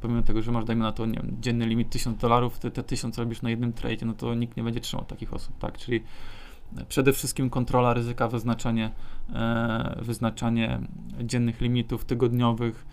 pomimo 0.00 0.22
tego, 0.22 0.42
że 0.42 0.52
masz, 0.52 0.64
dajmy 0.64 0.82
na 0.82 0.92
to, 0.92 1.06
nie 1.06 1.14
wiem, 1.14 1.36
dzienny 1.40 1.66
limit 1.66 1.90
1000 1.90 2.18
dolarów, 2.18 2.58
ty 2.58 2.70
te 2.70 2.82
1000 2.82 3.18
robisz 3.18 3.42
na 3.42 3.50
jednym 3.50 3.72
trade, 3.72 4.06
no 4.06 4.12
to 4.14 4.34
nikt 4.34 4.56
nie 4.56 4.62
będzie 4.62 4.80
trzymał 4.80 5.06
takich 5.06 5.34
osób, 5.34 5.58
tak? 5.58 5.78
Czyli 5.78 6.02
e, 6.76 6.84
przede 6.84 7.12
wszystkim 7.12 7.50
kontrola 7.50 7.94
ryzyka, 7.94 8.28
wyznaczanie, 8.28 8.90
e, 9.32 9.98
wyznaczanie 10.02 10.80
dziennych 11.22 11.60
limitów, 11.60 12.04
tygodniowych, 12.04 12.86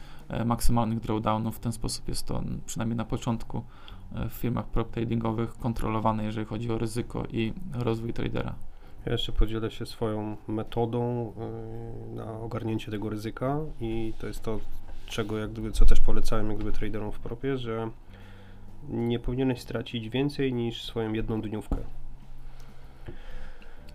maksymalnych 0.45 0.99
drawdownów. 0.99 1.57
W 1.57 1.59
ten 1.59 1.71
sposób 1.71 2.07
jest 2.07 2.25
to 2.25 2.43
przynajmniej 2.65 2.97
na 2.97 3.05
początku 3.05 3.63
e, 4.15 4.29
w 4.29 4.33
firmach 4.33 4.65
prop 4.65 4.91
tradingowych 4.91 5.57
kontrolowane, 5.57 6.23
jeżeli 6.23 6.45
chodzi 6.45 6.71
o 6.71 6.77
ryzyko 6.77 7.23
i 7.31 7.53
rozwój 7.73 8.13
tradera. 8.13 8.55
Ja 9.05 9.11
jeszcze 9.11 9.31
podzielę 9.31 9.71
się 9.71 9.85
swoją 9.85 10.37
metodą 10.47 11.33
e, 12.11 12.15
na 12.15 12.39
ogarnięcie 12.39 12.91
tego 12.91 13.09
ryzyka 13.09 13.59
i 13.81 14.13
to 14.19 14.27
jest 14.27 14.41
to, 14.43 14.59
czego 15.07 15.37
jak 15.37 15.51
gdyby, 15.51 15.71
co 15.71 15.85
też 15.85 15.99
polecałem 15.99 16.47
jak 16.47 16.55
gdyby 16.55 16.71
traderom 16.71 17.11
w 17.11 17.19
propie, 17.19 17.57
że 17.57 17.89
nie 18.89 19.19
powinieneś 19.19 19.61
stracić 19.61 20.09
więcej 20.09 20.53
niż 20.53 20.83
swoją 20.83 21.13
jedną 21.13 21.41
dniówkę. 21.41 21.77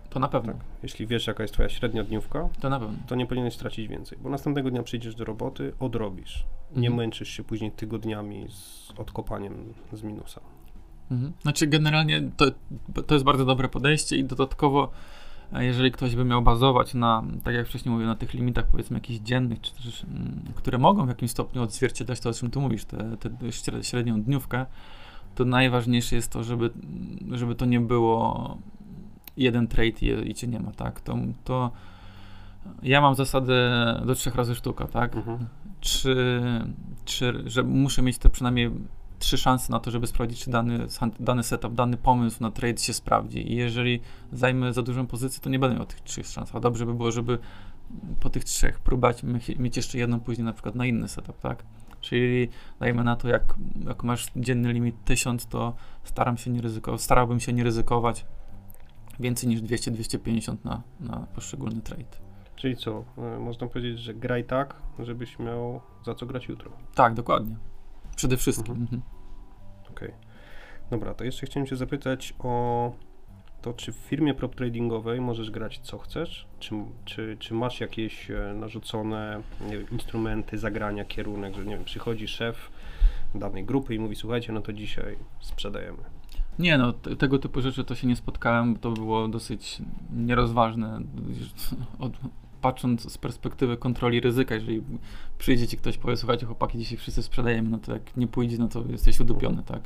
To 0.09 0.19
na 0.19 0.27
pewno. 0.27 0.53
Tak. 0.53 0.61
Jeśli 0.83 1.07
wiesz, 1.07 1.27
jaka 1.27 1.43
jest 1.43 1.53
twoja 1.53 1.69
średnia 1.69 2.03
dniówka, 2.03 2.49
to 2.59 2.69
na 2.69 2.79
pewno. 2.79 2.97
To 3.07 3.15
nie 3.15 3.25
powinieneś 3.25 3.53
stracić 3.53 3.87
więcej, 3.87 4.17
bo 4.21 4.29
następnego 4.29 4.71
dnia 4.71 4.83
przyjdziesz 4.83 5.15
do 5.15 5.25
roboty, 5.25 5.73
odrobisz. 5.79 6.45
Nie 6.75 6.87
mhm. 6.87 6.95
męczysz 6.95 7.29
się 7.29 7.43
później 7.43 7.71
tygodniami 7.71 8.45
z 8.49 8.93
odkopaniem 8.97 9.73
z 9.93 10.03
minusa. 10.03 10.41
Mhm. 11.11 11.33
Znaczy, 11.41 11.67
generalnie 11.67 12.21
to, 12.37 12.45
to 13.07 13.15
jest 13.15 13.25
bardzo 13.25 13.45
dobre 13.45 13.69
podejście 13.69 14.17
i 14.17 14.23
dodatkowo 14.23 14.91
jeżeli 15.51 15.91
ktoś 15.91 16.15
by 16.15 16.25
miał 16.25 16.41
bazować 16.41 16.93
na, 16.93 17.23
tak 17.43 17.55
jak 17.55 17.67
wcześniej 17.67 17.91
mówiłem, 17.91 18.09
na 18.09 18.15
tych 18.15 18.33
limitach 18.33 18.65
powiedzmy 18.67 18.97
jakichś 18.97 19.19
dziennych, 19.19 19.61
czy 19.61 19.73
też, 19.75 20.03
mm, 20.03 20.41
które 20.55 20.77
mogą 20.77 21.05
w 21.05 21.09
jakimś 21.09 21.31
stopniu 21.31 21.63
odzwierciedlać 21.63 22.19
to, 22.19 22.29
o 22.29 22.33
czym 22.33 22.51
tu 22.51 22.61
mówisz, 22.61 22.85
tę 22.85 23.83
średnią 23.83 24.21
dniówkę, 24.21 24.65
to 25.35 25.45
najważniejsze 25.45 26.15
jest 26.15 26.31
to, 26.31 26.43
żeby, 26.43 26.69
żeby 27.31 27.55
to 27.55 27.65
nie 27.65 27.79
było 27.79 28.57
jeden 29.37 29.67
trade 29.67 30.01
i, 30.01 30.29
i 30.29 30.33
cię 30.33 30.47
nie 30.47 30.59
ma, 30.59 30.71
tak? 30.71 31.01
To, 31.01 31.17
to 31.43 31.71
ja 32.83 33.01
mam 33.01 33.15
zasadę 33.15 33.55
do 34.05 34.15
trzech 34.15 34.35
razy 34.35 34.55
sztuka, 34.55 34.87
tak? 34.87 35.15
Mhm. 35.15 35.47
czy, 35.81 36.41
czy 37.05 37.43
że 37.45 37.63
muszę 37.63 38.01
mieć 38.01 38.17
te 38.17 38.29
przynajmniej 38.29 38.71
trzy 39.19 39.37
szanse 39.37 39.71
na 39.71 39.79
to, 39.79 39.91
żeby 39.91 40.07
sprawdzić, 40.07 40.43
czy 40.43 40.51
dany, 40.51 40.87
dany 41.19 41.43
setup, 41.43 41.73
dany 41.73 41.97
pomysł 41.97 42.37
na 42.41 42.51
trade 42.51 42.77
się 42.77 42.93
sprawdzi. 42.93 43.51
I 43.51 43.55
jeżeli 43.55 43.99
zajmę 44.31 44.73
za 44.73 44.81
dużą 44.81 45.07
pozycję, 45.07 45.41
to 45.41 45.49
nie 45.49 45.59
będę 45.59 45.75
miał 45.75 45.85
tych 45.85 46.01
trzech 46.01 46.27
szans. 46.27 46.55
A 46.55 46.59
dobrze 46.59 46.85
by 46.85 46.93
było, 46.93 47.11
żeby 47.11 47.39
po 48.19 48.29
tych 48.29 48.43
trzech 48.43 48.79
próbować 48.79 49.23
mieć 49.59 49.77
jeszcze 49.77 49.97
jedną 49.97 50.19
później 50.19 50.45
na 50.45 50.53
przykład 50.53 50.75
na 50.75 50.85
inny 50.85 51.07
setup, 51.07 51.39
tak? 51.39 51.63
Czyli 52.01 52.49
dajmy 52.79 53.03
na 53.03 53.15
to, 53.15 53.27
jak, 53.27 53.53
jak 53.87 54.03
masz 54.03 54.27
dzienny 54.35 54.73
limit 54.73 54.95
1000, 55.05 55.47
to 55.47 55.75
staram 56.03 56.37
się 56.37 56.51
nie 56.51 56.61
ryzykować, 56.61 57.01
starałbym 57.01 57.39
się 57.39 57.53
nie 57.53 57.63
ryzykować 57.63 58.25
więcej 59.19 59.49
niż 59.49 59.61
200-250 59.61 60.55
na, 60.63 60.81
na 60.99 61.27
poszczególny 61.35 61.81
trade. 61.81 62.17
Czyli 62.55 62.77
co? 62.77 63.03
E, 63.17 63.39
można 63.39 63.67
powiedzieć, 63.67 63.99
że 63.99 64.13
graj 64.13 64.43
tak, 64.43 64.75
żebyś 64.99 65.39
miał 65.39 65.81
za 66.05 66.15
co 66.15 66.25
grać 66.25 66.47
jutro. 66.47 66.71
Tak, 66.95 67.13
dokładnie. 67.13 67.55
Przede 68.15 68.37
wszystkim. 68.37 68.75
Mhm. 68.75 68.83
Mhm. 68.83 69.01
Okej. 69.89 70.07
Okay. 70.07 70.27
Dobra, 70.89 71.13
to 71.13 71.23
jeszcze 71.23 71.45
chciałem 71.45 71.67
Cię 71.67 71.75
zapytać 71.75 72.33
o 72.39 72.93
to, 73.61 73.73
czy 73.73 73.91
w 73.91 73.95
firmie 73.95 74.33
prop 74.33 74.55
tradingowej 74.55 75.21
możesz 75.21 75.51
grać 75.51 75.79
co 75.79 75.97
chcesz? 75.97 76.47
Czy, 76.59 76.75
czy, 77.05 77.37
czy 77.39 77.53
masz 77.53 77.79
jakieś 77.79 78.31
e, 78.31 78.53
narzucone 78.55 79.41
wiem, 79.71 79.85
instrumenty 79.91 80.57
zagrania, 80.57 81.05
kierunek, 81.05 81.55
że 81.55 81.65
nie 81.65 81.75
wiem, 81.75 81.85
przychodzi 81.85 82.27
szef 82.27 82.71
danej 83.35 83.65
grupy 83.65 83.95
i 83.95 83.99
mówi, 83.99 84.15
słuchajcie, 84.15 84.53
no 84.53 84.61
to 84.61 84.73
dzisiaj 84.73 85.17
sprzedajemy. 85.39 86.16
Nie, 86.59 86.77
no 86.77 86.93
tego 86.93 87.39
typu 87.39 87.61
rzeczy 87.61 87.83
to 87.83 87.95
się 87.95 88.07
nie 88.07 88.15
spotkałem, 88.15 88.75
to 88.75 88.91
było 88.91 89.27
dosyć 89.27 89.81
nierozważne. 90.15 91.01
Od, 91.99 92.13
patrząc 92.61 93.11
z 93.11 93.17
perspektywy 93.17 93.77
kontroli 93.77 94.19
ryzyka, 94.19 94.55
jeżeli 94.55 94.81
przyjdzie 95.37 95.67
ci 95.67 95.77
ktoś, 95.77 95.97
powie, 95.97 96.17
słuchajcie 96.17 96.45
chłopaki, 96.45 96.77
dzisiaj 96.77 96.97
wszyscy 96.97 97.23
sprzedajemy, 97.23 97.69
no 97.69 97.77
to 97.77 97.93
jak 97.93 98.17
nie 98.17 98.27
pójdzie, 98.27 98.57
no 98.57 98.67
to 98.67 98.83
jesteś 98.89 99.19
udupiony, 99.19 99.63
tak? 99.63 99.81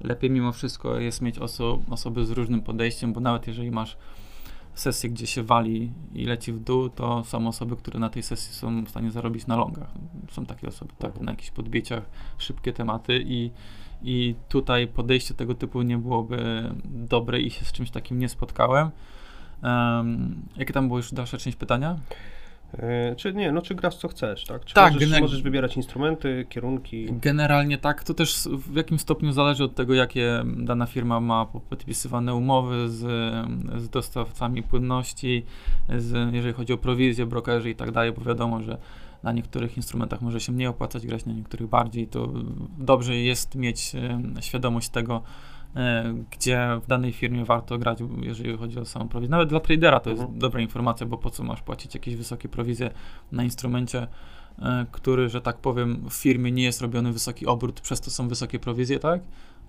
Lepiej 0.00 0.30
mimo 0.30 0.52
wszystko 0.52 0.98
jest 0.98 1.22
mieć 1.22 1.38
oso 1.38 1.78
osoby 1.90 2.26
z 2.26 2.30
różnym 2.30 2.62
podejściem, 2.62 3.12
bo 3.12 3.20
nawet 3.20 3.46
jeżeli 3.46 3.70
masz 3.70 3.96
sesję, 4.74 5.10
gdzie 5.10 5.26
się 5.26 5.42
wali 5.42 5.92
i 6.14 6.24
leci 6.24 6.52
w 6.52 6.60
dół, 6.60 6.88
to 6.88 7.24
są 7.24 7.48
osoby, 7.48 7.76
które 7.76 7.98
na 7.98 8.08
tej 8.08 8.22
sesji 8.22 8.54
są 8.54 8.84
w 8.84 8.88
stanie 8.88 9.10
zarobić 9.10 9.46
na 9.46 9.56
longach. 9.56 9.90
Są 10.30 10.46
takie 10.46 10.68
osoby, 10.68 10.92
tak, 10.98 11.20
na 11.20 11.30
jakichś 11.30 11.50
podbieciach, 11.50 12.02
szybkie 12.38 12.72
tematy 12.72 13.24
i, 13.26 13.50
i 14.02 14.34
tutaj 14.48 14.86
podejście 14.86 15.34
tego 15.34 15.54
typu 15.54 15.82
nie 15.82 15.98
byłoby 15.98 16.70
dobre 16.84 17.40
i 17.40 17.50
się 17.50 17.64
z 17.64 17.72
czymś 17.72 17.90
takim 17.90 18.18
nie 18.18 18.28
spotkałem. 18.28 18.90
Um, 19.62 20.42
jakie 20.56 20.72
tam 20.72 20.86
było 20.86 20.98
już 20.98 21.12
dalsza 21.12 21.38
część 21.38 21.56
pytania? 21.56 21.96
E, 22.72 23.16
czy 23.16 23.34
nie, 23.34 23.52
no 23.52 23.62
czy 23.62 23.74
grasz 23.74 23.96
co 23.96 24.08
chcesz, 24.08 24.44
tak? 24.44 24.64
Czy 24.64 24.74
tak, 24.74 24.92
możesz, 24.92 25.20
możesz 25.20 25.42
wybierać 25.42 25.76
instrumenty, 25.76 26.46
kierunki? 26.48 27.06
Generalnie 27.10 27.78
tak, 27.78 28.04
to 28.04 28.14
też 28.14 28.48
w 28.52 28.76
jakim 28.76 28.98
stopniu 28.98 29.32
zależy 29.32 29.64
od 29.64 29.74
tego, 29.74 29.94
jakie 29.94 30.42
dana 30.56 30.86
firma 30.86 31.20
ma 31.20 31.46
podpisywane 31.46 32.34
umowy 32.34 32.88
z, 32.88 33.00
z 33.76 33.88
dostawcami 33.88 34.62
płynności, 34.62 35.44
z, 35.98 36.34
jeżeli 36.34 36.54
chodzi 36.54 36.72
o 36.72 36.78
prowizję, 36.78 37.26
brokerzy 37.26 37.70
i 37.70 37.74
tak 37.74 37.90
dalej, 37.90 38.12
bo 38.12 38.24
wiadomo, 38.24 38.62
że 38.62 38.78
na 39.22 39.32
niektórych 39.32 39.76
instrumentach 39.76 40.20
może 40.20 40.40
się 40.40 40.52
mniej 40.52 40.68
opłacać 40.68 41.06
grać, 41.06 41.26
na 41.26 41.32
niektórych 41.32 41.68
bardziej, 41.68 42.08
to 42.08 42.32
dobrze 42.78 43.16
jest 43.16 43.54
mieć 43.54 43.92
świadomość 44.40 44.88
tego, 44.88 45.22
E, 45.76 46.14
gdzie 46.30 46.80
w 46.82 46.86
danej 46.86 47.12
firmie 47.12 47.44
warto 47.44 47.78
grać, 47.78 47.98
jeżeli 48.22 48.56
chodzi 48.56 48.78
o 48.78 48.84
samą 48.84 49.08
prowizję. 49.08 49.30
Nawet 49.30 49.48
dla 49.48 49.60
tradera 49.60 50.00
to 50.00 50.10
jest 50.10 50.22
mhm. 50.22 50.38
dobra 50.38 50.60
informacja, 50.60 51.06
bo 51.06 51.18
po 51.18 51.30
co 51.30 51.44
masz 51.44 51.62
płacić 51.62 51.94
jakieś 51.94 52.16
wysokie 52.16 52.48
prowizje 52.48 52.90
na 53.32 53.44
instrumencie, 53.44 54.06
e, 54.58 54.86
który, 54.92 55.28
że 55.28 55.40
tak 55.40 55.56
powiem, 55.56 56.04
w 56.10 56.14
firmie 56.14 56.52
nie 56.52 56.62
jest 56.62 56.80
robiony 56.80 57.12
wysoki 57.12 57.46
obrót, 57.46 57.80
przez 57.80 58.00
to 58.00 58.10
są 58.10 58.28
wysokie 58.28 58.58
prowizje, 58.58 58.98
tak? 58.98 59.20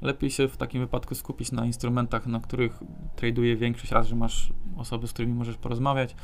Lepiej 0.02 0.32
się 0.32 0.48
w 0.48 0.58
takim 0.58 0.82
wypadku 0.82 1.16
skupić 1.16 1.52
na 1.52 1.66
instrumentach, 1.66 2.28
na 2.28 2.40
których 2.40 2.80
traduje 3.16 3.56
większość, 3.56 3.92
raz, 3.92 4.08
że 4.08 4.16
masz 4.16 4.50
osoby, 4.78 5.08
z 5.08 5.14
którymi 5.14 5.34
możesz 5.34 5.58
porozmawiać, 5.58 6.16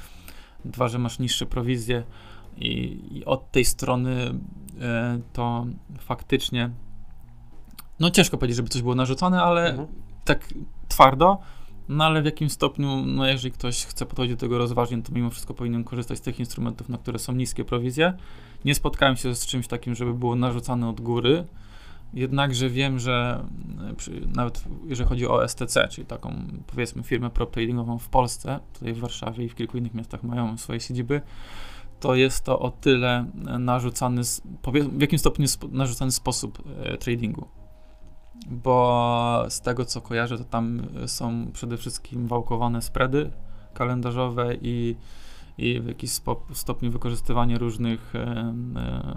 dwa, 0.65 0.87
że 0.87 0.99
masz 0.99 1.19
niższe 1.19 1.45
prowizje 1.45 2.03
i, 2.57 2.99
i 3.11 3.25
od 3.25 3.51
tej 3.51 3.65
strony 3.65 4.33
e, 4.81 5.19
to 5.33 5.65
faktycznie 5.99 6.69
no 7.99 8.09
ciężko 8.09 8.37
powiedzieć, 8.37 8.55
żeby 8.55 8.69
coś 8.69 8.81
było 8.81 8.95
narzucone, 8.95 9.43
ale 9.43 9.69
mhm. 9.69 9.87
tak 10.25 10.53
twardo, 10.87 11.37
no 11.89 12.05
ale 12.05 12.21
w 12.21 12.25
jakim 12.25 12.49
stopniu, 12.49 13.05
no 13.05 13.27
jeżeli 13.27 13.51
ktoś 13.51 13.85
chce 13.85 14.05
podchodzić 14.05 14.35
do 14.35 14.39
tego 14.39 14.57
rozważnie, 14.57 15.01
to 15.01 15.11
mimo 15.11 15.29
wszystko 15.29 15.53
powinien 15.53 15.83
korzystać 15.83 16.17
z 16.17 16.21
tych 16.21 16.39
instrumentów, 16.39 16.89
na 16.89 16.97
które 16.97 17.19
są 17.19 17.33
niskie 17.33 17.65
prowizje. 17.65 18.13
Nie 18.65 18.75
spotkałem 18.75 19.17
się 19.17 19.35
z 19.35 19.45
czymś 19.45 19.67
takim, 19.67 19.95
żeby 19.95 20.13
było 20.13 20.35
narzucane 20.35 20.89
od 20.89 21.01
góry, 21.01 21.45
jednakże 22.13 22.69
wiem, 22.69 22.99
że 22.99 23.45
e, 23.91 23.93
przy, 23.93 24.21
nawet 24.35 24.63
jeżeli 24.85 25.09
chodzi 25.09 25.27
o 25.27 25.47
STC, 25.47 25.87
czyli 25.87 26.07
taką 26.07 26.35
powiedzmy 26.67 27.03
firmę 27.03 27.29
prop 27.29 27.51
tradingową 27.51 27.99
w 27.99 28.09
Polsce, 28.09 28.59
tutaj 28.73 28.93
w 28.93 28.99
Warszawie 28.99 29.45
i 29.45 29.49
w 29.49 29.55
kilku 29.55 29.77
innych 29.77 29.93
miastach 29.93 30.23
mają 30.23 30.57
swoje 30.57 30.79
siedziby, 30.79 31.21
to 31.99 32.15
jest 32.15 32.43
to 32.43 32.59
o 32.59 32.71
tyle 32.71 33.25
narzucany, 33.59 34.21
w 34.91 35.01
jakim 35.01 35.19
stopniu 35.19 35.47
narzucany 35.71 36.11
sposób 36.11 36.63
e, 36.83 36.97
tradingu 36.97 37.47
bo 38.49 39.45
z 39.49 39.61
tego 39.61 39.85
co 39.85 40.01
kojarzę, 40.01 40.37
to 40.37 40.43
tam 40.43 40.81
są 41.05 41.51
przede 41.53 41.77
wszystkim 41.77 42.27
wałkowane 42.27 42.81
spready 42.81 43.31
kalendarzowe 43.73 44.55
i, 44.61 44.95
i 45.57 45.79
w 45.79 45.87
jakiś 45.87 46.11
stopniu 46.53 46.91
wykorzystywanie 46.91 47.57
różnych 47.57 48.15
e, 48.15 48.19
e, 48.19 49.15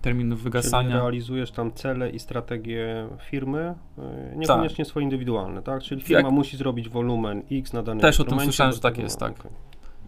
terminów 0.00 0.42
wygasania. 0.42 0.88
Czyli 0.88 1.00
realizujesz 1.00 1.50
tam 1.50 1.72
cele 1.72 2.10
i 2.10 2.18
strategie 2.18 3.08
firmy, 3.30 3.74
e, 3.98 4.36
niekoniecznie 4.36 4.84
tak. 4.84 4.90
swoje 4.90 5.04
indywidualne, 5.04 5.62
tak? 5.62 5.82
Czyli 5.82 6.02
firma 6.02 6.30
musi 6.30 6.56
zrobić 6.56 6.88
wolumen 6.88 7.42
X 7.52 7.72
na 7.72 7.82
danym 7.82 8.00
Też 8.00 8.20
o 8.20 8.24
tym 8.24 8.40
słyszałem, 8.40 8.72
że 8.72 8.80
tak 8.80 8.98
jest, 8.98 9.18
tak. 9.18 9.40
Okay. 9.40 9.52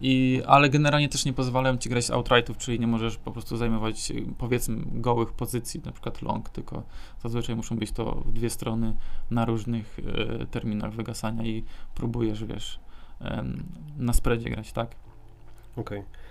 I, 0.01 0.41
ale 0.47 0.69
generalnie 0.69 1.09
też 1.09 1.25
nie 1.25 1.33
pozwalają 1.33 1.77
ci 1.77 1.89
grać 1.89 2.11
outrightów, 2.11 2.57
czyli 2.57 2.79
nie 2.79 2.87
możesz 2.87 3.17
po 3.17 3.31
prostu 3.31 3.57
zajmować 3.57 4.11
powiedzmy 4.37 4.77
gołych 4.85 5.33
pozycji, 5.33 5.81
na 5.85 5.91
przykład 5.91 6.21
long, 6.21 6.49
tylko 6.49 6.83
zazwyczaj 7.23 7.55
muszą 7.55 7.77
być 7.77 7.91
to 7.91 8.11
w 8.11 8.31
dwie 8.31 8.49
strony 8.49 8.95
na 9.31 9.45
różnych 9.45 9.99
e, 9.99 10.45
terminach 10.45 10.93
wygasania 10.93 11.43
i 11.43 11.63
próbujesz, 11.95 12.45
wiesz, 12.45 12.79
na 13.97 14.13
spreadzie 14.13 14.49
grać, 14.49 14.71
tak? 14.71 14.95
Okej. 15.75 15.99
Okay. 15.99 16.25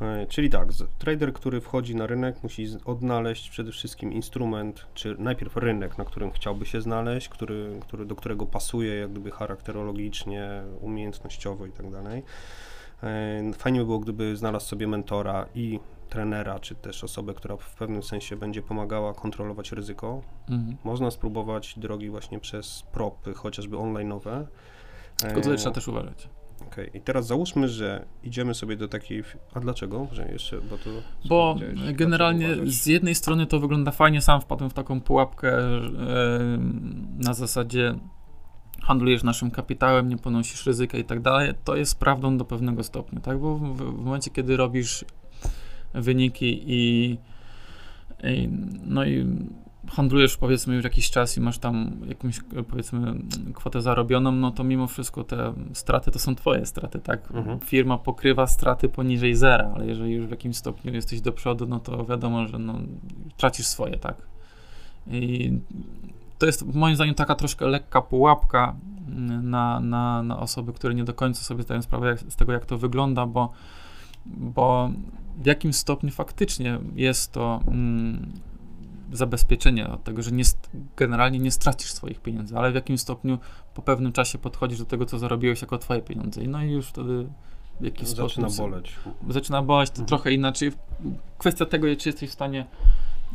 E, 0.00 0.26
czyli 0.26 0.50
tak, 0.50 0.68
trader, 0.98 1.32
który 1.32 1.60
wchodzi 1.60 1.96
na 1.96 2.06
rynek, 2.06 2.42
musi 2.42 2.66
odnaleźć 2.84 3.50
przede 3.50 3.72
wszystkim 3.72 4.12
instrument, 4.12 4.86
czy 4.94 5.16
najpierw 5.18 5.56
rynek, 5.56 5.98
na 5.98 6.04
którym 6.04 6.30
chciałby 6.30 6.66
się 6.66 6.80
znaleźć, 6.80 7.28
który, 7.28 7.80
który, 7.80 8.06
do 8.06 8.16
którego 8.16 8.46
pasuje 8.46 8.94
jak 8.94 9.10
gdyby 9.10 9.30
charakterologicznie, 9.30 10.62
umiejętnościowo 10.80 11.66
i 11.66 11.72
tak 11.72 11.90
dalej. 11.90 12.22
Fajnie 13.58 13.78
by 13.80 13.86
było, 13.86 13.98
gdyby 13.98 14.36
znalazł 14.36 14.66
sobie 14.66 14.86
mentora 14.86 15.46
i 15.54 15.80
trenera, 16.08 16.58
czy 16.58 16.74
też 16.74 17.04
osobę, 17.04 17.34
która 17.34 17.56
w 17.56 17.74
pewnym 17.74 18.02
sensie 18.02 18.36
będzie 18.36 18.62
pomagała 18.62 19.14
kontrolować 19.14 19.72
ryzyko. 19.72 20.22
Mhm. 20.50 20.76
Można 20.84 21.10
spróbować 21.10 21.78
drogi 21.78 22.10
właśnie 22.10 22.40
przez 22.40 22.82
propy, 22.92 23.34
chociażby 23.34 23.76
online'owe. 23.76 24.44
Tylko 25.16 25.40
tutaj 25.40 25.58
trzeba 25.58 25.74
też 25.74 25.88
uważać. 25.88 26.28
Okej, 26.66 26.88
okay. 26.88 27.00
i 27.00 27.02
teraz 27.04 27.26
załóżmy, 27.26 27.68
że 27.68 28.04
idziemy 28.22 28.54
sobie 28.54 28.76
do 28.76 28.88
takiej. 28.88 29.22
A 29.54 29.60
dlaczego? 29.60 30.06
Że 30.12 30.28
jeszcze, 30.32 30.60
bo 30.60 30.78
to. 30.78 30.90
Bo 31.28 31.56
generalnie 31.92 32.48
z 32.64 32.86
jednej 32.86 33.14
strony 33.14 33.46
to 33.46 33.60
wygląda 33.60 33.90
fajnie, 33.90 34.20
sam 34.20 34.40
wpadłem 34.40 34.70
w 34.70 34.74
taką 34.74 35.00
pułapkę 35.00 35.58
na 37.18 37.34
zasadzie 37.34 37.94
handlujesz 38.82 39.22
naszym 39.22 39.50
kapitałem, 39.50 40.08
nie 40.08 40.16
ponosisz 40.16 40.66
ryzyka 40.66 40.98
i 40.98 41.04
tak 41.04 41.20
dalej, 41.20 41.52
to 41.64 41.76
jest 41.76 41.98
prawdą 41.98 42.36
do 42.36 42.44
pewnego 42.44 42.82
stopnia, 42.82 43.20
tak? 43.20 43.38
Bo 43.38 43.58
w, 43.58 43.76
w 43.76 44.04
momencie, 44.04 44.30
kiedy 44.30 44.56
robisz 44.56 45.04
wyniki 45.94 46.62
i, 46.66 47.18
i, 48.24 48.48
no 48.86 49.04
i 49.04 49.26
handlujesz 49.88 50.36
powiedzmy 50.36 50.74
już 50.74 50.84
jakiś 50.84 51.10
czas 51.10 51.36
i 51.36 51.40
masz 51.40 51.58
tam 51.58 52.00
jakąś 52.08 52.40
powiedzmy 52.68 53.14
kwotę 53.54 53.82
zarobioną, 53.82 54.32
no 54.32 54.50
to 54.50 54.64
mimo 54.64 54.86
wszystko 54.86 55.24
te 55.24 55.52
straty 55.72 56.10
to 56.10 56.18
są 56.18 56.34
twoje 56.34 56.66
straty, 56.66 56.98
tak? 56.98 57.30
Mhm. 57.34 57.60
Firma 57.60 57.98
pokrywa 57.98 58.46
straty 58.46 58.88
poniżej 58.88 59.34
zera, 59.34 59.72
ale 59.74 59.86
jeżeli 59.86 60.12
już 60.12 60.26
w 60.26 60.30
jakimś 60.30 60.56
stopniu 60.56 60.94
jesteś 60.94 61.20
do 61.20 61.32
przodu, 61.32 61.66
no 61.66 61.80
to 61.80 62.04
wiadomo, 62.04 62.48
że 62.48 62.58
no, 62.58 62.74
tracisz 63.36 63.66
swoje, 63.66 63.96
tak? 63.96 64.16
I 65.06 65.52
to 66.42 66.46
jest 66.46 66.74
moim 66.74 66.96
zdaniem 66.96 67.14
taka 67.14 67.34
troszkę 67.34 67.66
lekka 67.66 68.00
pułapka 68.00 68.76
mm, 69.08 69.50
na, 69.50 69.80
na, 69.80 70.22
na 70.22 70.38
osoby, 70.38 70.72
które 70.72 70.94
nie 70.94 71.04
do 71.04 71.14
końca 71.14 71.42
sobie 71.42 71.62
zdają 71.62 71.82
sprawę 71.82 72.08
jak, 72.08 72.20
z 72.20 72.36
tego, 72.36 72.52
jak 72.52 72.66
to 72.66 72.78
wygląda, 72.78 73.26
bo, 73.26 73.52
bo 74.26 74.90
w 75.36 75.46
jakim 75.46 75.72
stopniu 75.72 76.10
faktycznie 76.10 76.78
jest 76.94 77.32
to 77.32 77.60
mm, 77.66 78.32
zabezpieczenie 79.12 79.88
od 79.88 80.04
tego, 80.04 80.22
że 80.22 80.32
nie, 80.32 80.44
generalnie 80.96 81.38
nie 81.38 81.50
stracisz 81.50 81.92
swoich 81.92 82.20
pieniędzy, 82.20 82.56
ale 82.56 82.72
w 82.72 82.74
jakim 82.74 82.98
stopniu 82.98 83.38
po 83.74 83.82
pewnym 83.82 84.12
czasie 84.12 84.38
podchodzisz 84.38 84.78
do 84.78 84.84
tego, 84.84 85.06
co 85.06 85.18
zarobiłeś 85.18 85.62
jako 85.62 85.78
twoje 85.78 86.02
pieniądze. 86.02 86.40
No 86.42 86.64
i 86.64 86.70
już 86.70 86.86
wtedy 86.86 87.26
w 87.80 87.84
jakiś 87.84 88.08
Zaczyna 88.08 88.48
sposób... 88.48 88.70
boleć. 88.70 88.94
Zaczyna 89.28 89.62
boleć 89.62 89.90
to 89.90 89.94
Mhm. 89.94 90.08
trochę 90.08 90.32
inaczej. 90.32 90.72
Kwestia 91.38 91.66
tego, 91.66 91.86
czy 91.96 92.08
jesteś 92.08 92.30
w 92.30 92.32
stanie 92.32 92.66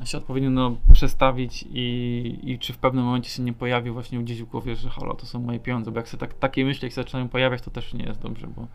się 0.05 0.17
odpowiednio 0.17 0.49
no, 0.49 0.75
przestawić 0.93 1.65
i, 1.69 2.39
i 2.43 2.59
czy 2.59 2.73
w 2.73 2.77
pewnym 2.77 3.05
momencie 3.05 3.29
się 3.29 3.43
nie 3.43 3.53
pojawi 3.53 3.91
właśnie 3.91 4.19
gdzieś 4.19 4.43
w 4.43 4.45
głowie, 4.45 4.75
że 4.75 4.89
halo, 4.89 5.13
to 5.13 5.25
są 5.25 5.39
moje 5.39 5.59
pieniądze, 5.59 5.91
bo 5.91 5.97
jak 5.97 6.07
się 6.07 6.17
tak, 6.17 6.33
takie 6.33 6.65
myśli 6.65 6.85
jak 6.85 6.91
się 6.91 7.01
zaczynają 7.01 7.29
pojawiać, 7.29 7.61
to 7.61 7.71
też 7.71 7.93
nie 7.93 8.05
jest 8.05 8.19
dobrze, 8.19 8.47
bo 8.47 8.67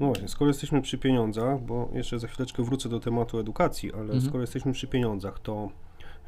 No 0.00 0.06
właśnie, 0.06 0.28
skoro 0.28 0.48
jesteśmy 0.48 0.82
przy 0.82 0.98
pieniądzach, 0.98 1.60
bo 1.62 1.88
jeszcze 1.92 2.18
za 2.18 2.28
chwileczkę 2.28 2.62
wrócę 2.62 2.88
do 2.88 3.00
tematu 3.00 3.38
edukacji, 3.38 3.92
ale 3.92 4.02
Mhm. 4.02 4.20
skoro 4.20 4.40
jesteśmy 4.40 4.72
przy 4.72 4.86
pieniądzach, 4.86 5.38
to 5.38 5.68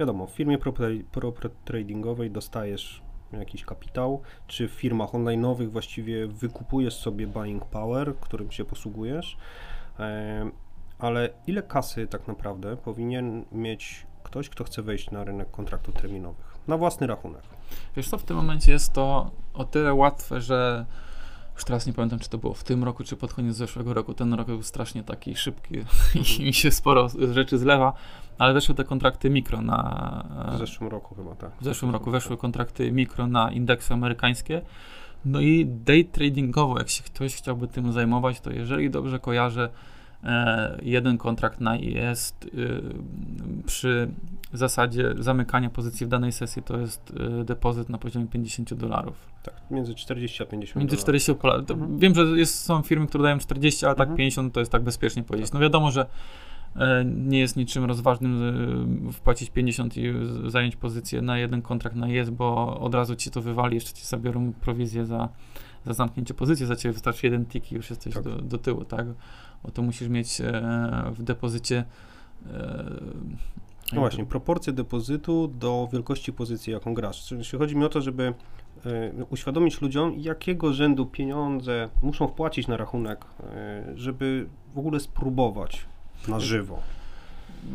wiadomo, 0.00 0.26
w 0.26 0.30
firmie 0.30 0.58
propra- 0.58 1.02
propra 1.12 1.50
tradingowej 1.64 2.30
dostajesz 2.30 3.02
jakiś 3.32 3.64
kapitał, 3.64 4.22
czy 4.46 4.68
w 4.68 4.70
firmach 4.70 5.10
online'owych 5.10 5.68
właściwie 5.70 6.26
wykupujesz 6.26 6.94
sobie 6.94 7.26
buying 7.26 7.64
power, 7.64 8.14
którym 8.20 8.50
się 8.50 8.64
posługujesz, 8.64 9.36
em, 9.98 10.52
ale 10.98 11.28
ile 11.46 11.62
kasy 11.62 12.06
tak 12.06 12.28
naprawdę 12.28 12.76
powinien 12.76 13.44
mieć 13.52 14.05
ktoś, 14.26 14.48
kto 14.48 14.64
chce 14.64 14.82
wejść 14.82 15.10
na 15.10 15.24
rynek 15.24 15.50
kontraktów 15.50 15.94
terminowych? 15.94 16.58
Na 16.68 16.76
własny 16.76 17.06
rachunek. 17.06 17.42
Wiesz 17.96 18.08
co, 18.08 18.18
w 18.18 18.22
tym 18.22 18.36
momencie 18.36 18.72
jest 18.72 18.92
to 18.92 19.30
o 19.54 19.64
tyle 19.64 19.94
łatwe, 19.94 20.40
że 20.40 20.86
już 21.56 21.64
teraz 21.64 21.86
nie 21.86 21.92
pamiętam, 21.92 22.18
czy 22.18 22.28
to 22.28 22.38
było 22.38 22.54
w 22.54 22.64
tym 22.64 22.84
roku, 22.84 23.04
czy 23.04 23.16
pod 23.16 23.34
koniec 23.34 23.56
zeszłego 23.56 23.94
roku. 23.94 24.14
Ten 24.14 24.34
rok 24.34 24.46
był 24.46 24.62
strasznie 24.62 25.02
taki 25.02 25.36
szybki 25.36 25.74
i 26.38 26.44
mi 26.44 26.54
się 26.54 26.70
sporo 26.70 27.08
rzeczy 27.32 27.58
zlewa, 27.58 27.92
ale 28.38 28.54
weszły 28.54 28.74
te 28.74 28.84
kontrakty 28.84 29.30
mikro 29.30 29.62
na... 29.62 30.52
W 30.54 30.58
zeszłym 30.58 30.90
roku 30.90 31.14
chyba, 31.14 31.34
tak. 31.34 31.50
W 31.60 31.64
zeszłym 31.64 31.90
roku 31.90 32.10
weszły 32.10 32.36
kontrakty 32.36 32.92
mikro 32.92 33.26
na 33.26 33.50
indeksy 33.50 33.94
amerykańskie. 33.94 34.62
No 35.24 35.40
i 35.40 35.66
day 35.66 36.04
tradingowo, 36.04 36.78
jak 36.78 36.88
się 36.88 37.02
ktoś 37.02 37.34
chciałby 37.34 37.68
tym 37.68 37.92
zajmować, 37.92 38.40
to 38.40 38.50
jeżeli 38.50 38.90
dobrze 38.90 39.18
kojarzę, 39.18 39.68
e, 40.24 40.78
jeden 40.82 41.18
kontrakt 41.18 41.60
na 41.60 41.76
jest 41.76 42.44
y, 42.44 42.82
przy 43.66 44.08
zasadzie 44.52 45.14
zamykania 45.18 45.70
pozycji 45.70 46.06
w 46.06 46.08
danej 46.08 46.32
sesji 46.32 46.62
to 46.62 46.78
jest 46.78 47.12
y, 47.40 47.44
depozyt 47.44 47.88
na 47.88 47.98
poziomie 47.98 48.26
50 48.26 48.74
dolarów. 48.74 49.14
Tak, 49.42 49.54
między 49.70 49.94
40 49.94 50.42
a 50.42 50.46
50 50.46 50.76
Między 50.76 50.90
dolarów. 50.96 51.04
40 51.04 51.30
a 51.30 51.34
pola- 51.34 51.62
to 51.62 51.74
Mhm. 51.74 51.98
Wiem, 51.98 52.14
że 52.14 52.22
jest, 52.22 52.64
są 52.64 52.82
firmy, 52.82 53.06
które 53.06 53.22
dają 53.24 53.38
40, 53.38 53.86
ale 53.86 53.94
tak 53.94 54.02
Mhm. 54.08 54.16
50 54.16 54.54
to 54.54 54.60
jest 54.60 54.72
tak 54.72 54.82
bezpiecznie 54.82 55.22
powiedzieć. 55.22 55.52
No 55.52 55.60
wiadomo, 55.60 55.90
że 55.90 56.06
e, 56.76 57.04
nie 57.04 57.38
jest 57.38 57.56
niczym 57.56 57.84
rozważnym 57.84 58.42
e, 59.08 59.12
wpłacić 59.12 59.50
50 59.50 59.96
i 59.96 60.12
zająć 60.46 60.76
pozycję 60.76 61.22
na 61.22 61.38
jeden 61.38 61.62
kontrakt 61.62 61.96
na 61.96 62.08
jest, 62.08 62.30
bo 62.30 62.80
od 62.80 62.94
razu 62.94 63.16
ci 63.16 63.30
to 63.30 63.42
wywali, 63.42 63.74
jeszcze 63.74 63.92
ci 63.92 64.04
zabiorą 64.06 64.52
prowizję 64.60 65.06
za, 65.06 65.28
za 65.86 65.92
zamknięcie 65.92 66.34
pozycji, 66.34 66.66
za 66.66 66.76
ciebie 66.76 66.92
wystarczy 66.92 67.26
jeden 67.26 67.46
tik 67.46 67.72
i 67.72 67.74
już 67.74 67.90
jesteś 67.90 68.14
Tak. 68.14 68.22
do, 68.22 68.30
do 68.36 68.58
tyłu, 68.58 68.84
tak? 68.84 69.06
Bo 69.64 69.70
to 69.70 69.82
musisz 69.82 70.08
mieć 70.08 70.40
e, 70.40 70.52
w 71.12 71.22
depozycie 71.22 71.84
No 73.92 74.00
właśnie, 74.00 74.24
proporcje 74.24 74.72
depozytu 74.72 75.48
do 75.48 75.88
wielkości 75.92 76.32
pozycji, 76.32 76.72
jaką 76.72 76.94
grasz. 76.94 77.24
Czyli 77.24 77.44
chodzi 77.58 77.76
mi 77.76 77.84
o 77.84 77.88
to, 77.88 78.00
żeby 78.00 78.34
e, 78.86 79.12
uświadomić 79.30 79.80
ludziom, 79.80 80.14
jakiego 80.16 80.72
rzędu 80.72 81.06
pieniądze 81.06 81.88
muszą 82.02 82.28
wpłacić 82.28 82.68
na 82.68 82.76
rachunek, 82.76 83.24
e, 83.42 83.84
żeby 83.94 84.46
w 84.74 84.78
ogóle 84.78 85.00
spróbować 85.00 85.84
na 86.28 86.40
żywo. 86.40 86.78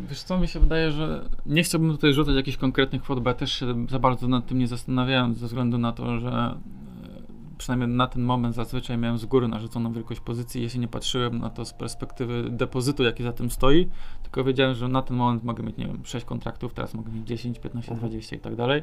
Wiesz 0.08 0.22
co, 0.22 0.38
mi 0.38 0.48
się 0.48 0.60
wydaje, 0.60 0.90
że 0.90 1.24
nie 1.46 1.62
chciałbym 1.62 1.90
tutaj 1.90 2.12
rzucać 2.12 2.34
jakichś 2.34 2.56
konkretnych 2.56 3.02
kwot, 3.02 3.20
bo 3.20 3.30
ja 3.30 3.34
też 3.34 3.52
się 3.52 3.86
za 3.90 3.98
bardzo 3.98 4.28
nad 4.28 4.46
tym 4.46 4.58
nie 4.58 4.66
zastanawiałem, 4.66 5.34
ze 5.34 5.46
względu 5.46 5.78
na 5.78 5.92
to, 5.92 6.20
że 6.20 6.28
e, 6.28 6.54
przynajmniej 7.62 7.88
na 7.88 8.06
ten 8.06 8.22
moment 8.22 8.54
zazwyczaj 8.54 8.98
miałem 8.98 9.18
z 9.18 9.24
góry 9.24 9.48
narzuconą 9.48 9.92
wielkość 9.92 10.20
pozycji, 10.20 10.62
jeśli 10.62 10.80
nie 10.80 10.88
patrzyłem 10.88 11.38
na 11.38 11.50
to 11.50 11.64
z 11.64 11.72
perspektywy 11.72 12.50
depozytu, 12.50 13.02
jaki 13.02 13.22
za 13.22 13.32
tym 13.32 13.50
stoi, 13.50 13.88
tylko 14.22 14.44
wiedziałem, 14.44 14.74
że 14.74 14.88
na 14.88 15.02
ten 15.02 15.16
moment 15.16 15.44
mogę 15.44 15.62
mieć, 15.62 15.76
nie 15.76 15.86
wiem, 15.86 16.00
6 16.04 16.26
kontraktów, 16.26 16.74
teraz 16.74 16.94
mogę 16.94 17.12
mieć 17.12 17.26
10, 17.26 17.58
15, 17.58 17.92
Mhm. 17.92 18.10
20 18.10 18.36
i 18.36 18.38
tak 18.38 18.56
dalej. 18.56 18.82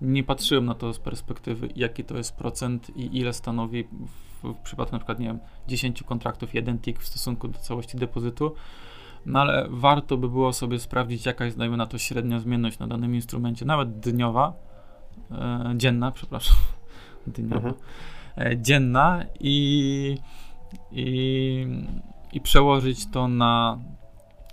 Nie 0.00 0.24
patrzyłem 0.24 0.64
na 0.64 0.74
to 0.74 0.94
z 0.94 0.98
perspektywy, 0.98 1.68
jaki 1.76 2.04
to 2.04 2.16
jest 2.16 2.36
procent 2.36 2.96
i 2.96 3.18
ile 3.18 3.32
stanowi 3.32 3.84
w, 3.84 4.52
w 4.52 4.54
przypadku 4.54 4.92
na 4.94 4.98
przykład, 4.98 5.18
nie 5.18 5.26
wiem, 5.26 5.38
10 5.68 6.02
kontraktów, 6.02 6.54
jeden 6.54 6.78
tick 6.78 7.02
w 7.02 7.06
stosunku 7.06 7.48
do 7.48 7.58
całości 7.58 7.96
depozytu. 7.96 8.54
No 9.26 9.40
ale 9.40 9.66
warto 9.70 10.16
by 10.16 10.28
było 10.28 10.52
sobie 10.52 10.78
sprawdzić, 10.78 11.26
jaka 11.26 11.44
jest, 11.44 11.58
dajmy 11.58 11.76
na 11.76 11.86
to, 11.86 11.98
średnia 11.98 12.40
zmienność 12.40 12.78
na 12.78 12.86
danym 12.86 13.14
instrumencie, 13.14 13.64
nawet 13.64 14.00
dniowa, 14.00 14.52
e, 15.30 15.72
dzienna, 15.76 16.12
przepraszam, 16.12 16.56
dniowa, 17.26 17.56
Mhm. 17.56 17.74
E, 18.36 18.56
dzienna 18.58 19.24
i, 19.40 20.16
i, 20.92 21.66
i 22.32 22.40
przełożyć 22.40 23.10
to 23.10 23.28
na, 23.28 23.78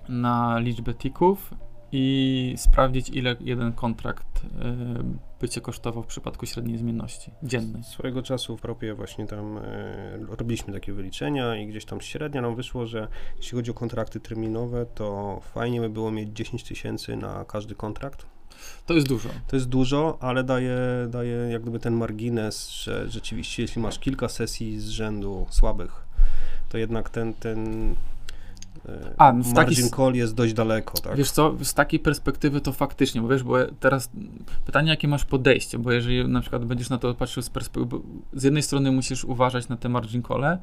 na 0.09 0.59
liczbę 0.59 0.93
tików 0.93 1.53
i 1.91 2.53
sprawdzić, 2.57 3.09
ile 3.09 3.35
jeden 3.39 3.73
kontrakt 3.73 4.45
e, 4.61 4.75
by 5.41 5.49
cię 5.49 5.61
kosztował 5.61 6.03
w 6.03 6.07
przypadku 6.07 6.45
średniej 6.45 6.77
zmienności 6.77 7.31
dziennej. 7.43 7.83
Swojego 7.83 8.21
czasu 8.21 8.57
w 8.57 8.61
propie 8.61 8.93
właśnie 8.93 9.27
tam 9.27 9.57
e, 9.57 10.17
robiliśmy 10.29 10.73
takie 10.73 10.93
wyliczenia 10.93 11.55
i 11.55 11.67
gdzieś 11.67 11.85
tam 11.85 12.01
średnio 12.01 12.41
nam 12.41 12.55
wyszło, 12.55 12.85
że 12.85 13.07
jeśli 13.37 13.55
chodzi 13.55 13.71
o 13.71 13.73
kontrakty 13.73 14.19
terminowe, 14.19 14.85
to 14.85 15.39
fajnie 15.53 15.81
by 15.81 15.89
było 15.89 16.11
mieć 16.11 16.29
10 16.29 16.63
tysięcy 16.63 17.15
na 17.15 17.45
każdy 17.45 17.75
kontrakt. 17.75 18.25
To 18.85 18.93
jest 18.93 19.07
dużo. 19.07 19.29
To 19.47 19.55
jest 19.55 19.69
dużo, 19.69 20.17
ale 20.21 20.43
daje, 20.43 20.77
daje 21.09 21.35
jak 21.35 21.61
gdyby 21.61 21.79
ten 21.79 21.93
margines, 21.93 22.69
że 22.69 23.09
rzeczywiście 23.09 23.61
jeśli 23.61 23.81
masz 23.81 23.99
kilka 23.99 24.29
sesji 24.29 24.79
z 24.79 24.87
rzędu 24.87 25.47
słabych, 25.49 25.91
to 26.69 26.77
jednak 26.77 27.09
ten, 27.09 27.33
ten 27.33 27.89
e, 28.89 29.13
A, 29.17 29.33
w 29.33 29.53
taki 29.53 29.89
call 29.89 30.13
jest 30.13 30.35
dość 30.35 30.53
daleko, 30.53 30.97
tak? 30.97 31.17
Wiesz 31.17 31.31
co, 31.31 31.55
z 31.63 31.73
takiej 31.73 31.99
perspektywy 31.99 32.61
to 32.61 32.73
faktycznie, 32.73 33.21
bo 33.21 33.27
wiesz, 33.27 33.43
bo 33.43 33.55
teraz 33.79 34.09
pytanie, 34.65 34.89
jakie 34.89 35.07
masz 35.07 35.25
podejście, 35.25 35.79
bo 35.79 35.91
jeżeli 35.91 36.27
na 36.27 36.41
przykład 36.41 36.65
będziesz 36.65 36.89
na 36.89 36.97
to 36.97 37.13
patrzył 37.13 37.43
z 37.43 37.49
perspektywy, 37.49 38.01
z 38.33 38.43
jednej 38.43 38.63
strony 38.63 38.91
musisz 38.91 39.25
uważać 39.25 39.67
na 39.67 39.77
te 39.77 39.89
margin 39.89 40.23
call, 40.23 40.57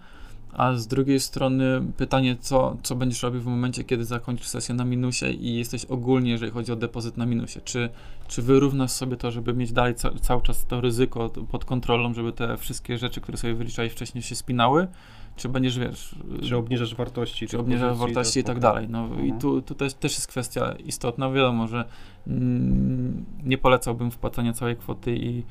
a 0.57 0.74
z 0.74 0.86
drugiej 0.86 1.20
strony 1.20 1.82
pytanie, 1.96 2.36
co, 2.40 2.76
co 2.82 2.94
będziesz 2.94 3.22
robił 3.22 3.40
w 3.40 3.46
momencie, 3.46 3.84
kiedy 3.84 4.04
zakończysz 4.04 4.46
sesję 4.48 4.74
na 4.74 4.84
minusie 4.84 5.26
i 5.26 5.54
jesteś 5.54 5.84
ogólnie, 5.84 6.30
jeżeli 6.30 6.52
chodzi 6.52 6.72
o 6.72 6.76
depozyt 6.76 7.16
na 7.16 7.26
minusie. 7.26 7.61
Czy, 7.64 7.88
czy 8.28 8.42
wyrównasz 8.42 8.90
sobie 8.90 9.16
to, 9.16 9.30
żeby 9.30 9.54
mieć 9.54 9.72
dalej 9.72 9.94
ca 9.94 10.11
cały 10.20 10.42
czas 10.42 10.66
to 10.66 10.80
ryzyko 10.80 11.28
pod 11.28 11.64
kontrolą, 11.64 12.14
żeby 12.14 12.32
te 12.32 12.57
wszystkie 12.57 12.98
rzeczy, 12.98 13.20
które 13.20 13.38
sobie 13.38 13.54
wyliczałeś 13.54 13.92
wcześniej 13.92 14.22
się 14.22 14.34
spinały, 14.34 14.88
czy 15.36 15.48
będziesz, 15.48 15.78
wiesz... 15.78 16.14
Czy 16.42 16.57
obniżasz 16.57 16.94
wartości? 16.94 17.46
czy 17.46 17.50
tych 17.50 17.61
obniża 17.61 17.88
pozycji, 17.88 18.14
wartości 18.14 18.40
i 18.40 18.44
tak 18.44 18.57
spoko. 18.57 18.72
dalej. 18.72 18.86
No 18.88 19.07
i 19.07 19.12
Mhm. 19.12 19.40
tu, 19.40 19.62
tu 19.62 19.74
też, 19.74 19.94
też 19.94 20.12
jest 20.12 20.26
kwestia 20.26 20.74
istotna. 20.84 21.30
Wiadomo, 21.30 21.68
że 21.68 21.84
mm, 22.26 23.24
nie 23.44 23.59
polecałbym 23.59 24.11
wpłacania 24.11 24.52
całej 24.52 24.76
kwoty 24.76 25.16
i, 25.16 25.42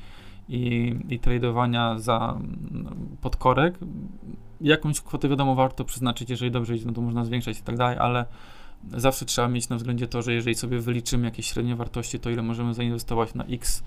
i, 0.48 0.94
i 1.08 1.18
tradowania 1.18 1.98
za 1.98 2.38
mm, 2.38 3.16
podkorek. 3.20 3.78
Jakąś 4.60 5.00
kwotę 5.00 5.28
wiadomo 5.28 5.54
warto 5.54 5.84
przeznaczyć, 5.84 6.30
jeżeli 6.30 6.50
dobrze 6.50 6.76
idzie, 6.76 6.86
no 6.86 6.92
to 6.92 7.00
można 7.00 7.24
zwiększać 7.24 7.58
i 7.58 7.62
tak 7.62 7.76
dalej, 7.76 7.98
ale 7.98 8.24
zawsze 8.94 9.24
trzeba 9.24 9.48
mieć 9.48 9.68
na 9.68 9.76
względzie 9.76 10.06
to, 10.06 10.22
że 10.22 10.32
jeżeli 10.32 10.54
sobie 10.54 10.78
wyliczymy 10.78 11.24
jakieś 11.24 11.46
średnie 11.46 11.76
wartości, 11.76 12.20
to 12.20 12.30
ile 12.30 12.42
możemy 12.42 12.74
zainwestować 12.74 13.34
na 13.34 13.44
X 13.44 13.84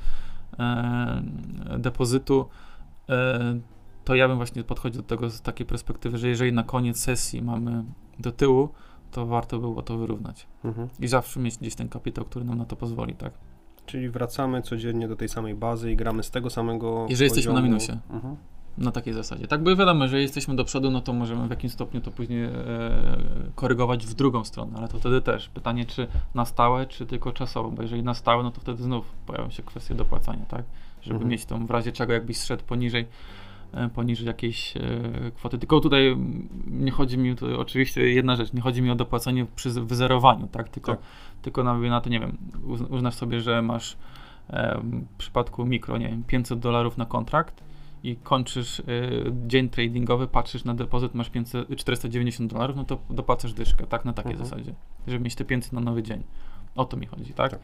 e, 0.59 1.21
depozytu, 1.77 2.45
e, 3.09 3.59
to 4.05 4.15
ja 4.15 4.27
bym 4.27 4.37
właśnie 4.37 4.63
podchodził 4.63 5.01
do 5.01 5.07
tego 5.07 5.29
z 5.29 5.41
takiej 5.41 5.65
perspektywy, 5.65 6.17
że 6.17 6.27
jeżeli 6.27 6.53
na 6.53 6.63
koniec 6.63 6.99
sesji 6.99 7.41
mamy 7.41 7.83
do 8.19 8.31
tyłu, 8.31 8.69
to 9.11 9.25
warto 9.25 9.59
było 9.59 9.81
to 9.81 9.97
wyrównać. 9.97 10.47
Mhm. 10.63 10.89
I 10.99 11.07
zawsze 11.07 11.39
mieć 11.39 11.57
gdzieś 11.57 11.75
ten 11.75 11.89
kapitał, 11.89 12.25
który 12.25 12.45
nam 12.45 12.57
na 12.57 12.65
to 12.65 12.75
pozwoli, 12.75 13.15
tak? 13.15 13.33
Czyli 13.85 14.09
wracamy 14.09 14.61
codziennie 14.61 15.07
do 15.07 15.15
tej 15.15 15.29
samej 15.29 15.55
bazy 15.55 15.91
i 15.91 15.95
gramy 15.95 16.23
z 16.23 16.31
tego 16.31 16.49
samego 16.49 17.05
Jeżeli 17.09 17.25
jesteśmy 17.25 17.53
na 17.53 17.59
poziomu. 17.59 17.67
minusie. 17.67 17.97
Mhm. 18.09 18.35
Na 18.77 18.91
takiej 18.91 19.13
zasadzie. 19.13 19.47
Tak, 19.47 19.63
bo 19.63 19.75
wiadomo, 19.75 20.07
że 20.07 20.21
jesteśmy 20.21 20.55
do 20.55 20.65
przodu, 20.65 20.91
no 20.91 21.01
to 21.01 21.13
możemy 21.13 21.47
w 21.47 21.49
jakimś 21.49 21.73
stopniu 21.73 22.01
to 22.01 22.11
później 22.11 22.43
e, 22.43 22.51
korygować 23.55 24.05
w 24.05 24.13
drugą 24.13 24.43
stronę, 24.43 24.71
ale 24.77 24.87
to 24.87 24.99
wtedy 24.99 25.21
też 25.21 25.49
pytanie, 25.49 25.85
czy 25.85 26.07
na 26.35 26.45
stałe, 26.45 26.85
czy 26.85 27.05
tylko 27.05 27.31
czasowo, 27.31 27.71
bo 27.71 27.81
jeżeli 27.81 28.03
na 28.03 28.13
stałe, 28.13 28.43
no 28.43 28.51
to 28.51 28.61
wtedy 28.61 28.83
znów 28.83 29.11
pojawią 29.25 29.49
się 29.49 29.63
kwestie 29.63 29.95
dopłacania, 29.95 30.45
tak? 30.45 30.63
Żeby 31.01 31.15
Mhm. 31.15 31.31
mieć 31.31 31.45
tą 31.45 31.65
w 31.65 31.71
razie 31.71 31.91
czego 31.91 32.13
jakbyś 32.13 32.37
szedł 32.37 32.63
poniżej 32.63 33.05
e, 33.73 33.89
poniżej 33.89 34.27
jakiejś 34.27 34.77
e, 34.77 34.81
kwoty. 35.35 35.57
Tylko 35.57 35.79
tutaj 35.79 36.17
nie 36.67 36.91
chodzi 36.91 37.17
mi, 37.17 37.35
to 37.35 37.59
oczywiście 37.59 38.01
jedna 38.09 38.35
rzecz, 38.35 38.53
nie 38.53 38.61
chodzi 38.61 38.81
mi 38.81 38.91
o 38.91 38.95
dopłacanie 38.95 39.45
przy 39.55 39.69
wyzerowaniu, 39.69 40.47
tak? 40.47 40.69
Tylko, 40.69 40.91
Tak. 40.91 41.01
tylko 41.41 41.63
na, 41.63 41.77
na 41.77 42.01
to, 42.01 42.09
nie 42.09 42.19
wiem, 42.19 42.37
uzn- 42.67 42.93
uznasz 42.95 43.15
sobie, 43.15 43.41
że 43.41 43.61
masz 43.61 43.97
e, 44.49 44.81
w 44.81 45.17
przypadku 45.17 45.65
mikro, 45.65 45.97
nie 45.97 46.07
wiem, 46.09 46.23
500 46.23 46.59
dolarów 46.59 46.97
na 46.97 47.05
kontrakt 47.05 47.68
i 48.03 48.15
kończysz 48.15 48.79
y, 48.79 48.83
dzień 49.47 49.69
tradingowy, 49.69 50.27
patrzysz 50.27 50.63
na 50.63 50.73
depozyt, 50.73 51.15
masz 51.15 51.29
500, 51.29 51.75
490 51.77 52.53
dolarów, 52.53 52.75
no 52.75 52.83
to 52.83 52.97
dopłacasz 53.09 53.53
dyszkę, 53.53 53.87
tak, 53.87 54.05
na 54.05 54.13
takiej 54.13 54.31
Mhm. 54.31 54.49
zasadzie, 54.49 54.73
żeby 55.07 55.23
mieć 55.23 55.35
te 55.35 55.45
500 55.45 55.73
na 55.73 55.81
nowy 55.81 56.03
dzień. 56.03 56.23
O 56.75 56.85
to 56.85 56.97
mi 56.97 57.05
chodzi, 57.05 57.33
tak? 57.33 57.51
Tak. 57.51 57.59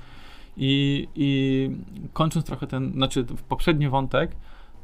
I, 0.57 1.07
I 1.15 1.69
kończąc 2.13 2.45
trochę 2.45 2.67
ten, 2.67 2.91
znaczy 2.91 3.25
poprzedni 3.49 3.89
wątek, 3.89 4.35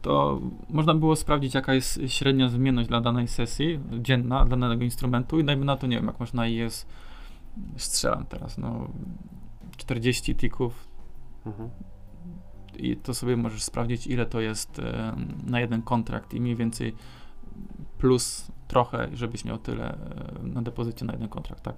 to 0.01 0.41
można 0.69 0.93
było 0.93 1.15
sprawdzić, 1.15 1.53
jaka 1.53 1.73
jest 1.73 1.99
średnia 2.07 2.49
zmienność 2.49 2.89
dla 2.89 3.01
danej 3.01 3.27
sesji, 3.27 3.79
dzienna, 3.99 4.45
dla 4.45 4.57
danego 4.57 4.83
instrumentu 4.83 5.39
i 5.39 5.43
dajmy 5.43 5.65
na 5.65 5.77
to, 5.77 5.87
nie 5.87 5.95
wiem, 5.95 6.05
jak 6.05 6.19
można 6.19 6.47
IS, 6.47 6.85
strzelam 7.75 8.25
teraz, 8.25 8.57
no 8.57 8.87
40 9.77 10.35
tików 10.35 10.87
mhm. 11.45 11.69
I 12.81 12.97
to 12.97 13.13
sobie 13.13 13.37
możesz 13.37 13.63
sprawdzić, 13.63 14.07
ile 14.07 14.25
to 14.25 14.41
jest 14.41 14.81
na 15.45 15.59
jeden 15.59 15.81
kontrakt 15.81 16.33
i 16.33 16.41
mniej 16.41 16.55
więcej 16.55 16.95
plus 17.97 18.51
trochę, 18.67 19.09
żebyś 19.13 19.45
miał 19.45 19.57
tyle 19.57 19.97
na 20.43 20.61
depozycie 20.61 21.05
na 21.05 21.13
jeden 21.13 21.29
kontrakt, 21.29 21.63
tak? 21.63 21.75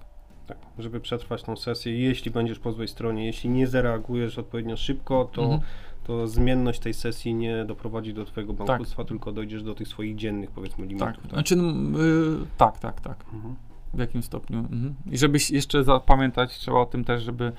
Tak, 0.47 0.57
żeby 0.79 0.99
przetrwać 0.99 1.43
tą 1.43 1.55
sesję. 1.55 1.99
Jeśli 1.99 2.31
będziesz 2.31 2.59
po 2.59 2.71
złej 2.71 2.87
stronie, 2.87 3.25
jeśli 3.25 3.49
nie 3.49 3.67
zareagujesz 3.67 4.37
odpowiednio 4.37 4.77
szybko, 4.77 5.29
to, 5.33 5.43
mhm. 5.43 5.61
to 6.03 6.27
zmienność 6.27 6.79
tej 6.79 6.93
sesji 6.93 7.33
nie 7.33 7.65
doprowadzi 7.65 8.13
do 8.13 8.25
twojego 8.25 8.53
tak. 8.53 8.67
bankructwa, 8.67 9.03
tak. 9.03 9.07
tylko 9.07 9.31
dojdziesz 9.31 9.63
do 9.63 9.75
tych 9.75 9.87
swoich 9.87 10.15
dziennych, 10.15 10.51
powiedzmy, 10.51 10.85
limitów. 10.85 11.07
Tak, 11.07 11.21
tak? 11.21 11.31
Znaczy, 11.31 11.55
yy, 11.55 12.45
tak, 12.57 12.79
tak, 12.79 13.01
tak. 13.01 13.25
Mhm. 13.33 13.55
W 13.93 13.99
jakim 13.99 14.23
stopniu. 14.23 14.59
Mhm. 14.59 14.95
I 15.11 15.17
żebyś 15.17 15.51
jeszcze 15.51 15.83
zapamiętać, 15.83 16.57
trzeba 16.57 16.79
o 16.79 16.85
tym 16.85 17.03
też, 17.03 17.23
żeby 17.23 17.51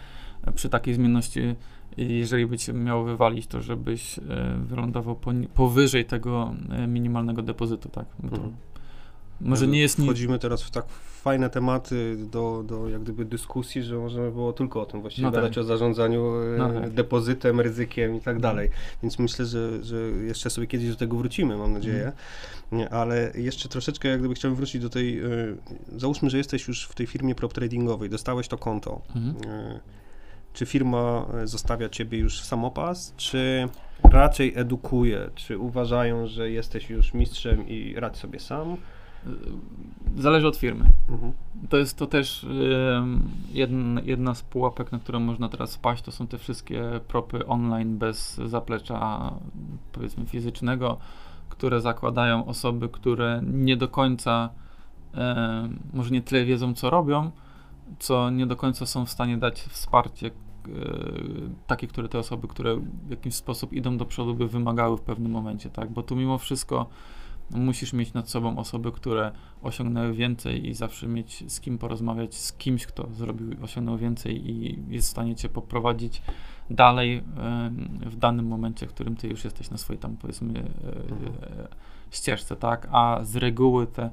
przy 0.55 0.69
takiej 0.69 0.95
zmienności, 0.95 1.55
jeżeli 1.97 2.47
by 2.47 2.59
cię 2.59 2.73
miało 2.73 3.05
wywalić, 3.05 3.47
to 3.47 3.61
żebyś 3.61 4.19
e, 4.19 4.23
wylądował 4.67 5.19
powyżej 5.55 6.05
tego 6.05 6.55
e, 6.71 6.87
minimalnego 6.87 7.43
depozytu, 7.43 7.89
tak? 7.89 8.07
Mhm. 8.23 8.53
Może 9.41 9.67
nie 9.67 9.81
jest... 9.81 10.03
Wchodzimy 10.03 10.39
teraz 10.39 10.63
w 10.63 10.71
tak 10.71 10.87
fajne 11.25 11.51
tematy 11.51 12.17
do, 12.31 12.65
do 12.67 12.89
jak 12.89 13.03
gdyby 13.03 13.25
dyskusji, 13.25 13.83
że 13.83 13.97
można 13.97 14.23
by 14.23 14.33
było 14.33 14.53
tylko 14.53 14.83
o 14.83 14.87
tym 14.87 15.01
właściwie 15.01 15.27
no 15.27 15.33
tak. 15.33 15.43
gadać, 15.43 15.59
o 15.59 15.65
zarządzaniu 15.65 16.37
e, 16.37 16.59
no 16.59 16.81
tak. 16.81 16.91
depozytem, 16.91 17.61
ryzykiem 17.61 18.17
i 18.17 18.21
tak 18.21 18.41
dalej. 18.41 18.71
Więc 19.03 19.19
myślę, 19.19 19.47
że, 19.47 19.85
że 19.85 19.97
jeszcze 20.01 20.51
sobie 20.51 20.67
kiedyś 20.67 20.89
do 20.89 20.97
tego 20.97 21.17
wrócimy, 21.17 21.57
mam 21.57 21.73
nadzieję. 21.73 22.13
Mm. 22.73 22.89
Ale 22.91 23.33
jeszcze 23.35 23.69
troszeczkę 23.69 24.09
jak 24.09 24.19
gdyby 24.19 24.35
chciałbym 24.35 24.57
wrócić 24.57 24.83
do 24.83 24.89
tej, 24.89 25.21
załóżmy, 25.97 26.31
że 26.31 26.39
jesteś 26.39 26.69
już 26.69 26.87
w 26.87 26.95
tej 26.95 27.07
firmie 27.07 27.35
prop 27.35 27.53
tradingowej, 27.53 28.11
dostałeś 28.11 28.49
to 28.49 28.59
konto. 28.59 29.03
Mhm. 29.17 29.35
Czy 30.55 30.67
firma 30.67 31.27
zostawia 31.45 31.89
ciebie 31.89 32.19
już 32.19 32.41
w 32.41 32.45
samopas, 32.45 33.15
czy 33.17 33.69
raczej 34.03 34.53
edukuje, 34.57 35.31
czy 35.35 35.59
uważają, 35.59 36.27
że 36.27 36.51
jesteś 36.51 36.91
już 36.91 37.15
mistrzem 37.15 37.69
i 37.69 37.95
radź 37.97 38.17
sobie 38.17 38.41
sam? 38.41 38.77
Zależy 40.17 40.49
od 40.49 40.57
firmy. 40.57 40.85
Mhm. 41.09 41.33
To 41.69 41.77
jest 41.77 41.99
to 41.99 42.07
też 42.07 42.47
jedna, 43.53 44.01
jedna 44.01 44.35
z 44.35 44.43
pułapek, 44.43 44.93
na 44.93 44.99
którą 44.99 45.21
można 45.21 45.49
teraz 45.49 45.71
spaść. 45.71 46.03
To 46.03 46.13
są 46.13 46.27
te 46.27 46.39
wszystkie 46.39 47.01
propy 47.09 47.47
online 47.47 47.99
bez 47.99 48.41
zaplecza, 48.47 49.33
powiedzmy, 49.93 50.27
fizycznego, 50.27 50.99
które 51.49 51.81
zakładają 51.81 52.47
osoby, 52.47 52.89
które 52.89 53.43
nie 53.53 53.77
do 53.77 53.89
końca, 53.89 54.51
może 55.93 56.11
nie 56.11 56.23
tyle 56.23 56.45
wiedzą, 56.45 56.75
co 56.75 56.91
robią, 56.91 57.31
co 57.99 58.31
nie 58.31 58.47
do 58.47 58.57
końca 58.57 58.87
są 58.87 59.07
w 59.07 59.11
stanie 59.11 59.39
dać 59.39 59.61
wsparcie 59.61 60.31
takie, 61.67 61.87
które 61.87 62.09
te 62.09 62.19
osoby, 62.19 62.49
które 62.49 62.77
w 63.07 63.11
jakiś 63.11 63.35
sposób 63.35 63.73
idą 63.73 63.97
do 63.97 64.05
przodu, 64.05 64.35
by 64.35 64.49
wymagały 64.49 64.97
w 64.97 65.01
pewnym 65.01 65.33
momencie, 65.33 65.71
tak? 65.71 65.91
Bo 65.91 66.03
tu 66.03 66.17
mimo 66.17 66.39
wszystko 66.39 66.87
musisz 67.51 67.93
mieć 67.93 68.13
nad 68.13 68.31
sobą 68.31 68.59
osoby, 68.59 68.93
które 68.93 69.33
osiągnęły 69.63 70.13
więcej 70.13 70.69
i 70.69 70.75
zawsze 70.75 71.07
mieć 71.09 71.53
z 71.53 71.61
kim 71.61 71.79
porozmawiać, 71.79 72.35
z 72.35 72.53
kimś, 72.53 72.87
kto 72.87 73.09
zrobił, 73.13 73.65
osiągnął 73.65 73.99
więcej 73.99 74.51
i 74.51 74.79
jest 74.89 75.09
w 75.09 75.11
stanie 75.11 75.35
cię 75.35 75.49
poprowadzić 75.49 76.23
dalej 76.71 77.23
w 78.07 78.17
danym 78.17 78.47
momencie, 78.47 78.87
w 78.87 78.91
którym 78.91 79.17
ty 79.17 79.29
już 79.29 79.45
jesteś 79.45 79.71
na 79.71 79.79
swojej 79.79 80.01
tam 80.01 80.17
powiedzmy 80.17 80.61
e, 80.61 80.65
ścieżce, 82.11 82.57
tak? 82.57 82.89
A 82.93 83.19
z 83.23 83.37
reguły 83.37 83.87
te, 83.87 84.11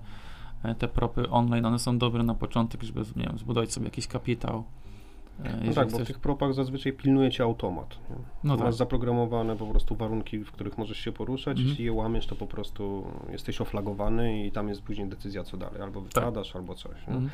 te 0.77 0.87
propy 0.87 1.29
online, 1.29 1.65
one 1.65 1.79
są 1.79 1.97
dobre 1.97 2.23
na 2.23 2.35
początek, 2.35 2.83
żeby 2.83 3.01
nie 3.15 3.23
wiem, 3.23 3.37
zbudować 3.37 3.73
sobie 3.73 3.85
jakiś 3.85 4.07
kapitał, 4.07 4.63
E, 4.63 4.90
no 5.39 5.73
tak, 5.73 5.87
chcesz... 5.87 5.99
bo 5.99 6.05
w 6.05 6.07
tych 6.07 6.19
propach 6.19 6.53
zazwyczaj 6.53 6.93
pilnuje 6.93 7.31
cię 7.31 7.43
automat. 7.43 7.97
Nie? 8.09 8.15
No 8.43 8.55
Masz 8.55 8.65
tak. 8.65 8.73
zaprogramowane 8.73 9.57
po 9.57 9.65
prostu 9.65 9.95
warunki, 9.95 10.39
w 10.39 10.51
których 10.51 10.77
możesz 10.77 10.97
się 10.97 11.11
poruszać. 11.11 11.57
Mhm. 11.57 11.67
Jeśli 11.67 11.85
je 11.85 11.93
łamiesz, 11.93 12.27
to 12.27 12.35
po 12.35 12.47
prostu 12.47 13.07
jesteś 13.31 13.61
oflagowany 13.61 14.45
i 14.45 14.51
tam 14.51 14.69
jest 14.69 14.81
później 14.81 15.07
decyzja, 15.07 15.43
co 15.43 15.57
dalej. 15.57 15.81
Albo 15.81 16.01
wypadasz, 16.01 16.47
tak. 16.47 16.55
albo 16.55 16.75
coś. 16.75 16.97
Mhm. 17.07 17.29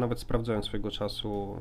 Nawet 0.00 0.20
sprawdzałem 0.20 0.62
swojego 0.62 0.90
czasu, 0.90 1.56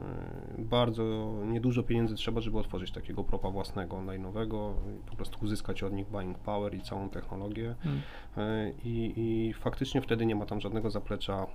e, 0.57 0.61
bardzo 0.61 1.33
niedużo 1.45 1.83
pieniędzy 1.83 2.15
trzeba, 2.15 2.41
żeby 2.41 2.59
otworzyć 2.59 2.91
takiego 2.91 3.23
propa 3.23 3.49
własnego, 3.49 3.95
online'owego 3.95 4.73
i 4.73 5.09
po 5.09 5.15
prostu 5.15 5.45
uzyskać 5.45 5.83
od 5.83 5.93
nich 5.93 6.07
buying 6.09 6.38
power 6.38 6.75
i 6.75 6.81
całą 6.81 7.09
technologię. 7.09 7.75
Mhm. 7.85 8.01
E, 8.38 8.71
I, 8.83 9.13
I 9.15 9.53
faktycznie 9.53 10.01
wtedy 10.01 10.25
nie 10.25 10.35
ma 10.35 10.45
tam 10.45 10.59
żadnego 10.59 10.89
zaplecza 10.89 11.47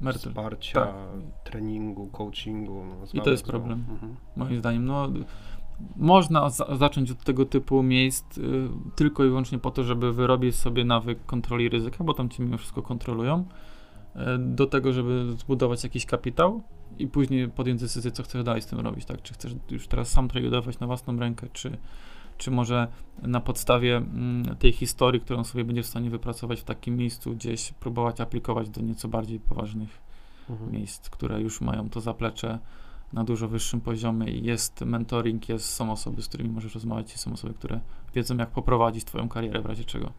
Mertel. 0.00 0.32
wsparcia, 0.32 0.80
tak. 0.80 0.94
treningu, 1.44 2.06
coachingu. 2.06 2.84
No, 2.84 2.94
I 3.14 3.20
to 3.20 3.30
jest 3.30 3.46
problem, 3.46 3.84
mhm. 3.90 4.16
moim 4.36 4.58
zdaniem. 4.58 4.84
No, 4.84 5.08
można 5.96 6.50
za 6.50 6.76
zacząć 6.76 7.10
od 7.10 7.24
tego 7.24 7.46
typu 7.46 7.82
miejsc 7.82 8.38
y, 8.38 8.68
tylko 8.96 9.24
i 9.24 9.28
wyłącznie 9.28 9.58
po 9.58 9.70
to, 9.70 9.84
żeby 9.84 10.12
wyrobić 10.12 10.56
sobie 10.56 10.84
nawyk 10.84 11.26
kontroli 11.26 11.68
ryzyka, 11.68 12.04
bo 12.04 12.14
tam 12.14 12.28
ci 12.28 12.42
mimo 12.42 12.58
wszystko 12.58 12.82
kontrolują, 12.82 13.44
y, 14.16 14.20
do 14.38 14.66
tego, 14.66 14.92
żeby 14.92 15.32
zbudować 15.38 15.84
jakiś 15.84 16.06
kapitał 16.06 16.62
i 16.98 17.06
później 17.06 17.48
podjąć 17.48 17.80
decyzję, 17.80 18.10
co 18.10 18.22
chcesz 18.22 18.44
dalej 18.44 18.62
z 18.62 18.66
tym 18.66 18.80
robić, 18.80 19.04
tak? 19.04 19.22
Czy 19.22 19.34
chcesz 19.34 19.54
już 19.70 19.88
teraz 19.88 20.08
sam 20.08 20.28
tradować 20.28 20.78
na 20.78 20.86
własną 20.86 21.18
rękę, 21.18 21.46
czy, 21.52 21.78
czy 22.38 22.50
może 22.50 22.88
na 23.22 23.40
podstawie 23.40 23.96
mm, 23.96 24.56
tej 24.56 24.72
historii, 24.72 25.20
którą 25.20 25.44
sobie 25.44 25.64
będzie 25.64 25.82
w 25.82 25.86
stanie 25.86 26.10
wypracować 26.10 26.60
w 26.60 26.64
takim 26.64 26.96
miejscu, 26.96 27.34
gdzieś 27.34 27.72
próbować 27.72 28.20
aplikować 28.20 28.70
do 28.70 28.80
nieco 28.80 29.08
bardziej 29.08 29.40
poważnych 29.40 30.00
mhm. 30.50 30.72
miejsc, 30.72 31.10
które 31.10 31.40
już 31.40 31.60
mają 31.60 31.90
to 31.90 32.00
zaplecze 32.00 32.58
na 33.12 33.24
dużo 33.24 33.48
wyższym 33.48 33.80
poziomie 33.80 34.32
i 34.32 34.44
jest 34.44 34.80
mentoring, 34.80 35.48
jest, 35.48 35.66
są 35.70 35.92
osoby, 35.92 36.22
z 36.22 36.28
którymi 36.28 36.50
możesz 36.50 36.74
rozmawiać 36.74 37.14
i 37.14 37.18
są 37.18 37.32
osoby, 37.32 37.54
które 37.54 37.80
wiedzą, 38.14 38.36
jak 38.36 38.50
poprowadzić 38.50 39.04
twoją 39.04 39.28
karierę 39.28 39.60
w 39.60 39.66
razie 39.66 39.84
czego. 39.84 40.12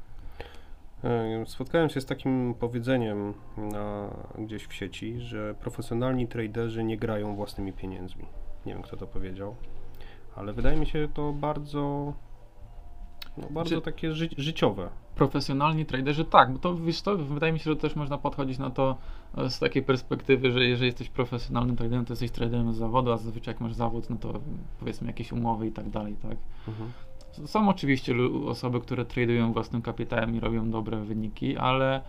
E, 1.03 1.45
spotkałem 1.45 1.89
się 1.89 2.01
z 2.01 2.05
takim 2.05 2.53
powiedzeniem 2.59 3.33
na, 3.57 4.09
gdzieś 4.37 4.65
w 4.65 4.73
sieci, 4.73 5.19
że 5.19 5.55
profesjonalni 5.59 6.27
traderzy 6.27 6.83
nie 6.83 6.97
grają 6.97 7.35
własnymi 7.35 7.73
pieniędzmi. 7.73 8.25
Nie 8.65 8.73
wiem, 8.73 8.81
kto 8.81 8.97
to 8.97 9.07
powiedział 9.07 9.55
ale 10.35 10.53
wydaje 10.53 10.77
mi 10.77 10.85
się 10.85 11.07
to 11.13 11.33
bardzo, 11.33 12.13
no, 13.37 13.47
bardzo 13.49 13.75
Czy 13.75 13.81
takie 13.81 14.13
ży 14.13 14.29
życiowe. 14.37 14.89
Profesjonalni 15.15 15.85
traderzy, 15.85 16.25
tak, 16.25 16.53
bo 16.53 16.59
to, 16.59 16.75
wiesz, 16.75 17.01
to 17.01 17.17
wydaje 17.17 17.53
mi 17.53 17.59
się, 17.59 17.69
że 17.69 17.75
też 17.75 17.95
można 17.95 18.17
podchodzić 18.17 18.57
na 18.57 18.69
to 18.69 18.97
e, 19.37 19.49
z 19.49 19.59
takiej 19.59 19.83
perspektywy, 19.83 20.51
że 20.51 20.65
jeżeli 20.65 20.85
jesteś 20.85 21.09
profesjonalnym 21.09 21.75
traderem, 21.75 22.05
to 22.05 22.13
jesteś 22.13 22.31
traderem 22.31 22.73
z 22.73 22.77
zawodu, 22.77 23.11
a 23.11 23.17
zazwyczaj 23.17 23.53
jak 23.53 23.61
masz 23.61 23.73
zawód, 23.73 24.09
no 24.09 24.15
to 24.15 24.33
powiedzmy 24.79 25.07
jakieś 25.07 25.31
umowy 25.31 25.67
i 25.67 25.71
tak 25.71 25.89
dalej, 25.89 26.15
tak. 26.21 26.37
Mhm. 26.67 26.91
Są 27.45 27.69
oczywiście 27.69 28.15
osoby, 28.47 28.81
które 28.81 29.05
tradują 29.05 29.53
własnym 29.53 29.81
kapitałem 29.81 30.35
i 30.35 30.39
robią 30.39 30.69
dobre 30.69 30.97
wyniki, 30.97 31.57
ale 31.57 32.01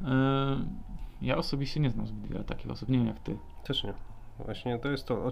yy, 0.00 0.08
ja 1.22 1.36
osobiście 1.36 1.80
nie 1.80 1.90
znam 1.90 2.06
zbyt 2.06 2.26
wiele 2.26 2.44
takich 2.44 2.70
osób, 2.70 2.88
nie 2.88 2.98
wiem 2.98 3.06
jak 3.06 3.20
ty. 3.20 3.36
Też 3.64 3.84
nie. 3.84 3.94
Właśnie 4.38 4.78
to 4.78 4.88
jest 4.88 5.06
to, 5.06 5.24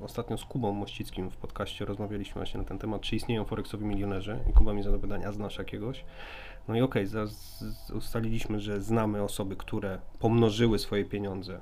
ostatnio 0.00 0.38
z 0.38 0.44
Kubą 0.44 0.72
Mościckim 0.72 1.30
w 1.30 1.36
podcaście 1.36 1.84
rozmawialiśmy 1.84 2.34
właśnie 2.34 2.60
na 2.60 2.66
ten 2.66 2.78
temat, 2.78 3.02
czy 3.02 3.16
istnieją 3.16 3.44
forexowi 3.44 3.84
milionerzy 3.84 4.38
i 4.50 4.52
Kuba 4.52 4.72
mi 4.72 4.82
zadał 4.82 5.00
pytanie, 5.00 5.28
a 5.28 5.32
znasz 5.32 5.58
jakiegoś? 5.58 6.04
No 6.68 6.76
i 6.76 6.82
okej, 6.82 7.06
okay, 7.08 7.26
ustaliliśmy, 7.96 8.60
że 8.60 8.80
znamy 8.80 9.22
osoby, 9.22 9.56
które 9.56 9.98
pomnożyły 10.18 10.78
swoje 10.78 11.04
pieniądze 11.04 11.60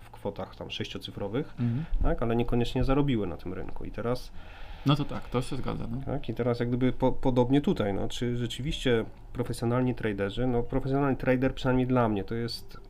w 0.00 0.10
kwotach 0.10 0.56
tam 0.56 0.70
sześciocyfrowych, 0.70 1.54
mhm. 1.60 1.84
tak, 2.02 2.22
ale 2.22 2.36
niekoniecznie 2.36 2.84
zarobiły 2.84 3.26
na 3.26 3.36
tym 3.36 3.54
rynku 3.54 3.84
i 3.84 3.90
teraz... 3.90 4.32
No 4.86 4.96
to 4.96 5.04
tak, 5.04 5.28
to 5.28 5.42
się 5.42 5.56
zgadza. 5.56 5.86
No. 5.90 6.00
Tak, 6.06 6.28
i 6.28 6.34
teraz 6.34 6.60
jak 6.60 6.68
gdyby 6.68 6.92
po, 6.92 7.12
podobnie 7.12 7.60
tutaj, 7.60 7.94
no, 7.94 8.08
czy 8.08 8.36
rzeczywiście 8.36 9.04
profesjonalni 9.32 9.94
traderzy, 9.94 10.46
no 10.46 10.62
profesjonalny 10.62 11.16
trader 11.16 11.54
przynajmniej 11.54 11.86
dla 11.86 12.08
mnie 12.08 12.24
to 12.24 12.34
jest 12.34 12.80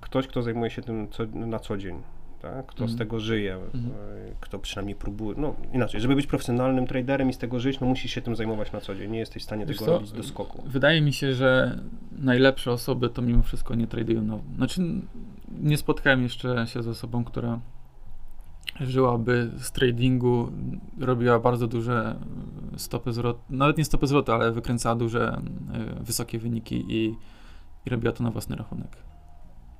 ktoś, 0.00 0.26
kto 0.26 0.42
zajmuje 0.42 0.70
się 0.70 0.82
tym 0.82 1.08
co, 1.08 1.26
na 1.26 1.58
co 1.58 1.76
dzień, 1.76 2.02
tak? 2.42 2.66
kto 2.66 2.78
mm. 2.78 2.88
z 2.88 2.92
mhm. 2.92 2.98
tego 2.98 3.20
żyje, 3.20 3.54
mm. 3.54 3.90
kto 4.40 4.58
przynajmniej 4.58 4.96
próbuje, 4.96 5.40
no 5.40 5.54
inaczej, 5.72 6.00
żeby 6.00 6.14
być 6.14 6.26
profesjonalnym 6.26 6.86
traderem 6.86 7.30
i 7.30 7.32
z 7.32 7.38
tego 7.38 7.60
żyć, 7.60 7.80
no 7.80 7.86
musisz 7.86 8.12
się 8.12 8.22
tym 8.22 8.36
zajmować 8.36 8.72
na 8.72 8.80
co 8.80 8.94
dzień, 8.94 9.10
nie 9.10 9.18
jesteś 9.18 9.42
w 9.42 9.46
stanie 9.46 9.66
Wiesz 9.66 9.76
tego 9.76 9.90
co? 9.90 9.92
robić 9.92 10.12
do 10.12 10.22
skoku. 10.22 10.62
Wydaje 10.66 11.00
mi 11.00 11.12
się, 11.12 11.34
że 11.34 11.80
najlepsze 12.18 12.72
osoby 12.72 13.08
to 13.08 13.22
mimo 13.22 13.42
wszystko 13.42 13.74
nie 13.74 13.86
tradują 13.86 14.22
na, 14.22 14.38
znaczy 14.56 14.82
nie 15.60 15.76
spotkałem 15.76 16.22
jeszcze 16.22 16.66
się 16.66 16.82
z 16.82 16.88
osobą, 16.88 17.24
która 17.24 17.60
żyłaby 18.80 19.50
z 19.58 19.72
tradingu, 19.72 20.52
robiła 20.98 21.38
bardzo 21.38 21.66
duże 21.66 22.16
stopy 22.76 23.12
zwrotu, 23.12 23.40
nawet 23.50 23.78
nie 23.78 23.84
stopy 23.84 24.06
zwrotu, 24.06 24.32
ale 24.32 24.52
wykręcała 24.52 24.94
duże, 24.94 25.42
y, 26.00 26.04
wysokie 26.04 26.38
wyniki 26.38 26.84
i, 26.88 27.14
i 27.86 27.90
robiła 27.90 28.12
to 28.12 28.24
na 28.24 28.30
własny 28.30 28.56
rachunek. 28.56 29.07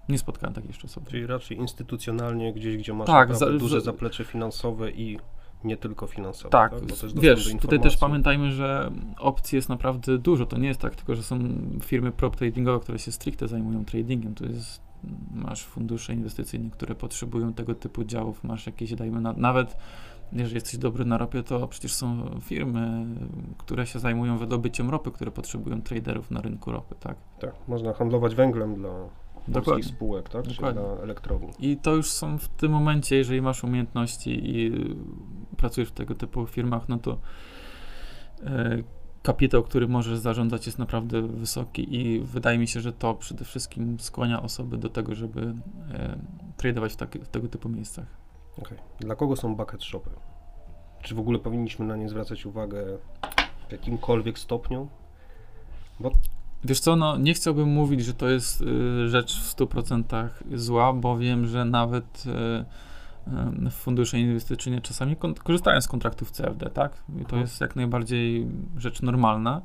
Nie 0.08 0.18
spotkałem 0.18 0.54
takiej 0.54 0.68
jeszcze 0.68 0.86
osoby. 0.86 1.10
Czyli 1.10 1.26
raczej 1.26 1.58
instytucjonalnie 1.58 2.52
gdzieś, 2.52 2.76
gdzie 2.76 2.94
masz 2.94 3.06
tak, 3.06 3.36
za, 3.36 3.50
duże 3.50 3.80
zaplecze 3.80 4.24
finansowe 4.24 4.90
i 4.90 5.18
nie 5.64 5.76
tylko 5.76 6.06
finansowo. 6.06 6.48
Tak, 6.48 6.72
tak? 6.72 7.20
Wiesz, 7.20 7.54
tutaj 7.60 7.80
też 7.80 7.96
pamiętajmy, 7.96 8.52
że 8.52 8.90
opcji 9.18 9.56
jest 9.56 9.68
naprawdę 9.68 10.18
dużo. 10.18 10.46
To 10.46 10.58
nie 10.58 10.68
jest 10.68 10.80
tak 10.80 10.96
tylko, 10.96 11.14
że 11.14 11.22
są 11.22 11.38
firmy 11.82 12.12
prop 12.12 12.36
tradingowe, 12.36 12.80
które 12.80 12.98
się 12.98 13.12
stricte 13.12 13.48
zajmują 13.48 13.84
tradingiem. 13.84 14.34
To 14.34 14.44
jest, 14.44 14.80
masz 15.34 15.64
fundusze 15.64 16.12
inwestycyjne, 16.12 16.70
które 16.70 16.94
potrzebują 16.94 17.54
tego 17.54 17.74
typu 17.74 18.04
działów, 18.04 18.44
masz 18.44 18.66
jakieś, 18.66 18.94
dajmy 18.94 19.20
na, 19.20 19.32
nawet 19.32 19.76
jeżeli 20.32 20.54
jesteś 20.54 20.76
dobry 20.76 21.04
na 21.04 21.18
ropie, 21.18 21.42
to 21.42 21.68
przecież 21.68 21.94
są 21.94 22.30
firmy, 22.40 23.06
które 23.58 23.86
się 23.86 23.98
zajmują 23.98 24.38
wydobyciem 24.38 24.90
ropy, 24.90 25.10
które 25.10 25.30
potrzebują 25.30 25.82
traderów 25.82 26.30
na 26.30 26.40
rynku 26.40 26.72
ropy, 26.72 26.94
tak? 27.00 27.16
Tak, 27.38 27.54
można 27.68 27.92
handlować 27.92 28.34
węglem 28.34 28.74
dla 28.74 28.90
Dokładnie. 29.48 29.84
spółek, 29.84 30.28
tak? 30.28 30.46
Dokładnie. 30.46 30.82
dla 30.82 31.02
elektrowni. 31.02 31.52
I 31.58 31.76
to 31.76 31.94
już 31.94 32.10
są 32.10 32.38
w 32.38 32.48
tym 32.48 32.72
momencie, 32.72 33.16
jeżeli 33.16 33.42
masz 33.42 33.64
umiejętności 33.64 34.56
i 34.56 34.66
y, 34.66 34.96
pracujesz 35.56 35.88
w 35.88 35.92
tego 35.92 36.14
typu 36.14 36.46
firmach, 36.46 36.88
no 36.88 36.98
to 36.98 37.18
e, 38.42 38.78
kapitał, 39.22 39.62
który 39.62 39.88
możesz 39.88 40.18
zarządzać 40.18 40.66
jest 40.66 40.78
naprawdę 40.78 41.22
wysoki 41.22 41.96
i 41.96 42.20
wydaje 42.20 42.58
mi 42.58 42.68
się, 42.68 42.80
że 42.80 42.92
to 42.92 43.14
przede 43.14 43.44
wszystkim 43.44 44.00
skłania 44.00 44.42
osoby 44.42 44.78
do 44.78 44.88
tego, 44.88 45.14
żeby 45.14 45.54
e, 45.92 46.18
tradować 46.56 46.92
w, 46.92 46.96
taki, 46.96 47.18
w 47.18 47.28
tego 47.28 47.48
typu 47.48 47.68
miejscach. 47.68 48.06
Okej. 48.58 48.78
Dla 49.00 49.14
kogo 49.16 49.36
są 49.36 49.56
bucket 49.56 49.84
shopy? 49.84 50.10
Czy 51.02 51.14
w 51.14 51.18
ogóle 51.18 51.38
powinniśmy 51.38 51.86
na 51.86 51.96
nie 51.96 52.08
zwracać 52.08 52.46
uwagę 52.46 52.98
w 53.68 53.72
jakimkolwiek 53.72 54.38
stopniu? 54.38 54.88
Bo 56.00 56.10
Wiesz 56.64 56.80
co, 56.80 56.96
no 56.96 57.16
nie 57.16 57.34
chciałbym 57.34 57.68
mówić, 57.68 58.04
że 58.04 58.14
to 58.14 58.28
jest 58.28 58.60
y, 58.60 59.08
rzecz 59.08 59.40
w 59.40 59.56
100% 59.56 60.28
zła, 60.54 60.92
bo 60.92 61.18
wiem, 61.18 61.46
że 61.46 61.64
nawet 61.64 62.24
y, 62.26 63.66
y, 63.66 63.70
fundusze 63.70 64.18
inwestycyjne 64.18 64.80
czasami 64.80 65.16
korzystają 65.44 65.80
z 65.80 65.88
kontraktów 65.88 66.30
CFD, 66.30 66.70
tak? 66.70 66.92
I 67.08 67.12
to 67.12 67.20
Mhm. 67.20 67.40
jest 67.42 67.60
jak 67.60 67.76
najbardziej 67.76 68.46
rzecz 68.76 69.02
normalna. 69.02 69.62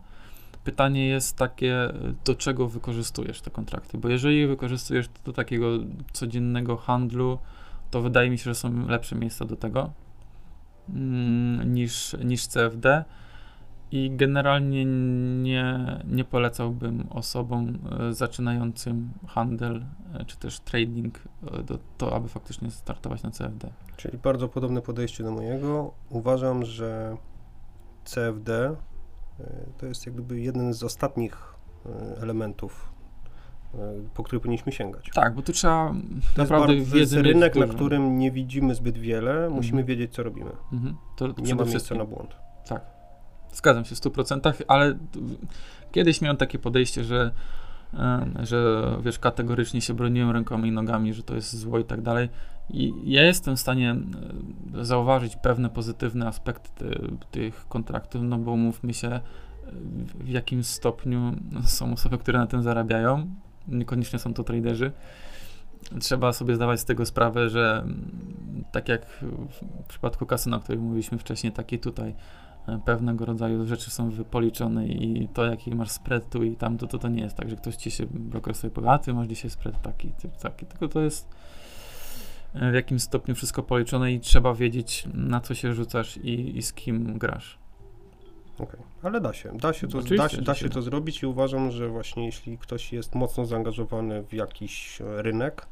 Pytanie 0.63 1.07
jest 1.07 1.37
takie, 1.37 1.93
do 2.25 2.35
czego 2.35 2.67
wykorzystujesz 2.67 3.41
te 3.41 3.51
kontrakty, 3.51 3.97
bo 3.97 4.09
jeżeli 4.09 4.47
wykorzystujesz 4.47 5.05
do 5.25 5.33
takiego 5.33 5.67
codziennego 6.13 6.77
handlu, 6.77 7.39
to 7.91 8.01
wydaje 8.01 8.29
mi 8.29 8.37
się, 8.37 8.43
że 8.43 8.55
są 8.55 8.87
lepsze 8.87 9.15
miejsca 9.15 9.45
do 9.45 9.55
tego 9.55 9.89
mm, 10.89 11.73
niż, 11.73 12.15
niż 12.23 12.47
CFD. 12.47 13.03
I 13.95 14.11
generalnie 14.11 14.85
nie, 15.43 15.99
nie 16.07 16.23
polecałbym 16.23 17.07
osobom 17.09 17.77
e, 17.99 18.13
zaczynającym 18.13 19.09
handel 19.27 19.85
e, 20.13 20.25
czy 20.25 20.37
też 20.37 20.59
trading 20.59 21.19
e, 21.51 21.63
do, 21.63 21.79
to, 21.97 22.15
aby 22.15 22.29
faktycznie 22.29 22.71
startować 22.71 23.23
na 23.23 23.31
CFD. 23.31 23.69
Czyli 23.97 24.17
bardzo 24.17 24.47
podobne 24.47 24.81
podejście 24.81 25.23
do 25.23 25.31
mojego. 25.31 25.93
Uważam, 26.09 26.65
że 26.65 27.17
CFD 28.03 28.75
to 29.77 29.85
jest 29.85 30.05
jak 30.05 30.15
gdyby 30.15 30.41
jeden 30.41 30.73
z 30.73 30.83
ostatnich 30.83 31.53
elementów, 32.21 32.93
po 34.13 34.23
który 34.23 34.39
powinniśmy 34.39 34.71
sięgać. 34.71 35.09
Tak, 35.13 35.35
bo 35.35 35.41
tu 35.41 35.53
trzeba 35.53 35.89
To 35.89 35.95
jest, 36.25 36.37
naprawdę 36.37 36.75
jest 36.75 36.91
wiedzy 36.91 37.17
mieć 37.17 37.25
rynek, 37.25 37.55
na 37.55 37.67
którym 37.67 38.17
nie 38.17 38.31
widzimy 38.31 38.75
zbyt 38.75 38.97
wiele, 38.97 39.49
musimy 39.49 39.81
Mhm. 39.81 39.85
wiedzieć, 39.85 40.13
co 40.13 40.23
robimy. 40.23 40.51
Mhm. 40.73 40.95
To 41.15 41.27
Nie 41.27 41.55
ma 41.55 41.65
miejsca 41.65 41.95
na 41.95 42.05
błąd. 42.05 42.35
Zgadzam 43.53 43.85
się 43.85 43.95
w 43.95 43.99
100%, 43.99 44.63
ale 44.67 44.97
kiedyś 45.91 46.21
miałem 46.21 46.37
takie 46.37 46.59
podejście, 46.59 47.03
że, 47.03 47.31
że 48.43 48.83
wiesz, 49.03 49.19
kategorycznie 49.19 49.81
się 49.81 49.93
broniłem 49.93 50.31
rękoma 50.31 50.67
i 50.67 50.71
nogami, 50.71 51.13
że 51.13 51.23
to 51.23 51.35
jest 51.35 51.55
zło 51.55 51.79
i 51.79 51.83
tak 51.83 52.01
dalej. 52.01 52.29
I 52.69 52.93
ja 53.03 53.23
jestem 53.23 53.55
w 53.55 53.59
stanie 53.59 53.95
zauważyć 54.81 55.35
pewne 55.35 55.69
pozytywne 55.69 56.27
aspekty 56.27 56.69
ty, 56.79 57.09
tych 57.31 57.67
kontraktów, 57.67 58.21
no 58.23 58.37
bo 58.37 58.55
mówmy 58.57 58.93
się, 58.93 59.07
e, 59.07 59.21
w- 60.23 60.27
jakim 60.29 60.63
stopniu 60.63 61.35
są 61.65 61.93
osoby, 61.93 62.17
które 62.17 62.39
na 62.39 62.47
tym 62.47 62.63
zarabiają. 62.63 63.35
Niekoniecznie 63.67 64.19
są 64.19 64.33
to 64.33 64.43
traderzy. 64.43 64.91
Trzeba 65.99 66.33
sobie 66.33 66.55
zdawać 66.55 66.79
z 66.79 66.85
tego 66.85 67.05
sprawę, 67.05 67.49
że 67.49 67.85
tak 68.71 68.89
jak 68.89 69.05
w 69.05 69.87
przypadku 69.87 70.25
kasyna, 70.25 70.57
o 70.57 70.59
którym 70.59 70.81
mówiliśmy 70.81 71.17
wcześniej, 71.17 71.53
tak 71.53 71.73
i 71.73 71.79
tutaj 71.79 72.15
pewnego 72.86 73.26
rodzaju 73.26 73.66
rzeczy 73.66 73.91
są 73.91 74.09
wypoliczone 74.09 74.88
i 74.88 75.28
to 75.34 75.45
jaki 75.45 75.76
masz 75.76 75.91
spread 75.91 76.30
tu 76.30 76.43
i 76.43 76.55
tamto, 76.55 76.88
to 76.88 76.97
to 76.97 77.09
nie 77.09 77.24
jest 77.24 77.36
tak, 77.36 77.49
że 77.49 77.55
ktoś 77.55 77.76
ci 77.76 77.91
się, 77.91 78.05
broker 78.09 78.55
sobie 78.55 78.72
powie, 78.72 78.89
a 78.91 78.99
ty 78.99 79.14
masz 79.14 79.28
dzisiaj 79.28 79.51
spread 79.51 79.82
taki, 79.82 80.11
ty 80.11 80.30
taki, 80.41 80.66
tylko 80.66 80.88
to 80.88 81.01
jest 81.01 81.30
e, 82.53 82.72
w 82.72 82.74
jakim 82.74 82.99
stopniu 82.99 83.36
wszystko 83.36 83.64
policzone 83.64 84.14
i 84.14 84.20
trzeba 84.20 84.53
wiedzieć 84.53 85.07
na 85.14 85.39
co 85.39 85.55
się 85.55 85.74
rzucasz 85.74 86.18
i, 86.18 86.57
i 86.57 86.61
z 86.61 86.74
kim 86.74 87.18
grasz. 87.18 87.57
Okej, 88.59 88.80
Ale 89.03 89.22
da 89.22 89.34
się, 89.34 89.57
da 89.57 89.74
się, 89.74 89.88
to, 89.88 90.01
da, 90.01 90.30
się, 90.30 90.41
da 90.41 90.55
się 90.55 90.70
to 90.70 90.82
zrobić 90.82 91.24
i 91.24 91.26
uważam, 91.26 91.72
że 91.72 91.88
właśnie 91.89 92.26
jeśli 92.26 92.57
ktoś 92.57 92.93
jest 92.93 93.16
mocno 93.16 93.45
zaangażowany 93.45 94.24
w 94.24 94.34
jakiś 94.34 95.01
e, 95.01 95.22
rynek 95.22 95.68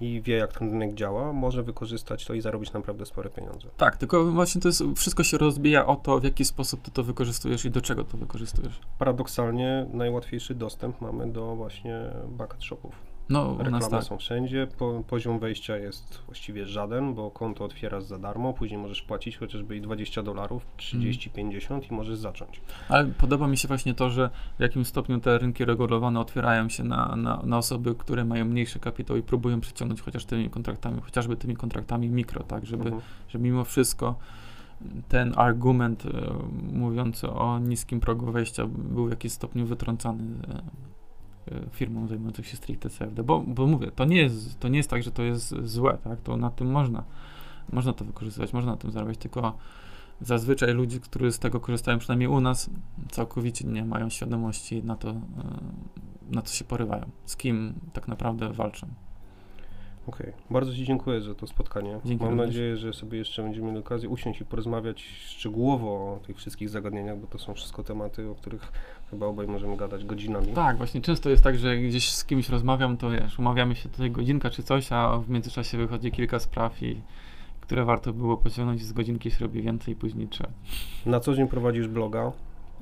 i 0.00 0.22
wie, 0.22 0.36
jak 0.36 0.52
ten 0.52 0.70
rynek 0.70 0.94
działa, 0.94 1.32
może 1.32 1.62
wykorzystać 1.62 2.24
to 2.24 2.34
i 2.34 2.40
zarobić 2.40 2.72
naprawdę 2.72 3.06
spore 3.06 3.30
pieniądze. 3.30 3.68
Tak, 3.76 3.96
tylko 3.96 4.24
właśnie 4.24 4.60
to 4.60 4.68
jest, 4.68 4.82
wszystko 4.96 5.24
się 5.24 5.38
rozbija 5.38 5.86
o 5.86 5.96
to, 5.96 6.20
w 6.20 6.24
jaki 6.24 6.44
sposób 6.44 6.82
ty 6.82 6.90
to 6.90 7.02
wykorzystujesz 7.02 7.64
i 7.64 7.70
do 7.70 7.80
czego 7.80 8.04
to 8.04 8.16
wykorzystujesz. 8.16 8.80
Paradoksalnie 8.98 9.86
najłatwiejszy 9.92 10.54
dostęp 10.54 11.00
mamy 11.00 11.32
do 11.32 11.56
właśnie 11.56 12.10
bucket 12.28 12.64
shopów. 12.64 13.07
No, 13.28 13.48
u 13.48 13.58
Reklamy 13.58 13.88
tak. 13.90 14.04
są 14.04 14.18
wszędzie, 14.18 14.66
po, 14.78 15.02
poziom 15.06 15.38
wejścia 15.38 15.76
jest 15.76 16.22
właściwie 16.26 16.66
żaden, 16.66 17.14
bo 17.14 17.30
konto 17.30 17.64
otwierasz 17.64 18.04
za 18.04 18.18
darmo, 18.18 18.52
później 18.52 18.80
możesz 18.80 19.02
płacić 19.02 19.36
chociażby 19.36 19.76
i 19.76 19.80
20 19.80 20.22
dolarów, 20.22 20.66
30, 20.76 21.30
50 21.30 21.90
i 21.90 21.94
możesz 21.94 22.18
zacząć. 22.18 22.60
Ale 22.88 23.06
podoba 23.06 23.48
mi 23.48 23.56
się 23.56 23.68
właśnie 23.68 23.94
to, 23.94 24.10
że 24.10 24.30
w 24.58 24.62
jakim 24.62 24.84
stopniu 24.84 25.20
te 25.20 25.38
rynki 25.38 25.64
regulowane 25.64 26.20
otwierają 26.20 26.68
się 26.68 26.84
na, 26.84 27.16
na, 27.16 27.42
na 27.44 27.58
osoby, 27.58 27.94
które 27.94 28.24
mają 28.24 28.44
mniejszy 28.44 28.78
kapitał 28.78 29.16
i 29.16 29.22
próbują 29.22 29.60
przyciągnąć 29.60 30.02
chociaż 30.02 30.24
tymi 30.24 30.50
kontraktami, 30.50 31.00
chociażby 31.00 31.36
tymi 31.36 31.56
kontraktami 31.56 32.08
mikro, 32.08 32.42
tak, 32.42 32.66
żeby, 32.66 32.84
Mhm. 32.84 33.02
żeby 33.28 33.44
mimo 33.44 33.64
wszystko 33.64 34.14
ten 35.08 35.32
argument 35.36 36.06
e, 36.06 36.10
mówiący 36.72 37.30
o 37.30 37.58
niskim 37.58 38.00
progu 38.00 38.32
wejścia 38.32 38.66
był 38.66 39.06
w 39.06 39.10
jakimś 39.10 39.32
stopniu 39.32 39.66
wytrącany 39.66 40.24
e, 40.48 40.62
firmom 41.72 42.08
zajmujących 42.08 42.46
się 42.46 42.56
stricte 42.56 42.90
CFD, 42.90 43.22
bo, 43.22 43.40
bo 43.40 43.66
mówię, 43.66 43.90
to 43.90 44.04
nie, 44.04 44.16
jest, 44.16 44.60
to 44.60 44.68
nie 44.68 44.76
jest 44.76 44.90
tak, 44.90 45.02
że 45.02 45.10
to 45.10 45.22
jest 45.22 45.54
złe, 45.64 45.98
tak, 46.04 46.20
to 46.20 46.36
na 46.36 46.50
tym 46.50 46.70
można, 46.70 47.04
można 47.72 47.92
to 47.92 48.04
wykorzystywać, 48.04 48.52
można 48.52 48.70
na 48.70 48.76
tym 48.76 48.90
zarabiać, 48.90 49.18
tylko 49.18 49.58
zazwyczaj 50.20 50.74
ludzie, 50.74 51.00
którzy 51.00 51.32
z 51.32 51.38
tego 51.38 51.60
korzystają, 51.60 51.98
przynajmniej 51.98 52.28
u 52.28 52.40
nas, 52.40 52.70
całkowicie 53.10 53.68
nie 53.68 53.84
mają 53.84 54.10
świadomości 54.10 54.82
na 54.82 54.96
to, 54.96 55.10
e, 55.10 55.14
na 56.30 56.42
co 56.42 56.54
się 56.54 56.64
porywają, 56.64 57.10
z 57.24 57.36
kim 57.36 57.74
tak 57.92 58.08
naprawdę 58.08 58.52
walczą. 58.52 58.88
Okej, 60.08 60.32
bardzo 60.50 60.74
Ci 60.74 60.84
dziękuję 60.84 61.20
za 61.20 61.34
to 61.34 61.46
spotkanie. 61.46 62.00
Dzięki 62.04 62.24
Mam 62.24 62.32
również. 62.32 62.46
nadzieję, 62.46 62.76
że 62.76 62.92
sobie 62.92 63.18
jeszcze 63.18 63.42
będziemy 63.42 63.66
mieli 63.66 63.78
okazję 63.78 64.08
usiąść 64.08 64.40
i 64.40 64.44
porozmawiać 64.44 65.02
szczegółowo 65.02 65.88
o 65.88 66.20
tych 66.26 66.36
wszystkich 66.36 66.68
zagadnieniach, 66.68 67.18
bo 67.18 67.26
to 67.26 67.38
są 67.38 67.54
wszystko 67.54 67.84
tematy, 67.84 68.30
o 68.30 68.34
których 68.34 68.72
chyba 69.10 69.26
obaj 69.26 69.46
możemy 69.46 69.76
gadać 69.76 70.04
godzinami. 70.04 70.46
Tak, 70.46 70.76
właśnie 70.76 71.00
często 71.00 71.30
jest 71.30 71.42
tak, 71.44 71.58
że 71.58 71.76
gdzieś 71.76 72.10
z 72.10 72.24
kimś 72.24 72.48
rozmawiam, 72.48 72.96
to 72.96 73.10
wiesz, 73.10 73.38
umawiamy 73.38 73.74
się 73.76 73.88
tutaj 73.88 74.10
godzinka 74.10 74.50
czy 74.50 74.62
coś, 74.62 74.92
a 74.92 75.18
w 75.18 75.30
międzyczasie 75.30 75.78
wychodzi 75.78 76.10
kilka 76.12 76.38
spraw 76.38 76.82
i 76.82 77.00
które 77.60 77.84
warto 77.84 78.12
było 78.12 78.36
pociągnąć 78.36 78.84
z 78.84 78.92
godzinki 78.92 79.30
się 79.30 79.38
robi 79.40 79.62
więcej, 79.62 79.96
później 79.96 80.28
trzeba 80.28 80.50
Na 81.06 81.20
co 81.20 81.34
dzień 81.34 81.48
prowadzisz 81.48 81.88
bloga, 81.88 82.32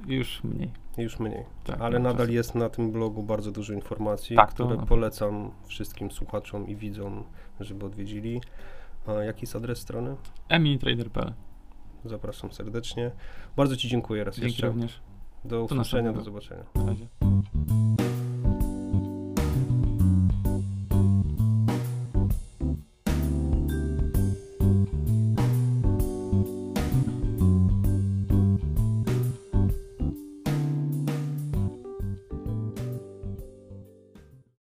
już 0.07 0.45
mniej. 0.45 0.71
już 0.99 1.19
mniej, 1.19 1.45
Tak, 1.65 1.81
ale 1.81 1.99
nadal 1.99 2.17
czasem. 2.19 2.35
jest 2.35 2.55
na 2.55 2.69
tym 2.69 2.93
blogu 2.93 3.23
bardzo 3.23 3.53
dużo 3.53 3.73
informacji, 3.73 4.37
Tak, 4.37 4.51
które 4.51 4.77
polecam 4.89 5.51
wszystkim 5.67 6.11
słuchaczom 6.11 6.69
i 6.69 6.77
widzom, 6.77 7.25
żeby 7.61 7.87
odwiedzili. 7.87 8.41
A 9.07 9.13
jaki 9.13 9.41
jest 9.43 9.57
adres 9.57 9.79
strony? 9.79 10.17
emitrader.pl. 10.49 11.33
Zapraszam 12.05 12.53
serdecznie. 12.53 13.11
Bardzo 13.57 13.77
Ci 13.77 13.89
dziękuję 13.89 14.25
raz 14.25 14.35
Dzięki 14.37 14.49
jeszcze. 14.51 14.67
również. 14.67 15.01
Do 15.49 15.65
usłyszenia, 15.65 16.13
do 16.13 16.23
zobaczenia. 16.23 16.65